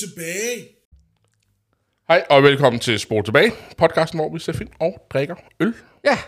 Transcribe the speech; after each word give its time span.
Tilbage. 0.00 0.68
Hej 2.08 2.22
og 2.30 2.42
velkommen 2.42 2.80
til 2.80 2.98
Sport 2.98 3.24
Tilbage, 3.24 3.52
podcasten, 3.78 4.18
hvor 4.18 4.32
vi 4.32 4.38
ser 4.38 4.52
film 4.52 4.70
og 4.80 5.06
drikker 5.12 5.34
øl. 5.60 5.74
Ja, 6.04 6.18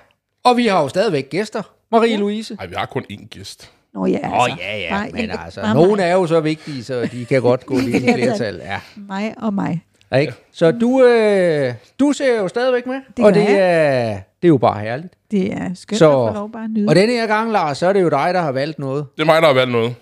og 0.44 0.56
vi 0.56 0.66
har 0.66 0.82
jo 0.82 0.88
stadigvæk 0.88 1.30
gæster. 1.30 1.62
Marie-Louise. 1.94 2.54
Nej, 2.56 2.66
vi 2.66 2.74
har 2.76 2.86
kun 2.86 3.04
én 3.12 3.26
gæst. 3.28 3.70
Nå 3.94 4.06
ja, 4.06 4.18
Åh, 4.18 4.24
altså. 4.44 4.52
oh, 4.54 4.58
ja, 4.60 4.78
ja, 4.78 4.90
Bare 4.90 5.10
men 5.12 5.24
en- 5.24 5.30
altså, 5.44 5.60
bare 5.60 5.74
nogen 5.74 5.96
mig. 5.96 6.04
er 6.04 6.12
jo 6.12 6.26
så 6.26 6.40
vigtige, 6.40 6.84
så 6.84 7.08
de 7.12 7.24
kan 7.24 7.42
godt 7.42 7.66
gå 7.66 7.78
lige 7.78 7.96
i 7.96 8.12
flertal. 8.14 8.56
Ja. 8.56 8.80
Mig 8.96 9.34
og 9.38 9.54
mig. 9.54 9.84
Ikke? 10.20 10.32
Så 10.52 10.70
du, 10.70 11.04
øh, 11.04 11.74
du 12.00 12.12
ser 12.12 12.36
jo 12.40 12.48
stadigvæk 12.48 12.86
med, 12.86 13.00
Det 13.16 13.24
og 13.24 13.34
det 13.34 13.50
er, 13.50 14.08
det 14.12 14.44
er 14.44 14.48
jo 14.48 14.58
bare 14.58 14.80
herligt. 14.80 15.14
Det 15.30 15.52
er 15.52 15.74
skønt 15.74 15.98
Så- 15.98 16.26
at 16.26 16.34
få 16.34 16.38
lov 16.38 16.52
bare 16.52 16.64
at 16.64 16.70
nyde. 16.70 16.88
Og 16.88 16.94
denne 16.94 17.12
her 17.12 17.26
gang, 17.26 17.52
Lars, 17.52 17.78
så 17.78 17.86
er 17.86 17.92
det 17.92 18.02
jo 18.02 18.08
dig, 18.08 18.34
der 18.34 18.40
har 18.40 18.52
valgt 18.52 18.78
noget. 18.78 19.06
Det 19.16 19.22
er 19.22 19.26
mig, 19.26 19.42
der 19.42 19.48
har 19.48 19.54
valgt 19.54 19.72
noget. 19.72 19.94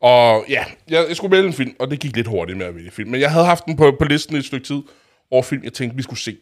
Og 0.00 0.44
ja, 0.48 0.64
jeg, 0.88 1.04
jeg 1.08 1.16
skulle 1.16 1.36
vælge 1.36 1.46
en 1.46 1.52
film, 1.52 1.74
og 1.78 1.90
det 1.90 2.00
gik 2.00 2.16
lidt 2.16 2.26
hurtigt 2.26 2.58
med 2.58 2.66
at 2.66 2.74
vælge 2.74 2.90
film. 2.90 3.10
Men 3.10 3.20
jeg 3.20 3.32
havde 3.32 3.44
haft 3.46 3.64
den 3.66 3.76
på, 3.76 3.96
på 3.98 4.04
listen 4.04 4.36
i 4.36 4.38
et 4.38 4.44
stykke 4.44 4.66
tid 4.66 4.82
over 5.30 5.42
film, 5.42 5.64
jeg 5.64 5.72
tænkte, 5.72 5.96
vi 5.96 6.02
skulle 6.02 6.20
se. 6.20 6.36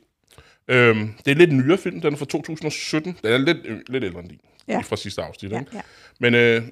Øhm, 0.69 1.13
det 1.19 1.27
er 1.29 1.33
en 1.33 1.39
lidt 1.39 1.53
nyere 1.53 1.79
film, 1.79 2.01
den 2.01 2.13
er 2.13 2.17
fra 2.19 2.25
2017. 2.27 3.17
Den 3.23 3.33
er 3.33 3.39
lidt, 3.39 3.59
øh, 3.65 3.81
lidt 3.89 4.05
ældre 4.05 4.21
end 4.21 4.29
din, 4.29 4.41
Ja. 4.69 4.79
fra 4.81 4.97
sidste 4.97 5.23
afsnit. 5.23 5.53
ja, 5.53 5.59
ikke? 5.61 5.71
ja. 5.75 5.81
Men 6.21 6.35
øh, 6.35 6.63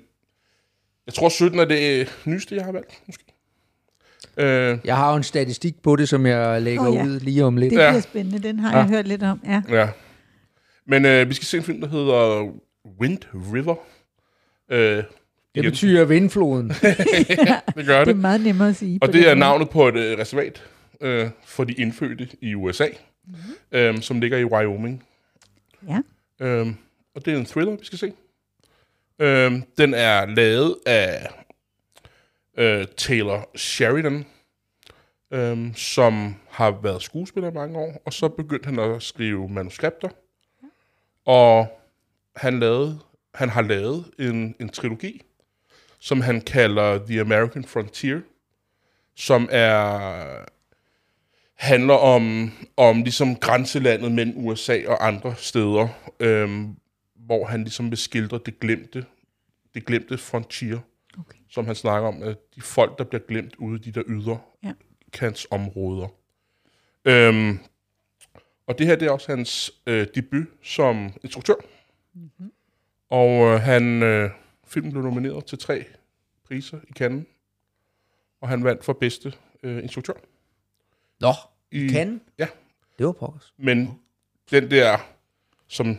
jeg 1.06 1.14
tror, 1.14 1.28
17 1.28 1.58
er 1.58 1.64
det 1.64 2.00
øh, 2.00 2.06
nyeste, 2.24 2.56
jeg 2.56 2.64
har 2.64 2.72
valgt, 2.72 3.02
måske. 3.06 3.24
Øh, 4.36 4.78
Jeg 4.84 4.96
har 4.96 5.10
jo 5.10 5.16
en 5.16 5.22
statistik 5.22 5.82
på 5.82 5.96
det, 5.96 6.08
som 6.08 6.26
jeg 6.26 6.62
lægger 6.62 6.88
Åh, 6.88 6.94
ja. 6.94 7.04
ud 7.04 7.20
lige 7.20 7.44
om 7.44 7.56
lidt. 7.56 7.70
Det 7.70 7.78
Ja. 7.78 7.90
bliver 7.90 8.00
spændende. 8.02 8.48
Den 8.48 8.58
har 8.58 8.76
jeg 8.78 8.88
hørt 8.88 9.08
lidt 9.08 9.22
om. 9.22 9.40
Ja. 9.46 9.62
ja. 9.68 9.88
Men 10.86 11.04
øh, 11.06 11.28
vi 11.28 11.34
skal 11.34 11.46
se 11.46 11.56
en 11.56 11.62
film, 11.62 11.80
der 11.80 11.88
hedder 11.88 12.52
Wind 13.00 13.18
River. 13.54 13.74
Øh, 14.70 15.04
Det 15.54 15.64
betyder 15.64 16.04
vindfloden. 16.04 16.68
det 17.76 17.86
gør 17.86 17.98
Det 17.98 18.06
det. 18.06 18.08
er 18.08 18.14
meget 18.14 18.40
nemmere 18.40 18.68
at 18.68 18.76
sige. 18.76 18.98
Og 19.02 19.12
det 19.12 19.28
er 19.28 19.34
navnet 19.34 19.70
på 19.70 19.88
et 19.88 19.96
øh, 19.96 20.18
reservat 20.18 20.62
øh, 21.00 21.30
for 21.44 21.64
de 21.64 21.72
indfødte 21.72 22.28
i 22.40 22.54
USA, 22.54 22.86
mm-hmm. 23.24 23.38
øh, 23.72 24.00
som 24.02 24.20
ligger 24.20 24.38
i 24.38 24.44
Wyoming. 24.44 25.04
Ja. 25.88 25.98
Øh, 26.40 26.66
og 27.14 27.24
det 27.24 27.34
er 27.34 27.38
en 27.38 27.46
thriller, 27.46 27.76
vi 27.76 27.84
skal 27.84 27.98
se. 27.98 28.12
Øh, 29.18 29.52
den 29.78 29.94
er 29.94 30.26
lavet 30.26 30.76
af 30.86 31.28
øh, 32.58 32.86
Taylor 32.96 33.50
Sheridan, 33.56 34.24
øh, 35.32 35.74
som 35.74 36.34
har 36.50 36.70
været 36.82 37.02
skuespiller 37.02 37.50
i 37.50 37.54
mange 37.54 37.78
år, 37.78 38.02
og 38.06 38.12
så 38.12 38.28
begyndte 38.28 38.66
han 38.66 38.78
at 38.78 39.02
skrive 39.02 39.48
manuskripter. 39.48 40.08
Og 41.26 41.78
han, 42.36 42.60
lavede, 42.60 42.98
han 43.34 43.48
har 43.48 43.62
lavet 43.62 44.04
en, 44.18 44.54
en 44.60 44.68
trilogi, 44.68 45.22
som 46.04 46.20
han 46.20 46.40
kalder 46.40 47.06
The 47.06 47.20
American 47.20 47.64
Frontier, 47.64 48.20
som 49.14 49.48
er 49.50 50.44
handler 51.54 51.94
om, 51.94 52.52
om 52.76 53.02
ligesom 53.02 53.36
grænselandet 53.36 54.12
mellem 54.12 54.46
USA 54.46 54.78
og 54.86 55.06
andre 55.06 55.34
steder, 55.36 55.88
øhm, 56.20 56.76
hvor 57.14 57.46
han 57.46 57.62
ligesom 57.62 57.90
vil 57.90 57.98
skildre 57.98 58.40
det 58.46 58.60
glemte, 58.60 59.04
det 59.74 59.84
glemte 59.86 60.18
frontier, 60.18 60.78
Okay. 61.18 61.38
som 61.50 61.66
han 61.66 61.74
snakker 61.74 62.08
om, 62.08 62.22
at 62.22 62.36
de 62.54 62.60
folk, 62.60 62.98
der 62.98 63.04
bliver 63.04 63.22
glemt 63.28 63.54
ude 63.58 63.76
i 63.80 63.82
de 63.82 63.92
der 63.92 64.02
ydre 64.06 64.38
Ja. 64.64 64.72
kantsområder. 65.12 66.08
Øhm, 67.04 67.58
og 68.66 68.78
det 68.78 68.86
her, 68.86 68.96
det 68.96 69.06
er 69.08 69.12
også 69.12 69.32
hans 69.32 69.72
øh, 69.86 70.06
debut 70.14 70.46
som 70.62 71.12
instruktør. 71.22 71.54
Mm-hmm. 72.14 72.52
Og 73.10 73.54
øh, 73.54 73.60
han, 73.60 74.02
øh, 74.02 74.30
filmen 74.72 74.92
blev 74.92 75.02
nomineret 75.04 75.44
til 75.44 75.58
tre 75.58 75.84
priser 76.44 76.80
i 76.88 76.92
Cannes, 76.92 77.26
og 78.40 78.48
han 78.48 78.64
vandt 78.64 78.84
for 78.84 78.92
bedste 78.92 79.32
øh, 79.62 79.82
instruktør. 79.82 80.12
Nå, 81.20 81.32
I, 81.70 81.88
kan. 81.88 82.20
Ja, 82.38 82.48
Det 82.98 83.06
var 83.06 83.12
pokkers. 83.12 83.54
men 83.56 83.90
den 84.50 84.70
der, 84.70 84.98
som 85.68 85.98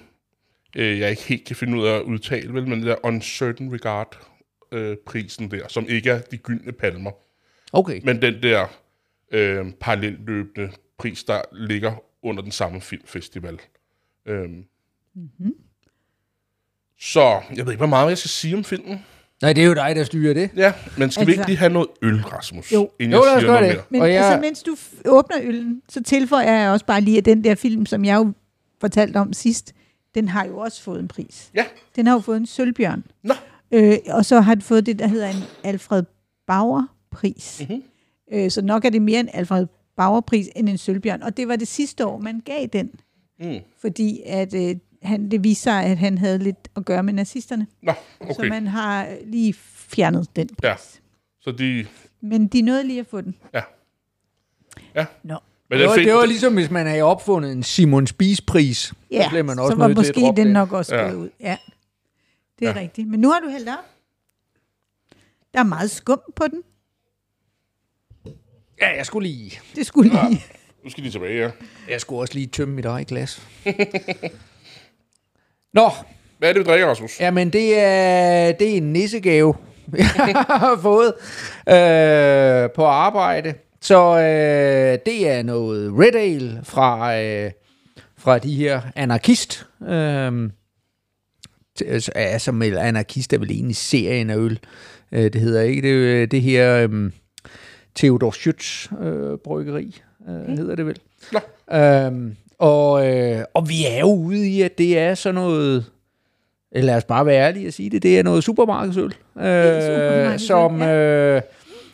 øh, 0.76 1.00
jeg 1.00 1.10
ikke 1.10 1.22
helt 1.24 1.46
kan 1.48 1.56
finde 1.56 1.78
ud 1.78 1.86
af 1.88 1.96
at 1.96 2.02
udtale, 2.02 2.54
vel, 2.54 2.68
men 2.68 2.80
den 2.80 2.88
der 2.88 3.06
Uncertain 3.06 3.74
Regard 3.74 4.28
øh, 4.72 4.98
prisen 5.06 5.52
der, 5.52 5.68
som 5.68 5.86
ikke 5.90 6.10
er 6.10 6.22
de 6.22 6.38
gyldne 6.38 6.72
palmer, 6.72 7.12
Okay. 7.76 8.02
men 8.04 8.22
den 8.22 8.44
der 8.44 8.68
øh, 9.32 9.72
parallelløbende 9.80 10.72
pris, 10.98 11.24
der 11.24 11.42
ligger 11.52 11.96
under 12.22 12.44
den 12.44 12.52
samme 12.52 12.82
filmfestival. 12.82 13.60
Øhm. 14.26 14.66
Mm-hmm. 15.14 15.54
Så 17.14 17.42
jeg 17.56 17.66
ved 17.66 17.74
ikke, 17.74 17.78
hvor 17.80 17.88
meget 17.88 18.10
jeg 18.10 18.18
skal 18.18 18.30
sige 18.30 18.56
om 18.58 18.64
filmen. 18.64 19.06
Nej, 19.42 19.54
det 19.54 19.64
er 19.64 19.68
jo 19.68 19.74
dig, 19.74 19.96
der 19.96 20.04
styrer 20.04 20.34
det. 20.34 20.50
Ja, 20.56 20.74
men 20.98 21.12
skal 21.12 21.28
vi 21.28 21.32
ikke 21.32 21.42
Altså- 21.42 21.50
lige 21.50 21.58
have 21.58 21.74
noget 21.74 21.88
øl, 22.02 22.22
Rasmus? 22.22 22.74
Jo. 22.74 22.90
Inden 23.00 23.14
Jo, 23.14 23.24
jeg 23.26 23.32
lad 23.32 23.38
os 23.38 23.44
gøre 23.44 23.54
noget 23.62 23.70
det. 23.70 23.76
mere? 23.78 23.86
Men 23.90 24.02
Og 24.02 24.14
jeg- 24.14 24.26
altså, 24.26 24.42
mens 24.42 24.64
du 24.64 24.76
åbner 25.06 25.38
øllen, 25.44 25.82
så 25.90 26.04
tilføjer 26.04 26.62
jeg 26.62 26.72
også 26.72 26.86
bare 26.86 27.02
lige, 27.02 27.18
at 27.18 27.26
den 27.26 27.44
der 27.44 27.56
film, 27.56 27.86
som 27.86 28.06
jeg 28.06 28.16
jo 28.16 28.32
fortalte 28.82 29.18
om 29.18 29.34
sidst, 29.34 29.74
den 30.16 30.28
har 30.28 30.46
jo 30.46 30.58
også 30.58 30.82
fået 30.84 31.00
en 31.00 31.08
pris. 31.08 31.52
Ja. 31.56 31.66
Den 31.96 32.08
har 32.08 32.14
jo 32.14 32.20
fået 32.20 32.38
en 32.38 32.46
sølvbjørn. 32.46 33.04
Nå. 33.24 33.34
Øh, 33.72 33.98
og 34.10 34.26
så 34.26 34.42
har 34.42 34.56
den 34.56 34.62
fået 34.62 34.86
det, 34.86 35.00
der 35.00 35.08
hedder 35.08 35.28
en 35.30 35.44
Alfred 35.64 36.04
Bauer-pris. 36.48 37.58
Mhm. 37.62 37.72
Mm-hmm. 37.74 38.40
Øh, 38.40 38.52
så 38.52 38.62
nok 38.62 38.86
er 38.86 38.90
det 38.90 39.02
mere 39.02 39.20
en 39.20 39.30
Alfred 39.34 39.68
Bauer-pris 39.98 40.48
end 40.56 40.70
en 40.70 40.78
sølvbjørn. 40.78 41.22
Og 41.24 41.38
det 41.38 41.48
var 41.48 41.56
det 41.56 41.68
sidste 41.68 42.06
år, 42.06 42.18
man 42.20 42.40
gav 42.46 42.66
den. 42.74 42.90
Mm. 43.40 43.56
Fordi 43.82 44.20
at, 44.26 44.54
øh, 44.54 44.76
han, 45.04 45.32
det 45.32 45.44
viste 45.44 45.64
sig, 45.64 45.84
at 45.86 45.98
han 45.98 46.18
havde 46.18 46.38
lidt 46.40 46.68
at 46.76 46.86
gøre 46.86 47.04
med 47.04 47.14
nazisterne. 47.14 47.68
Nå, 47.82 47.94
Okay. 48.20 48.34
Så 48.34 48.44
man 48.50 48.68
har 48.68 49.18
lige 49.26 49.54
fjernet 49.54 50.28
den 50.36 50.48
pris. 50.48 50.64
Ja. 50.64 50.76
Så 51.42 51.52
de... 51.52 51.86
Men 52.22 52.48
de 52.48 52.62
nåede 52.62 52.88
lige 52.88 53.00
at 53.00 53.08
få 53.08 53.22
den. 53.22 53.36
Ja. 53.54 53.62
Ja. 54.96 55.06
Nå. 55.24 55.38
Men 55.70 55.80
Det 55.80 55.88
var, 55.88 55.96
fik- 55.96 56.06
det 56.06 56.14
var 56.14 56.26
ligesom, 56.26 56.54
hvis 56.54 56.70
man 56.70 56.88
havde 56.88 57.02
opfundet 57.02 57.52
en 57.52 57.64
Simon 57.64 58.08
Spies-pris. 58.08 58.94
Ja, 59.12 59.24
så 59.24 59.30
blev 59.30 59.46
man 59.46 59.60
også 59.60 59.72
så 59.72 59.78
var 59.78 59.88
nødt 59.88 59.98
til 59.98 60.12
at 60.12 60.16
måske 60.18 60.28
den 60.42 60.46
det. 60.48 60.54
nok 60.54 60.72
også 60.72 60.96
Ja. 60.96 61.02
gået 61.04 61.16
ud. 61.16 61.30
Ja, 61.40 61.58
det 62.60 62.66
er 62.68 62.70
Ja. 62.72 62.78
ja. 62.78 62.82
rigtigt. 62.84 63.08
Men 63.08 63.20
nu 63.20 63.32
har 63.32 63.40
du 63.40 63.50
hældt 63.50 63.70
op. 63.70 63.76
Der 65.54 65.60
er 65.60 65.64
meget 65.64 65.92
skum 65.92 66.20
på 66.36 66.44
den. 66.48 66.64
Ja, 68.82 68.96
jeg 68.98 69.06
skulle 69.06 69.28
lige... 69.30 69.60
Det 69.76 69.86
skulle 69.86 70.10
lige. 70.10 70.44
Nu 70.84 70.90
skal 70.90 71.04
de 71.04 71.10
tilbage, 71.12 71.44
ja. 71.46 71.52
Jeg 71.90 72.02
skulle 72.02 72.20
også 72.22 72.34
lige 72.34 72.48
tømme 72.48 72.76
mit 72.76 72.86
eget 72.86 73.08
glas. 73.08 73.42
Nå, 75.74 75.90
Hvad 76.40 76.50
er 76.50 76.54
det, 76.54 76.60
vi 76.60 76.64
drikker, 76.72 76.88
Rasmus? 76.88 77.20
jamen 77.20 77.50
det 77.50 77.80
er, 77.80 78.52
det 78.52 78.74
er 78.74 78.78
en 78.78 78.94
nissegave, 78.94 79.54
jeg 79.98 80.46
har 80.48 80.80
fået 80.82 81.14
øh, 81.70 82.70
på 82.76 82.86
arbejde. 82.86 83.54
Så 83.82 84.18
øh, 84.18 85.00
det 85.06 85.30
er 85.30 85.44
noget 85.44 85.94
Red 86.00 86.16
Ale 86.16 86.60
fra, 86.64 87.20
øh, 87.22 87.52
fra 88.18 88.38
de 88.40 88.56
her 88.56 88.82
anarkist. 88.96 89.66
Øh, 89.88 90.50
t- 91.82 92.10
altså, 92.16 92.52
med 92.52 92.78
anarkist 92.78 93.34
er 93.34 93.38
vel 93.38 93.52
egentlig 93.52 93.76
serien 93.76 94.30
af 94.30 94.38
øl. 94.38 94.60
Øh, 95.12 95.34
det 95.34 95.42
hedder 95.42 95.62
ikke 95.62 95.82
det, 95.82 96.32
det 96.32 96.42
her 96.42 96.88
øh, 96.92 97.12
Theodor 97.96 98.32
Schütz 98.32 98.96
øh, 99.04 99.38
bryggeri, 99.44 100.02
øh, 100.30 100.58
hedder 100.58 100.76
det 100.76 100.86
vel. 100.86 101.00
Nå. 101.32 101.40
Øhm, 101.78 102.36
og, 102.58 103.08
øh, 103.08 103.44
og 103.54 103.70
vi 103.70 103.86
er 103.86 104.00
jo 104.00 104.14
ude 104.14 104.50
i, 104.50 104.62
at 104.62 104.78
det 104.78 104.98
er 104.98 105.16
sådan 105.16 105.36
noget, 105.36 105.86
eller 106.72 106.86
lad 106.86 106.98
os 106.98 107.04
bare 107.04 107.26
være 107.26 107.48
ærlige 107.48 107.68
og 107.68 107.74
sige 107.74 107.90
det, 107.90 108.04
det 108.04 108.20
er 108.20 108.24
noget 108.24 108.44
supermarkedsøl. 108.44 109.06
Øh, 109.06 109.82
supermarkedsøl, 109.82 110.40
som, 110.40 110.82
ja. 110.82 110.96
øh, 110.96 111.42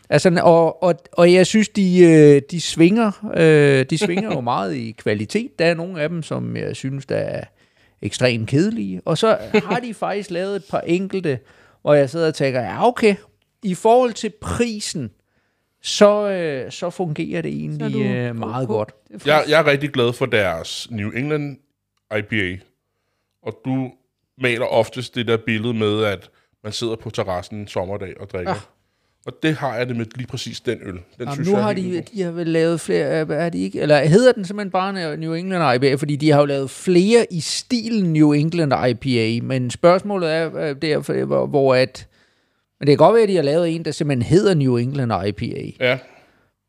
altså, 0.10 0.40
og, 0.44 0.84
og, 0.84 0.96
og 1.12 1.34
jeg 1.34 1.48
synes, 1.48 1.70
de, 1.70 2.00
øh, 2.00 2.42
de 2.52 2.62
svinger, 2.62 3.32
øh, 3.38 3.86
de 3.90 3.98
svinger 3.98 4.34
jo 4.36 4.42
meget 4.42 4.76
i 4.76 4.96
kvalitet. 4.98 5.60
Der 5.60 5.66
er 5.66 5.74
nogle 5.74 6.02
af 6.02 6.10
dem, 6.10 6.24
som 6.24 6.58
jeg 6.58 6.76
synes, 6.76 7.06
der 7.06 7.16
er 7.16 7.44
ekstremt 8.02 8.50
kedelige. 8.50 9.02
Og 9.06 9.18
så 9.18 9.38
har 9.54 9.80
de 9.80 9.94
faktisk 9.94 10.32
lavet 10.32 10.56
et 10.56 10.64
par 10.70 10.82
enkelte, 10.82 11.40
hvor 11.82 11.94
jeg 11.94 12.10
sidder 12.10 12.28
og 12.28 12.36
tænker, 12.36 12.62
ja 12.62 12.88
okay, 12.88 13.16
i 13.64 13.76
forhold 13.76 14.14
til 14.14 14.32
prisen, 14.42 15.12
så, 15.82 16.30
øh, 16.30 16.72
så 16.72 16.90
fungerer 16.90 17.42
det 17.42 17.52
Så 17.54 17.58
egentlig 17.60 17.94
du 17.94 18.00
øh, 18.00 18.36
meget 18.36 18.68
på. 18.68 18.74
godt. 18.74 18.92
Jeg, 19.26 19.44
jeg 19.50 19.60
er 19.60 19.68
rigtig 19.68 19.90
glad 19.90 20.14
for 20.14 20.26
deres 20.26 20.88
New 20.92 21.10
England 21.12 21.58
IPA. 22.18 22.58
Og 23.44 23.54
du 23.66 23.92
maler 24.42 24.66
oftest 24.66 25.16
det 25.16 25.28
der 25.28 25.38
billede 25.38 25.74
med, 25.74 26.04
at 26.04 26.30
man 26.64 26.74
sidder 26.74 26.96
på 26.96 27.10
terrassen 27.10 27.58
en 27.58 27.68
sommerdag 27.68 28.22
og 28.22 28.30
drikker. 28.30 28.54
Ah. 28.54 28.60
Og 29.26 29.34
det 29.44 29.56
har 29.56 29.76
jeg 29.76 29.88
det 29.88 29.96
med 29.96 30.06
lige 30.16 30.28
præcis 30.28 30.60
den 30.62 30.80
øl. 30.82 30.94
Den 30.94 31.02
Jamen, 31.20 31.34
synes 31.34 31.48
nu 31.48 31.54
jeg 31.54 31.60
er 31.62 31.66
har 31.66 31.74
de, 31.74 31.82
god. 31.96 32.02
de 32.02 32.22
har 32.22 32.32
vel 32.32 32.48
lavet 32.48 32.82
flere, 32.82 33.04
er 33.36 33.50
de 33.50 33.58
ikke, 33.60 33.82
eller 33.82 34.06
hedder 34.06 34.32
den 34.32 34.46
simpelthen 34.46 34.72
bare 34.72 35.18
New 35.18 35.34
England 35.34 35.76
IPA, 35.76 35.96
fordi 35.96 36.16
de 36.16 36.32
har 36.32 36.40
jo 36.40 36.46
lavet 36.46 36.70
flere 36.70 37.26
i 37.32 37.40
stilen 37.40 38.14
New 38.14 38.32
England 38.32 38.74
IPA, 38.90 39.46
men 39.46 39.72
spørgsmålet 39.72 40.32
er 40.32 40.74
derfor, 40.74 41.26
hvor, 41.26 41.46
hvor 41.48 41.76
at, 41.76 42.08
men 42.80 42.88
det 42.88 42.98
kan 42.98 43.06
godt 43.06 43.14
være, 43.14 43.24
at 43.24 43.30
de 43.30 43.36
har 43.36 43.44
lavet 43.44 43.76
en, 43.76 43.86
der 43.86 43.92
simpelthen 43.92 44.22
hedder 44.22 44.54
New 44.54 44.76
England 44.78 45.12
IPA. 45.28 45.72
Ja, 45.80 46.00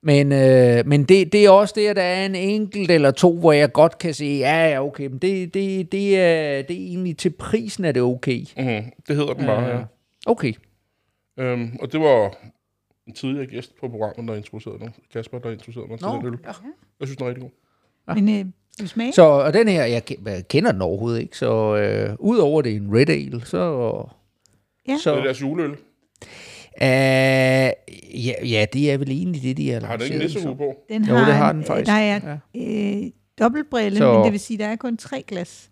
Men, 0.02 0.32
øh, 0.32 0.86
men 0.86 1.04
det, 1.04 1.32
det 1.32 1.44
er 1.44 1.50
også 1.50 1.74
det, 1.76 1.86
at 1.86 1.96
der 1.96 2.02
er 2.02 2.26
en 2.26 2.34
enkelt 2.34 2.90
eller 2.90 3.10
to, 3.10 3.38
hvor 3.38 3.52
jeg 3.52 3.72
godt 3.72 3.98
kan 3.98 4.14
sige, 4.14 4.38
ja, 4.38 4.70
ja, 4.70 4.84
okay, 4.84 5.06
men 5.06 5.18
det, 5.18 5.54
det, 5.54 5.92
det, 5.92 6.18
er, 6.18 6.62
det 6.62 6.76
er 6.76 6.86
egentlig 6.86 7.16
til 7.16 7.30
prisen, 7.30 7.84
er 7.84 7.92
det 7.92 8.02
okay. 8.02 8.44
mm-hmm. 8.56 8.92
det 9.08 9.16
hedder 9.16 9.34
den 9.34 9.46
bare, 9.46 9.76
ja. 9.76 9.78
Okay. 10.26 10.52
Øhm, 11.38 11.76
og 11.80 11.92
det 11.92 12.00
var 12.00 12.36
en 13.06 13.14
tidligere 13.14 13.46
gæst 13.46 13.76
på 13.80 13.88
programmet, 13.88 14.28
der 14.28 14.36
introducerede 14.36 14.78
mig. 14.78 14.90
Kasper, 15.12 15.38
der 15.38 15.50
introducerede 15.50 15.88
mig 15.88 15.98
til 15.98 16.06
Nå, 16.08 16.16
den 16.16 16.26
øl. 16.26 16.38
ja. 16.44 16.52
Jeg 17.00 17.08
synes, 17.08 17.16
den 17.16 17.24
er 17.24 17.28
rigtig 17.28 17.42
god. 17.42 17.50
Men 18.14 18.52
øh, 18.82 18.86
smage? 18.88 19.12
Så 19.12 19.22
og 19.22 19.52
den 19.52 19.68
her, 19.68 19.84
jeg, 19.84 20.02
jeg 20.26 20.48
kender 20.48 20.72
den 20.72 20.82
overhovedet 20.82 21.20
ikke, 21.20 21.36
så 21.36 21.76
øh, 21.76 22.16
udover 22.18 22.62
det 22.62 22.72
er 22.72 22.76
en 22.76 22.96
Red 22.96 23.08
Ale, 23.08 23.46
så... 23.46 24.04
Ja. 24.88 24.96
Så 24.96 25.10
det 25.10 25.18
er 25.18 25.24
deres 25.24 25.42
juleøl. 25.42 25.76
Øh, 26.82 26.86
ja, 28.26 28.34
ja, 28.44 28.66
det 28.72 28.90
er 28.92 28.98
vel 28.98 29.10
egentlig 29.10 29.42
det, 29.42 29.56
de 29.56 29.70
har 29.70 29.80
Har 29.80 29.96
den 29.96 30.06
ikke 30.06 30.18
nissehue 30.18 30.56
på? 30.56 30.74
Den 30.88 31.04
Jo, 31.04 31.14
har 31.14 31.24
det 31.24 31.34
har 31.34 31.50
en- 31.50 31.56
den 31.56 31.64
faktisk. 31.64 31.86
Der 31.86 31.92
er 31.92 32.38
øh, 32.56 33.10
dobbeltbrille, 33.38 33.98
Så- 33.98 34.12
men 34.14 34.24
det 34.24 34.32
vil 34.32 34.40
sige, 34.40 34.58
der 34.58 34.66
er 34.66 34.76
kun 34.76 34.96
tre 34.96 35.22
glas. 35.22 35.70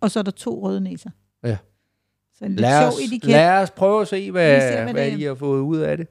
Og 0.00 0.10
så 0.10 0.18
er 0.18 0.22
der 0.22 0.30
to 0.30 0.62
røde 0.62 0.80
næser. 0.80 1.10
Ja. 1.44 1.56
Så 2.38 2.44
en 2.44 2.56
Lad 2.56 2.86
os, 2.86 2.94
sjov 2.94 3.20
lad 3.30 3.62
os 3.62 3.70
prøve 3.70 4.00
at 4.02 4.08
se, 4.08 4.30
hvad, 4.30 4.60
ser, 4.60 4.82
hvad 4.82 4.92
hvad 4.92 5.04
det 5.04 5.12
er. 5.12 5.16
I 5.16 5.22
har 5.22 5.34
fået 5.34 5.60
ud 5.60 5.78
af 5.78 5.96
det. 5.96 6.06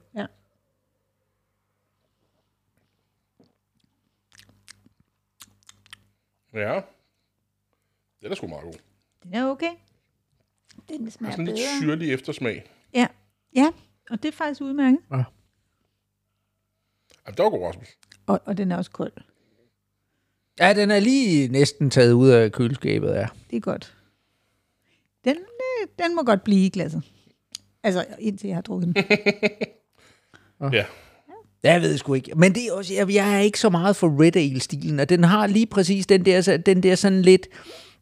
Ja. 6.54 6.80
Den 8.22 8.30
er 8.30 8.34
sgu 8.34 8.46
meget 8.46 8.64
god. 8.64 8.72
Den 9.22 9.34
er 9.34 9.44
okay. 9.46 9.70
Den 10.88 11.00
Der 11.00 11.06
er 11.06 11.10
smager 11.10 11.30
sådan 11.32 11.44
lidt 11.44 11.56
bedre. 11.56 11.80
syrlig 11.80 12.12
eftersmag. 12.12 12.64
Ja. 12.94 13.06
Ja, 13.56 13.70
og 14.10 14.22
det 14.22 14.28
er 14.28 14.32
faktisk 14.32 14.60
udmærket. 14.60 14.98
Jamen, 17.26 17.36
det 17.36 17.44
var 17.44 17.50
god, 17.50 17.66
Rasmus. 17.66 17.88
Og, 18.26 18.40
og 18.44 18.56
den 18.56 18.72
er 18.72 18.76
også 18.76 18.90
kold. 18.90 19.12
Ja, 20.60 20.74
den 20.74 20.90
er 20.90 21.00
lige 21.00 21.48
næsten 21.48 21.90
taget 21.90 22.12
ud 22.12 22.28
af 22.28 22.52
køleskabet, 22.52 23.08
ja. 23.08 23.26
Det 23.50 23.56
er 23.56 23.60
godt. 23.60 23.94
Den, 25.24 25.36
øh, 25.36 25.88
den 25.98 26.16
må 26.16 26.22
godt 26.22 26.44
blive 26.44 26.66
i 26.66 26.68
glasset. 26.68 27.02
Altså, 27.82 28.04
indtil 28.18 28.46
jeg 28.48 28.56
har 28.56 28.62
drukket 28.62 28.96
den. 28.96 29.04
Ja. 30.72 30.84
Jeg 31.62 31.80
ved 31.82 31.98
sgu 31.98 32.14
ikke. 32.14 32.32
Men 32.36 32.54
det 32.54 32.66
er 32.66 32.72
også, 32.72 32.94
jeg, 32.94 33.14
jeg 33.14 33.36
er 33.36 33.40
ikke 33.40 33.60
så 33.60 33.70
meget 33.70 33.96
for 33.96 34.22
Red 34.22 34.36
Ale-stilen, 34.36 35.00
og 35.00 35.08
den 35.08 35.24
har 35.24 35.46
lige 35.46 35.66
præcis 35.66 36.06
den 36.06 36.24
der, 36.24 36.56
den 36.66 36.82
der 36.82 36.94
sådan 36.94 37.22
lidt, 37.22 37.46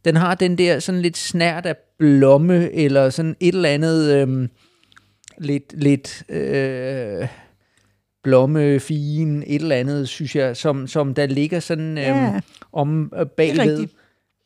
den 0.04 0.16
har 0.16 0.34
den 0.34 0.58
der 0.58 0.78
sådan 0.78 1.02
lidt 1.02 1.16
snært 1.16 1.66
af 1.66 1.76
blomme, 1.98 2.72
eller 2.72 3.10
sådan 3.10 3.37
et 3.40 3.54
eller 3.54 3.69
andet, 3.69 4.14
øhm, 4.14 4.50
lidt, 5.38 5.75
lidt, 5.83 6.23
øh, 6.29 7.29
blommefin, 8.23 9.43
et 9.47 9.62
eller 9.62 9.77
andet, 9.77 10.09
synes 10.09 10.37
jeg, 10.37 10.56
som, 10.56 10.87
som 10.87 11.15
der 11.15 11.27
ligger 11.27 11.61
sådan 11.61 11.91
øhm, 11.99 12.06
Ja. 12.06 12.41
om 12.73 13.12
øh, 13.15 13.19
Det 13.21 13.21
er 13.21 13.25
bagved, 13.25 13.87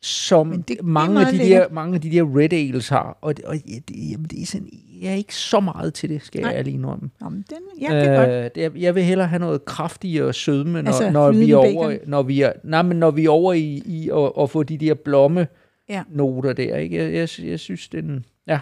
som 0.01 0.47
Men 0.47 0.57
det- 0.61 0.67
det 0.67 0.83
mange, 0.85 1.19
af 1.19 1.25
meget 1.25 1.41
de 1.41 1.49
der, 1.49 1.69
mange 1.71 1.95
af 1.95 2.01
de 2.01 2.11
der 2.11 2.37
Red 2.37 2.53
Ales 2.53 2.89
har. 2.89 3.17
Og, 3.21 3.37
det, 3.37 3.45
og 3.45 3.55
ja, 3.55 3.75
det, 3.87 4.11
jamen, 4.11 4.25
det 4.25 4.41
er 4.41 4.45
sådan, 4.45 4.69
jeg 5.01 5.11
er 5.11 5.15
ikke 5.15 5.35
så 5.35 5.59
meget 5.59 5.93
til 5.93 6.09
det, 6.09 6.21
skal 6.23 6.41
Nej. 6.41 6.51
jeg 6.51 6.63
lige 6.63 6.73
indrømme. 6.73 7.09
Nå, 7.21 7.29
men 7.29 7.45
den, 7.49 7.81
ja, 7.81 7.99
det 7.99 8.07
er 8.07 8.15
godt. 8.17 8.29
Øh, 8.29 8.49
det 8.55 8.65
er, 8.65 8.69
jeg 8.75 8.95
vil 8.95 9.03
hellere 9.03 9.27
have 9.27 9.39
noget 9.39 9.65
kraftigere 9.65 10.33
sødme, 10.33 10.81
når, 10.81 10.87
Altså, 10.91 11.09
når 11.11 11.31
vi 11.31 11.51
er 11.51 11.55
over, 11.57 11.89
bacon? 11.89 12.09
når 12.09 12.23
vi 12.23 12.41
er, 12.41 12.51
nej, 12.63 12.81
men 12.81 12.97
når 12.97 13.11
vi 13.11 13.25
er 13.25 13.29
over 13.29 13.53
i, 13.53 13.81
i 13.85 14.09
at, 14.09 14.31
at 14.39 14.49
få 14.49 14.63
de 14.63 14.77
der 14.77 14.93
blomme 14.93 15.47
Ja. 15.89 16.03
noter 16.11 16.53
der, 16.53 16.75
ikke? 16.77 16.97
Jeg, 16.97 17.13
jeg, 17.13 17.45
jeg 17.49 17.59
synes, 17.59 17.89
den, 17.89 18.25
ja. 18.47 18.59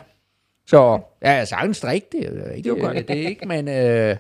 Så, 0.69 0.99
ja, 1.21 1.31
jeg 1.31 1.47
sagtens 1.47 1.79
drikke 1.79 2.07
det, 2.11 2.31
det 2.31 2.47
er 2.47 2.51
ikke, 2.51 2.69
Det 2.69 2.75
er 2.75 2.81
jo 2.81 2.85
godt. 2.93 3.07
det 3.07 3.23
er 3.23 3.27
ikke, 3.29 3.47
men, 3.47 3.67
øh, 3.67 4.17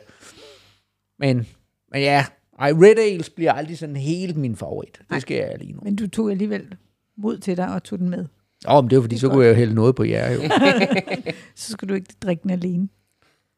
men, 1.19 1.47
men 1.91 2.01
ja, 2.01 2.25
ej, 2.59 2.71
Red 2.71 2.97
Ales 2.99 3.29
bliver 3.29 3.53
aldrig 3.53 3.77
sådan 3.77 3.95
helt 3.95 4.37
min 4.37 4.55
favorit. 4.55 5.01
Det 5.13 5.21
skal 5.21 5.37
jeg 5.37 5.55
lige 5.59 5.73
nu. 5.73 5.79
Men 5.83 5.95
du 5.95 6.07
tog 6.09 6.31
alligevel 6.31 6.75
mod 7.17 7.37
til 7.37 7.57
dig 7.57 7.73
og 7.73 7.83
tog 7.83 7.99
den 7.99 8.09
med. 8.09 8.25
Åh, 8.67 8.75
oh, 8.75 8.83
men 8.83 8.89
det 8.89 8.97
er 8.97 9.01
fordi, 9.01 9.17
så 9.17 9.27
godt. 9.27 9.33
kunne 9.33 9.45
jeg 9.45 9.51
jo 9.51 9.55
hælde 9.55 9.73
noget 9.75 9.95
på 9.95 10.03
jer, 10.03 10.31
jo. 10.31 10.39
Så 11.55 11.71
skal 11.71 11.89
du 11.89 11.93
ikke 11.93 12.13
drikke 12.21 12.43
den 12.43 12.49
alene. 12.51 12.87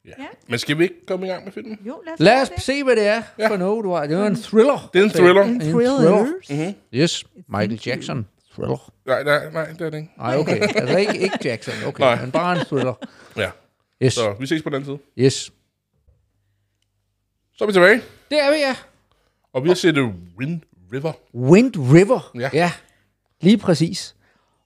ja. 0.06 0.12
Ja. 0.20 0.26
Men 0.48 0.60
skal 0.60 0.78
vi 0.78 0.84
ikke 0.84 1.06
komme 1.06 1.26
i 1.26 1.30
gang 1.30 1.44
med 1.44 1.52
filmen? 1.52 1.78
Jo, 1.88 2.02
lad 2.06 2.14
os, 2.14 2.20
Lad 2.20 2.42
os 2.42 2.50
det. 2.50 2.62
se, 2.62 2.84
hvad 2.84 2.96
det 2.96 3.08
er 3.08 3.22
for 3.48 3.58
noget, 3.58 3.84
du 3.84 3.92
har. 3.92 4.08
Det 4.08 4.18
var 4.18 4.28
en 4.28 4.36
thriller. 4.36 4.90
Det 4.94 5.00
er 5.00 5.04
en 5.04 5.10
thriller. 5.10 5.44
En 5.44 5.50
En 5.50 5.62
thriller. 5.62 6.26
Mm-hmm. 6.50 6.74
Yes, 6.94 7.26
Michael 7.48 7.82
Jackson. 7.86 8.28
Thriller. 8.54 8.92
Nej, 9.06 9.24
nej, 9.24 9.52
nej, 9.52 9.66
det 9.66 9.82
er 9.82 9.90
det 9.90 9.98
ikke. 9.98 10.12
Nej, 10.18 10.38
okay. 10.38 10.62
Altså 10.76 10.98
ikke, 10.98 11.18
ikke 11.18 11.38
Jackson, 11.46 11.74
okay. 11.88 12.02
Nej. 12.04 12.22
Men 12.22 12.32
bare 12.32 12.60
en 12.60 12.66
thriller. 12.66 12.94
Ja, 13.38 13.50
Yes, 14.04 14.14
så 14.14 14.36
vi 14.40 14.48
ses 14.48 14.62
på 14.64 14.70
den 14.70 14.86
side. 14.86 15.00
yes. 15.18 15.52
Så 17.54 17.64
er 17.64 17.66
vi 17.68 17.74
tilbage, 17.74 18.02
Det 18.32 18.40
er 18.44 18.52
vi, 18.52 18.58
ja. 18.58 18.76
og 19.54 19.64
vi 19.64 19.68
har 19.70 19.76
set 19.76 19.98
Wind 20.40 20.62
River. 20.94 21.14
Wind 21.36 21.74
River. 21.94 22.32
Ja. 22.40 22.50
ja. 22.54 22.72
Lige 23.42 23.58
præcis. 23.58 24.16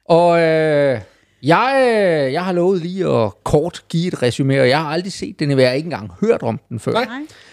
Og 0.06 0.40
øh, 0.40 1.02
jeg, 1.44 1.88
øh, 1.88 2.34
jeg 2.34 2.46
har 2.46 2.52
lovet 2.52 2.82
lige 2.82 3.08
at 3.10 3.32
kort 3.44 3.84
give 3.90 4.08
et 4.08 4.22
resume, 4.22 4.62
og 4.62 4.70
jeg 4.70 4.80
har 4.82 4.90
aldrig 4.90 5.14
set 5.14 5.40
den, 5.40 5.60
jeg 5.60 5.68
har 5.70 5.74
ikke 5.74 5.86
engang 5.88 6.12
hørt 6.22 6.44
om 6.44 6.60
den 6.70 6.80
før. 6.80 6.92
Nej. 6.92 7.06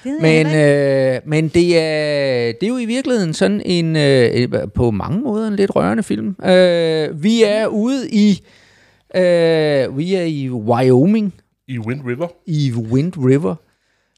Men, 0.04 0.46
øh, 0.46 1.20
men 1.24 1.48
det, 1.48 1.78
er, 1.78 2.52
det 2.52 2.62
er 2.62 2.68
jo 2.68 2.78
i 2.78 2.84
virkeligheden 2.84 3.34
sådan 3.34 3.62
en, 3.64 3.96
øh, 3.96 4.48
på 4.74 4.90
mange 4.90 5.20
måder 5.20 5.48
en 5.48 5.56
lidt 5.56 5.76
rørende 5.76 6.02
film. 6.02 6.36
Øh, 6.44 7.22
vi 7.22 7.42
er 7.42 7.66
ude 7.66 8.10
i, 8.10 8.42
øh, 9.16 9.98
vi 9.98 10.14
er 10.14 10.22
i 10.22 10.50
Wyoming, 10.50 11.34
I 11.68 11.78
Wind 11.78 12.00
River. 12.06 12.28
i 12.46 12.72
Wind 12.92 13.12
River, 13.16 13.54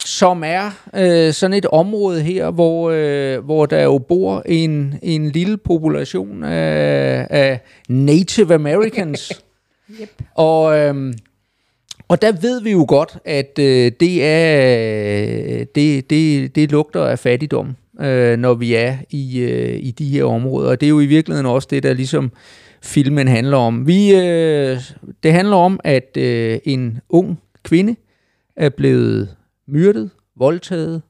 som 0.05 0.43
er 0.47 0.89
øh, 0.95 1.33
sådan 1.33 1.55
et 1.55 1.67
område 1.67 2.21
her, 2.23 2.51
hvor, 2.51 2.91
øh, 2.91 3.45
hvor 3.45 3.67
der 3.67 3.83
jo 3.83 3.99
bor 3.99 4.43
en, 4.47 4.99
en 5.03 5.31
lille 5.31 5.57
population 5.57 6.45
af, 6.45 7.27
af 7.31 7.61
Native 7.89 8.55
Americans. 8.55 9.33
Yep. 10.01 10.11
Og, 10.35 10.79
øhm, 10.79 11.15
og 12.09 12.23
der 12.23 12.33
ved 12.33 12.63
vi 12.63 12.71
jo 12.71 12.85
godt, 12.89 13.19
at 13.25 13.59
øh, 13.59 13.93
det 14.01 14.25
er 14.25 15.65
det, 15.75 16.11
det, 16.11 16.55
det 16.57 16.73
lugter 16.73 17.05
af 17.05 17.19
fattigdom, 17.19 17.77
øh, 18.01 18.37
når 18.37 18.55
vi 18.55 18.75
er 18.75 18.97
i, 19.11 19.41
øh, 19.41 19.79
i 19.83 19.91
de 19.91 20.09
her 20.09 20.25
områder. 20.25 20.71
Og 20.71 20.81
det 20.81 20.87
er 20.87 20.91
jo 20.91 21.01
i 21.01 21.07
virkeligheden 21.07 21.47
også 21.47 21.69
det, 21.71 21.83
der 21.83 21.93
ligesom 21.93 22.33
filmen 22.83 23.29
handler 23.29 23.57
om. 23.57 23.87
Vi, 23.87 24.15
øh, 24.15 24.79
det 25.23 25.33
handler 25.33 25.57
om, 25.57 25.81
at 25.85 26.17
øh, 26.17 26.59
en 26.65 27.01
ung 27.09 27.39
kvinde 27.63 27.97
er 28.57 28.69
blevet 28.69 29.37
myrdet, 29.69 30.11
voldtaget 30.37 31.03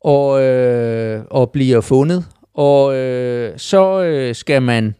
og, 0.00 0.42
øh, 0.42 1.22
og 1.30 1.50
bliver 1.50 1.80
fundet. 1.80 2.24
Og 2.54 2.96
øh, 2.96 3.52
så 3.56 4.02
øh, 4.02 4.34
skal 4.34 4.62
man 4.62 4.94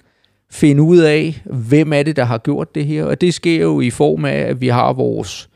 finde 0.54 0.82
ud 0.82 0.98
af, 0.98 1.42
hvem 1.44 1.92
er 1.92 2.02
det, 2.02 2.16
der 2.16 2.24
har 2.24 2.38
gjort 2.38 2.74
det 2.74 2.86
her. 2.86 3.04
Og 3.04 3.20
det 3.20 3.34
sker 3.34 3.60
jo 3.60 3.80
i 3.80 3.90
form 3.90 4.24
af, 4.24 4.36
at 4.36 4.60
vi 4.60 4.68
har 4.68 4.92
vores, 4.92 5.48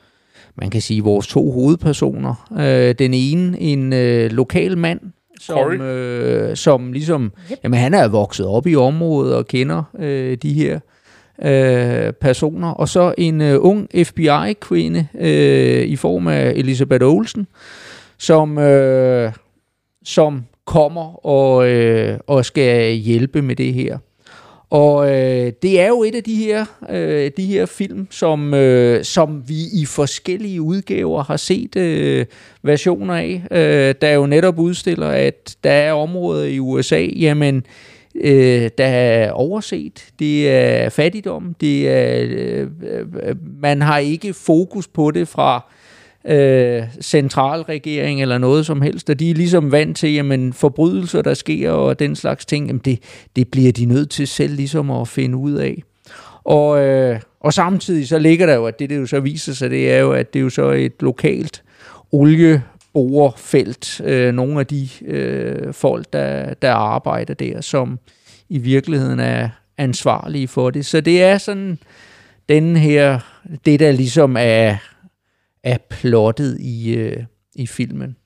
man 0.56 0.70
kan 0.70 0.80
sige, 0.80 1.02
vores 1.02 1.26
to 1.26 1.50
hovedpersoner. 1.52 2.48
Øh, 2.58 2.94
den 2.98 3.14
ene, 3.14 3.60
en 3.60 3.92
øh, 3.92 4.30
lokal 4.30 4.78
mand, 4.78 5.00
som, 5.40 5.80
øh, 5.80 6.56
som 6.56 6.92
ligesom, 6.92 7.32
Yep. 7.52 7.58
jamen 7.64 7.78
han 7.78 7.94
er 7.94 8.08
vokset 8.08 8.46
op 8.46 8.66
i 8.66 8.76
området 8.76 9.34
og 9.34 9.46
kender 9.46 9.82
øh, 9.98 10.36
de 10.42 10.52
her 10.52 10.80
øh, 11.42 12.12
personer. 12.12 12.68
Og 12.68 12.88
så 12.88 13.14
en 13.18 13.40
øh, 13.40 13.56
ung 13.60 13.88
FBI-kvinde 14.04 15.06
øh, 15.20 15.82
i 15.86 15.96
form 15.96 16.26
af 16.26 16.52
Elisabeth 16.56 17.04
Olsen, 17.04 17.46
som, 18.18 18.58
øh, 18.58 19.32
som 20.04 20.44
kommer 20.66 21.26
og, 21.26 21.68
øh, 21.68 22.18
og 22.26 22.44
skal 22.44 22.94
hjælpe 22.94 23.42
med 23.42 23.56
det 23.56 23.74
her. 23.74 23.98
Og 24.70 25.10
øh, 25.10 25.52
det 25.62 25.80
er 25.80 25.88
jo 25.88 26.02
et 26.02 26.14
af 26.14 26.24
de 26.24 26.34
her, 26.34 26.64
øh, 26.90 27.30
de 27.36 27.46
her 27.46 27.66
film, 27.66 28.06
som, 28.10 28.54
øh, 28.54 29.04
som 29.04 29.42
vi 29.46 29.56
i 29.72 29.84
forskellige 29.84 30.62
udgaver 30.62 31.22
har 31.22 31.36
set 31.36 31.76
øh, 31.76 32.26
versioner 32.62 33.14
af, 33.14 33.42
øh, 33.50 33.94
der 34.00 34.12
jo 34.12 34.26
netop 34.26 34.58
udstiller, 34.58 35.08
at 35.08 35.56
der 35.64 35.70
er 35.70 35.92
områder 35.92 36.44
i 36.44 36.58
USA, 36.58 37.00
jamen, 37.00 37.66
øh, 38.14 38.70
der 38.78 38.86
er 38.86 39.30
overset. 39.30 40.06
Det 40.18 40.50
er 40.50 40.88
fattigdom. 40.88 41.54
Det 41.60 41.88
er, 41.88 42.26
øh, 42.28 42.66
øh 42.82 43.36
man 43.60 43.82
har 43.82 43.98
ikke 43.98 44.34
fokus 44.34 44.88
på 44.88 45.10
det 45.10 45.28
fra 45.28 45.72
øh, 46.26 46.82
centralregering 47.02 48.22
eller 48.22 48.38
noget 48.38 48.66
som 48.66 48.82
helst, 48.82 49.10
og 49.10 49.20
de 49.20 49.30
er 49.30 49.34
ligesom 49.34 49.72
vant 49.72 49.96
til, 49.96 50.12
jamen 50.12 50.52
forbrydelser, 50.52 51.22
der 51.22 51.34
sker 51.34 51.70
og 51.70 51.98
den 51.98 52.16
slags 52.16 52.46
ting, 52.46 52.66
jamen 52.66 52.82
det, 52.84 52.98
det 53.36 53.48
bliver 53.48 53.72
de 53.72 53.84
nødt 53.84 54.10
til 54.10 54.26
selv 54.26 54.54
ligesom 54.54 54.90
at 54.90 55.08
finde 55.08 55.36
ud 55.36 55.52
af. 55.52 55.82
Og, 56.44 56.80
øh, 56.80 57.20
og 57.40 57.52
samtidig 57.52 58.08
så 58.08 58.18
ligger 58.18 58.46
der 58.46 58.54
jo, 58.54 58.66
at 58.66 58.78
det, 58.78 58.90
det 58.90 58.96
jo 58.96 59.06
så 59.06 59.20
viser 59.20 59.52
sig, 59.52 59.70
det 59.70 59.92
er 59.92 59.98
jo, 59.98 60.12
at 60.12 60.32
det 60.32 60.38
er 60.38 60.42
jo 60.42 60.50
så 60.50 60.70
et 60.70 60.94
lokalt 61.00 61.62
olieborefelt. 62.12 64.00
Øh, 64.04 64.34
nogle 64.34 64.60
af 64.60 64.66
de 64.66 64.88
øh, 65.06 65.74
folk, 65.74 66.12
der, 66.12 66.54
der 66.54 66.72
arbejder 66.72 67.34
der, 67.34 67.60
som 67.60 67.98
i 68.48 68.58
virkeligheden 68.58 69.20
er 69.20 69.48
ansvarlige 69.78 70.48
for 70.48 70.70
det. 70.70 70.86
Så 70.86 71.00
det 71.00 71.22
er 71.22 71.38
sådan 71.38 71.78
den 72.48 72.76
her, 72.76 73.18
det 73.64 73.80
der 73.80 73.92
ligesom 73.92 74.36
er, 74.38 74.76
er 75.72 75.78
plottet 75.90 76.60
i, 76.60 76.94
øh, 76.94 77.24
i 77.54 77.66
filmen. 77.66 78.16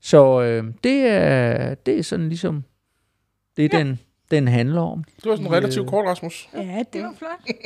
Så 0.00 0.40
øh, 0.42 0.64
det, 0.84 1.06
er, 1.06 1.74
det 1.74 1.98
er 1.98 2.02
sådan 2.02 2.28
ligesom 2.28 2.64
det, 3.56 3.72
ja. 3.72 3.78
den, 3.78 3.98
den 4.30 4.48
handler 4.48 4.80
om. 4.80 5.04
Det 5.04 5.30
var 5.30 5.36
sådan 5.36 5.52
relativt 5.52 5.88
kort, 5.88 6.06
Rasmus. 6.06 6.48
Ja, 6.54 6.82
det 6.92 7.02
var 7.02 7.14
flot. 7.18 7.56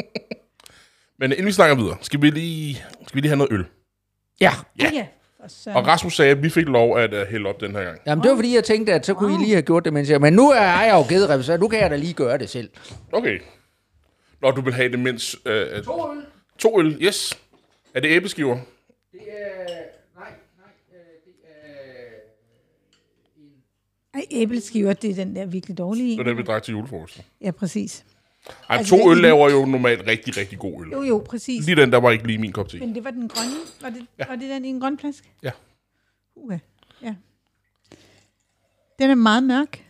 Men 1.19 1.33
inden 1.33 1.47
vi 1.47 1.53
snakker 1.53 1.77
videre, 1.77 1.97
skal 2.01 2.23
vi 2.23 2.31
lige, 2.31 2.75
skal 3.07 3.15
vi 3.17 3.21
lige 3.21 3.29
have 3.29 3.37
noget 3.39 3.53
øl. 3.53 3.65
Ja, 4.41 4.53
Ja. 4.81 4.91
ja. 4.93 5.07
Og 5.67 5.87
Rasmus 5.87 6.17
sagde, 6.17 6.31
at 6.31 6.43
vi 6.43 6.49
fik 6.51 6.67
lov 6.67 6.99
at 6.99 7.15
uh, 7.15 7.21
hælde 7.29 7.49
op 7.49 7.61
den 7.61 7.73
her 7.73 7.85
gang. 7.85 7.99
Jamen, 8.07 8.23
det 8.23 8.31
var 8.31 8.37
fordi, 8.37 8.55
jeg 8.55 8.65
tænkte, 8.65 8.93
at 8.93 9.07
så 9.07 9.15
kunne 9.15 9.31
wow. 9.33 9.41
I 9.41 9.43
lige 9.45 9.55
have 9.55 9.63
gjort 9.63 9.85
det, 9.85 9.93
mens 9.93 10.11
jeg... 10.11 10.21
Men 10.21 10.33
nu 10.33 10.51
er 10.51 10.61
jeg 10.61 10.93
jo 10.95 11.09
givet 11.09 11.45
så 11.45 11.57
nu 11.57 11.69
kan 11.69 11.81
jeg 11.81 11.91
da 11.91 11.97
lige 11.97 12.13
gøre 12.15 12.39
det 12.39 12.49
selv. 12.49 12.71
Okay. 13.13 13.41
Når 14.43 14.51
du 14.51 14.61
vil 14.61 14.75
have 14.75 14.89
det 14.89 14.99
mindst... 14.99 15.35
Uh, 15.35 15.85
To 15.85 16.13
øl. 16.13 16.25
to 16.59 16.81
øl, 16.81 16.99
yes. 17.03 17.39
Er 17.95 18.01
det 18.01 18.09
æbleskiver? 18.09 18.59
Det 19.13 19.21
er... 19.29 19.65
Nej, 20.19 20.31
nej, 20.59 20.71
det 21.25 21.35
er... 21.45 22.11
ej, 24.15 24.27
æbleskiver, 24.31 24.93
det 24.93 25.11
er 25.11 25.15
den 25.15 25.37
der 25.37 25.47
virkelig 25.47 25.79
dårlige. 25.79 26.11
Det 26.11 26.19
var 26.19 26.25
den, 26.25 26.37
vi 26.37 26.43
drak 26.43 26.63
til 26.63 26.73
julefrokosten. 26.73 27.25
Ja, 27.41 27.51
præcis. 27.51 28.05
Ej, 28.47 28.77
Altså, 28.77 28.97
to 28.97 29.03
er 29.03 29.11
øl 29.11 29.17
laver 29.17 29.51
jo 29.51 29.65
normalt 29.67 30.07
rigtig, 30.07 30.37
rigtig 30.37 30.59
god 30.59 30.85
øl. 30.87 30.91
Jo, 30.93 31.03
jo, 31.03 31.19
præcis. 31.27 31.67
Lige 31.67 31.77
den, 31.81 31.93
der 31.93 31.99
var 32.01 32.11
ikke 32.11 32.27
lige 32.27 32.39
min 32.39 32.53
kop 32.53 32.69
te. 32.69 32.79
Men 32.79 32.95
det 32.95 33.05
var 33.05 33.11
den 33.11 33.29
grønne. 33.29 33.55
Var 33.81 33.91
det, 33.91 34.07
ja. 34.19 34.25
var 34.29 34.37
det 34.37 34.51
den 34.51 34.65
i 34.65 34.69
en 34.69 34.81
grøn 34.81 34.99
flaske? 34.99 35.29
Ja. 35.43 35.51
Uh, 36.35 36.59
ja. 37.03 37.15
Den 38.99 39.11
er 39.11 39.15
meget 39.15 39.43
mørk, 39.43 39.85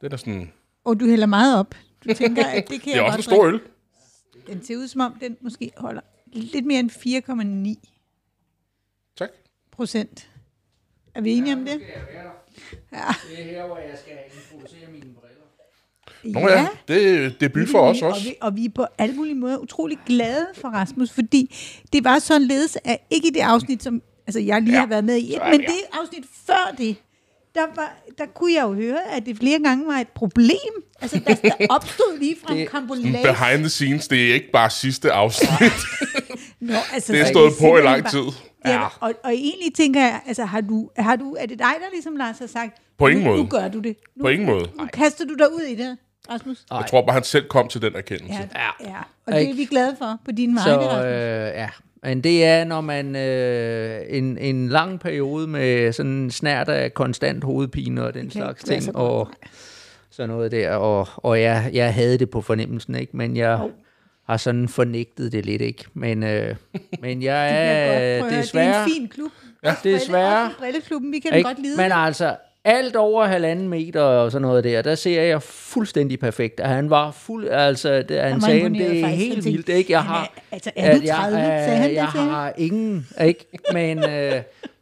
Den 0.00 0.12
er 0.12 0.16
sådan... 0.16 0.52
og 0.84 1.00
du 1.00 1.06
hælder 1.06 1.26
meget 1.26 1.58
op. 1.58 1.74
Du 2.08 2.14
tænker, 2.14 2.46
at 2.46 2.68
det 2.68 2.82
kan 2.82 2.90
Det 2.92 2.96
jeg 2.96 2.98
er 2.98 3.02
også 3.02 3.18
en 3.18 3.22
stor 3.22 3.46
øl. 3.46 3.60
Den 4.46 4.64
ser 4.64 4.76
ud 4.76 4.88
som 4.88 5.00
om, 5.00 5.14
den 5.20 5.36
måske 5.40 5.72
holder 5.76 6.00
lidt 6.32 6.66
mere 6.66 6.80
end 6.80 7.76
4,9 7.80 7.88
Tak. 9.16 9.30
procent. 9.70 10.30
Er 11.14 11.20
vi 11.20 11.32
enige 11.32 11.54
om 11.54 11.64
det? 11.64 11.70
Ja. 12.92 12.98
Det 13.30 13.40
er 13.40 13.44
her, 13.44 13.66
hvor 13.66 13.76
jeg 13.76 13.98
skal 14.02 14.12
introducere 14.36 14.90
mine 14.92 15.04
briller. 15.14 16.40
Nå 16.40 16.48
ja, 16.48 16.66
det 16.88 17.24
er 17.24 17.30
debut 17.40 17.68
for 17.68 17.78
os 17.80 18.02
og 18.02 18.08
også. 18.08 18.22
Vi, 18.24 18.34
og 18.40 18.56
vi 18.56 18.64
er 18.64 18.68
på 18.74 18.86
alle 18.98 19.14
mulige 19.14 19.34
måder 19.34 19.58
utrolig 19.58 19.98
glade 20.06 20.46
for 20.54 20.68
Rasmus, 20.68 21.10
fordi 21.10 21.56
det 21.92 22.04
var 22.04 22.18
således, 22.18 22.78
at 22.84 22.98
ikke 23.10 23.28
i 23.28 23.30
det 23.30 23.40
afsnit, 23.40 23.82
som 23.82 24.02
altså 24.26 24.40
jeg 24.40 24.62
lige 24.62 24.74
Ja, 24.74 24.80
har 24.80 24.86
været 24.86 25.04
med 25.04 25.16
i, 25.16 25.34
er 25.34 25.50
men 25.50 25.60
det 25.60 25.68
afsnit 26.00 26.24
før 26.46 26.74
det, 26.78 26.96
der, 27.54 27.66
var, 27.74 27.96
der 28.18 28.26
kunne 28.26 28.54
jeg 28.54 28.62
jo 28.62 28.74
høre, 28.74 29.12
at 29.16 29.26
det 29.26 29.36
flere 29.38 29.58
gange 29.62 29.86
var 29.86 29.98
et 29.98 30.08
problem. 30.08 30.56
Altså, 31.00 31.20
der, 31.26 31.34
der 31.34 31.66
opstod 31.76 32.18
lige 32.18 32.36
fra 32.46 32.54
Det- 32.54 32.68
kambolage. 32.70 33.12
Behind 33.22 33.58
the 33.58 33.68
scenes, 33.68 34.08
det 34.08 34.30
er 34.30 34.34
ikke 34.34 34.50
bare 34.52 34.70
sidste 34.70 35.12
afsnit. 35.12 35.50
Nå, 36.60 36.74
altså, 36.92 37.12
Det 37.12 37.20
er 37.20 37.26
stået 37.26 37.52
på 37.60 37.76
i 37.78 37.80
lang 37.80 38.02
bare- 38.02 38.12
tid. 38.12 38.32
Ja, 38.66 38.86
og, 39.00 39.12
og 39.24 39.32
egentlig 39.32 39.74
tænker 39.74 40.00
jeg, 40.00 40.20
altså 40.26 40.44
har 40.44 40.60
du, 40.60 40.90
har 40.98 41.16
du, 41.16 41.36
er 41.40 41.46
det 41.46 41.58
dig, 41.58 41.66
der 41.80 41.90
ligesom 41.92 42.16
Lars 42.16 42.38
har 42.38 42.46
sagt, 42.46 42.76
På 42.98 43.06
ingen 43.08 43.24
nu, 43.24 43.30
måde. 43.30 43.42
nu 43.42 43.48
gør 43.48 43.68
du 43.68 43.78
det. 43.80 43.96
Nu, 44.16 44.22
På 44.24 44.28
ingen 44.28 44.46
måde. 44.46 44.68
Nu 44.78 44.86
kaster 44.92 45.24
du 45.24 45.34
dig 45.34 45.52
ud 45.54 45.60
i 45.62 45.74
det, 45.74 45.96
Rasmus. 46.30 46.64
Jeg 46.70 46.84
tror 46.90 47.06
bare, 47.06 47.14
han 47.14 47.24
selv 47.24 47.48
kom 47.48 47.68
til 47.68 47.82
den 47.82 47.94
erkendelse. 47.96 48.48
Ja, 48.54 48.88
ja. 48.90 48.96
Og 49.26 49.32
det 49.32 49.50
er 49.50 49.54
vi 49.54 49.64
glade 49.64 49.96
for 49.98 50.18
på 50.24 50.30
din 50.32 50.58
Så 50.58 50.64
vegne, 50.64 50.82
Rasmus. 50.88 51.06
øh, 51.06 51.60
ja, 51.60 51.68
men 52.02 52.20
det 52.24 52.44
er, 52.44 52.64
når 52.64 52.80
man 52.80 53.16
øh, 53.16 54.00
en, 54.08 54.38
en 54.38 54.68
lang 54.68 55.00
periode 55.00 55.46
med 55.46 55.92
sådan 55.92 56.30
snært 56.30 56.68
af 56.68 56.94
konstant 56.94 57.44
hovedpine 57.44 58.04
og 58.04 58.14
den 58.14 58.22
kan 58.22 58.30
slags 58.30 58.62
ikke 58.62 58.70
være 58.70 58.80
så 58.80 58.84
ting, 58.86 58.94
godt, 58.96 59.10
og 59.10 59.30
sådan 60.10 60.28
noget 60.30 60.52
der, 60.52 60.70
og, 60.74 61.08
og 61.16 61.40
jeg, 61.40 61.70
jeg 61.72 61.94
havde 61.94 62.18
det 62.18 62.30
på 62.30 62.40
fornemmelsen, 62.40 62.94
ikke? 62.94 63.16
men 63.16 63.36
jeg 63.36 63.60
har 64.28 64.36
sådan 64.36 64.68
fornægtet 64.68 65.32
det 65.32 65.46
lidt, 65.46 65.62
ikke? 65.62 65.84
Men, 65.94 66.22
øh, 66.22 66.56
men 67.02 67.22
jeg 67.22 67.48
er 67.50 68.22
høre, 68.22 68.30
desværre... 68.38 68.68
Det 68.68 68.74
er 68.76 68.84
en 68.84 68.90
fin 68.90 69.08
klub. 69.08 69.30
Ja, 69.64 69.74
desværre. 69.84 70.50
Brilleklubben, 70.58 71.12
vi 71.12 71.18
kan 71.18 71.34
Ikke? 71.36 71.48
godt 71.48 71.62
lide. 71.62 71.76
Men 71.76 71.92
altså, 71.92 72.36
alt 72.64 72.96
over 72.96 73.24
halvanden 73.26 73.68
meter 73.68 74.00
og 74.00 74.32
sådan 74.32 74.42
noget 74.48 74.64
der, 74.64 74.82
der 74.82 74.94
ser 74.94 75.22
jeg 75.22 75.42
fuldstændig 75.42 76.18
perfekt. 76.18 76.60
Og 76.60 76.68
Han 76.68 76.90
var 76.90 77.10
fuld, 77.10 77.48
altså, 77.48 78.02
det, 78.02 78.20
han 78.20 78.32
var 78.32 78.40
sagde, 78.40 78.68
det 78.70 78.98
er 78.98 79.02
faktisk. 79.02 79.22
helt 79.24 79.44
Han 79.44 79.52
vildt, 79.52 79.68
ikke? 79.68 79.92
Jeg 79.92 80.02
"Han 80.02 80.10
er- 80.10 80.14
har, 80.18 80.32
altså, 80.52 80.70
er 80.76 80.92
du 80.96 81.02
at 81.02 81.08
30?" 81.08 81.38
Jeg, 81.38 81.64
Sagde 81.64 81.78
han 81.78 81.90
det 81.90 81.96
jeg 81.96 82.08
til 82.12 82.20
jer? 82.20 82.26
har 82.30 82.52
ingen, 82.58 83.06
ikke? 83.24 83.46
Men, 83.72 83.98
øh, 84.10 84.32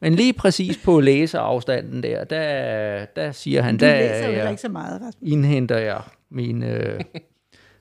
men 0.00 0.14
lige 0.14 0.32
præcis 0.32 0.78
på 0.84 1.00
læseafstanden 1.00 2.02
der, 2.02 2.24
der, 2.24 3.04
der 3.16 3.32
siger 3.32 3.62
han, 3.62 3.76
du 3.76 3.84
der, 3.84 3.94
læser 3.98 4.26
jo 4.28 4.32
jeg, 4.32 4.50
ikke 4.50 4.62
så 4.62 4.68
meget, 4.68 5.00
Rasmus. 5.02 5.30
indhenter 5.32 5.78
jeg 5.78 6.00
min, 6.30 6.62
øh, 6.62 7.00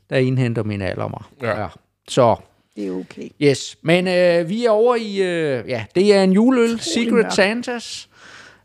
der 0.10 0.18
indhenter 0.18 0.64
min 0.64 0.82
alder 0.82 1.08
mig. 1.08 1.22
Ja. 1.42 1.68
Så, 2.08 2.36
Det 2.76 2.88
er 2.88 2.92
okay. 2.92 3.30
Yes, 3.42 3.78
men 3.82 4.08
øh, 4.08 4.50
vi 4.50 4.66
er 4.66 4.70
over 4.70 4.96
i, 4.96 5.16
øh, 5.22 5.70
ja, 5.70 5.86
det 5.96 6.16
er 6.16 6.24
en 6.24 6.32
juleøl, 6.32 6.80
Secret 6.80 7.14
mørk. 7.14 7.32
Santas, 7.32 8.10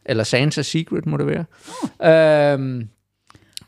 eller 0.06 0.24
Santa's 0.24 0.62
Secret 0.62 1.06
må 1.06 1.16
det 1.16 1.26
være. 1.26 1.44
Oh. 2.00 2.60
Øhm, 2.60 2.88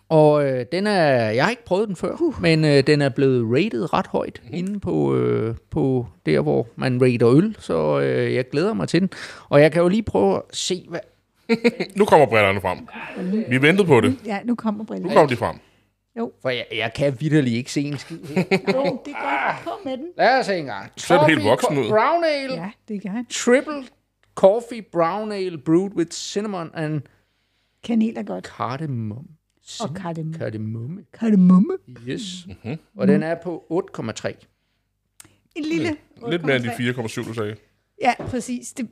og 0.09 0.45
øh, 0.47 0.67
den 0.73 0.87
er, 0.87 1.31
jeg 1.31 1.45
har 1.45 1.51
ikke 1.51 1.65
prøvet 1.65 1.89
den 1.89 1.97
før, 1.97 2.17
uh. 2.21 2.43
men 2.43 2.65
øh, 2.65 2.87
den 2.87 3.03
er 3.03 3.09
blevet 3.09 3.57
rated 3.57 3.93
ret 3.93 4.07
højt 4.07 4.41
mm. 4.45 4.51
inde 4.55 4.81
på, 4.81 5.17
øh, 5.17 5.55
på 5.71 6.07
der, 6.27 6.41
hvor 6.41 6.69
man 6.77 7.03
rater 7.03 7.29
øl, 7.29 7.57
så 7.59 8.01
øh, 8.01 8.35
jeg 8.35 8.49
glæder 8.51 8.75
mig 8.75 8.89
til 8.89 9.01
den. 9.01 9.11
Og 9.49 9.61
jeg 9.61 9.73
kan 9.73 9.83
jo 9.83 9.89
lige 9.89 10.03
prøve 10.03 10.37
at 10.37 10.43
se, 10.53 10.87
hvad... 10.89 11.01
Nu 11.97 12.05
kommer 12.05 12.27
brillerne 12.27 12.61
frem. 12.61 12.79
Vi 13.49 13.63
ventede 13.63 13.87
på 13.87 14.01
det. 14.01 14.17
Ja, 14.27 14.39
nu 14.45 14.55
kommer 14.55 14.79
Nu 14.79 14.85
brillerne. 14.85 15.15
kommer 15.15 15.29
de 15.29 15.37
frem. 15.37 15.57
For 16.43 16.49
jeg, 16.49 16.67
jeg 16.73 16.93
kan 16.95 17.17
vidderligt 17.21 17.57
ikke 17.57 17.73
se 17.73 17.81
en 17.81 17.99
skid. 17.99 18.19
Jo, 18.29 19.01
det 19.05 19.13
er 19.15 19.55
godt. 19.55 19.65
Kom 19.65 19.79
med 19.85 19.97
den. 19.97 20.07
Lad 20.17 20.39
os 20.39 20.47
se 20.47 20.59
en 20.59 20.65
gang. 20.67 20.93
Så 20.97 21.15
er 21.15 21.19
det 21.19 21.29
helt 21.29 21.45
voksen 21.45 21.79
ud. 21.79 21.89
Brown 21.89 22.25
Ale. 22.25 22.55
Ja, 22.55 22.71
det 22.89 23.03
kan 23.03 23.11
han. 23.11 23.27
Triple 23.27 23.85
coffee 24.35 24.83
brown 24.83 25.33
ale 25.33 25.59
brewed 25.59 25.91
with 25.93 26.11
cinnamon 26.13 26.71
and 26.75 27.01
Kanel 27.85 28.17
er 28.19 28.23
godt. 28.23 28.47
cardamom. 28.47 29.27
Og 29.81 29.95
kardemomme. 29.95 30.39
Kardemomme. 30.39 31.05
Kardemomme. 31.13 31.77
Yes. 32.09 32.47
Mm-hmm. 32.47 32.79
Og 32.97 33.09
den 33.09 33.23
er 33.23 33.35
på 33.43 33.85
8,3. 33.99 34.33
En 35.55 35.65
lille. 35.65 35.97
Lidt 36.31 36.45
mere 36.45 36.57
end 36.57 36.65
de 36.65 36.71
4,7, 36.71 37.29
du 37.29 37.35
sagde. 37.35 37.57
Ja, 38.03 38.15
præcis. 38.19 38.73
Det 38.73 38.89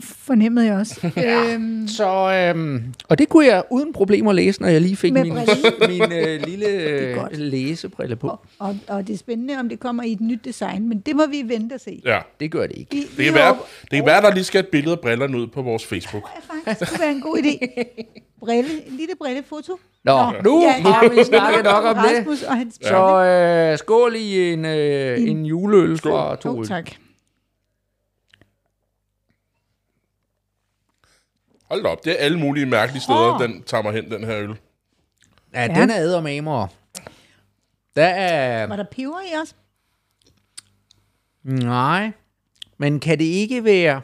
fornemmede 0.00 0.66
jeg 0.66 0.74
også. 0.74 1.10
øhm, 1.54 1.88
Så, 1.88 2.32
øhm, 2.56 2.84
og 3.08 3.18
det 3.18 3.28
kunne 3.28 3.46
jeg 3.46 3.62
uden 3.70 3.92
problemer 3.92 4.32
læse, 4.32 4.60
når 4.62 4.68
jeg 4.68 4.80
lige 4.80 4.96
fik 4.96 5.12
Med 5.12 5.24
min, 5.24 5.32
min 5.88 6.12
øh, 6.12 6.42
lille 6.46 6.66
øh, 6.68 7.16
læsebrille 7.32 8.16
på. 8.16 8.28
og, 8.28 8.40
og, 8.58 8.76
og 8.88 9.06
det 9.06 9.14
er 9.14 9.18
spændende, 9.18 9.56
om 9.60 9.68
det 9.68 9.80
kommer 9.80 10.02
i 10.02 10.12
et 10.12 10.20
nyt 10.20 10.44
design, 10.44 10.88
men 10.88 11.00
det 11.00 11.16
må 11.16 11.26
vi 11.26 11.42
vente 11.46 11.74
og 11.74 11.80
se. 11.80 12.02
Ja. 12.04 12.18
Det 12.40 12.50
gør 12.50 12.66
det 12.66 12.76
ikke. 12.78 12.96
Vi, 12.96 13.00
Det 13.16 13.24
kan, 13.24 13.34
være, 13.34 13.56
det 13.80 13.90
kan 13.90 14.06
være, 14.06 14.22
der 14.22 14.34
lige 14.34 14.44
skal 14.44 14.60
et 14.60 14.68
billede 14.68 14.92
af 14.92 15.00
brillerne 15.00 15.38
ud 15.38 15.46
på 15.46 15.62
vores 15.62 15.86
Facebook. 15.86 16.22
Det 16.36 16.44
faktisk 16.64 16.90
kunne 16.90 17.00
være 17.00 17.12
en 17.12 17.20
god 17.20 17.36
idé. 17.38 17.82
Brille, 18.40 18.70
en 18.86 18.96
lille 18.96 19.14
brillefoto. 19.18 19.78
Nå, 20.04 20.18
nu 20.44 20.62
Ja, 20.62 20.70
har 20.90 21.08
vi 21.08 21.24
snakket 21.24 21.64
nok 21.64 21.84
om 21.84 21.94
det. 21.94 22.18
Rasmus 22.18 22.42
og 22.42 22.56
hans 22.56 22.78
Så 22.82 23.24
øh, 23.24 23.78
skål 23.78 24.14
i 24.16 24.52
en, 24.52 24.64
øh, 24.64 25.20
en 25.20 25.46
juleøl 25.46 25.98
fra 25.98 26.36
to 26.36 26.48
Oh, 26.50 26.58
øl. 26.60 26.66
tak. 26.68 26.90
Hold 31.70 31.82
da 31.82 31.88
op, 31.88 32.04
det 32.04 32.12
er 32.12 32.16
alle 32.24 32.38
mulige 32.38 32.66
mærkelige 32.66 33.02
steder, 33.02 33.34
Åh. 33.34 33.42
den 33.42 33.62
tager 33.62 33.82
mig 33.82 33.92
hen, 33.92 34.10
den 34.10 34.24
her 34.24 34.36
øl. 34.38 34.56
Ja, 35.54 35.62
Ja. 35.62 35.80
den 35.80 35.90
er 35.90 35.96
eddermamer. 35.96 36.66
Der 37.96 38.06
er... 38.06 38.66
Var 38.66 38.76
der 38.76 38.84
peber 38.90 39.20
i 39.32 39.36
os? 39.42 39.56
Nej. 41.42 42.10
Men 42.78 43.00
kan 43.00 43.18
det 43.18 43.24
ikke 43.24 43.64
være... 43.64 44.00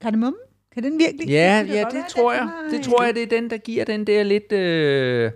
Kardemomme? 0.00 0.38
Kan 0.72 0.82
den 0.82 0.98
virkelig? 0.98 1.28
Ja, 1.28 1.62
kunne 1.62 1.74
ja, 1.74 1.84
det 1.84 2.04
tror 2.08 2.32
den 2.32 2.40
jeg. 2.40 2.68
Det 2.70 2.84
tror 2.84 3.02
jeg, 3.04 3.14
det 3.14 3.22
er 3.22 3.26
den, 3.26 3.50
der 3.50 3.56
giver 3.56 3.84
den 3.84 4.06
der 4.06 4.22
lidt... 4.22 4.52
Øh... 4.52 5.32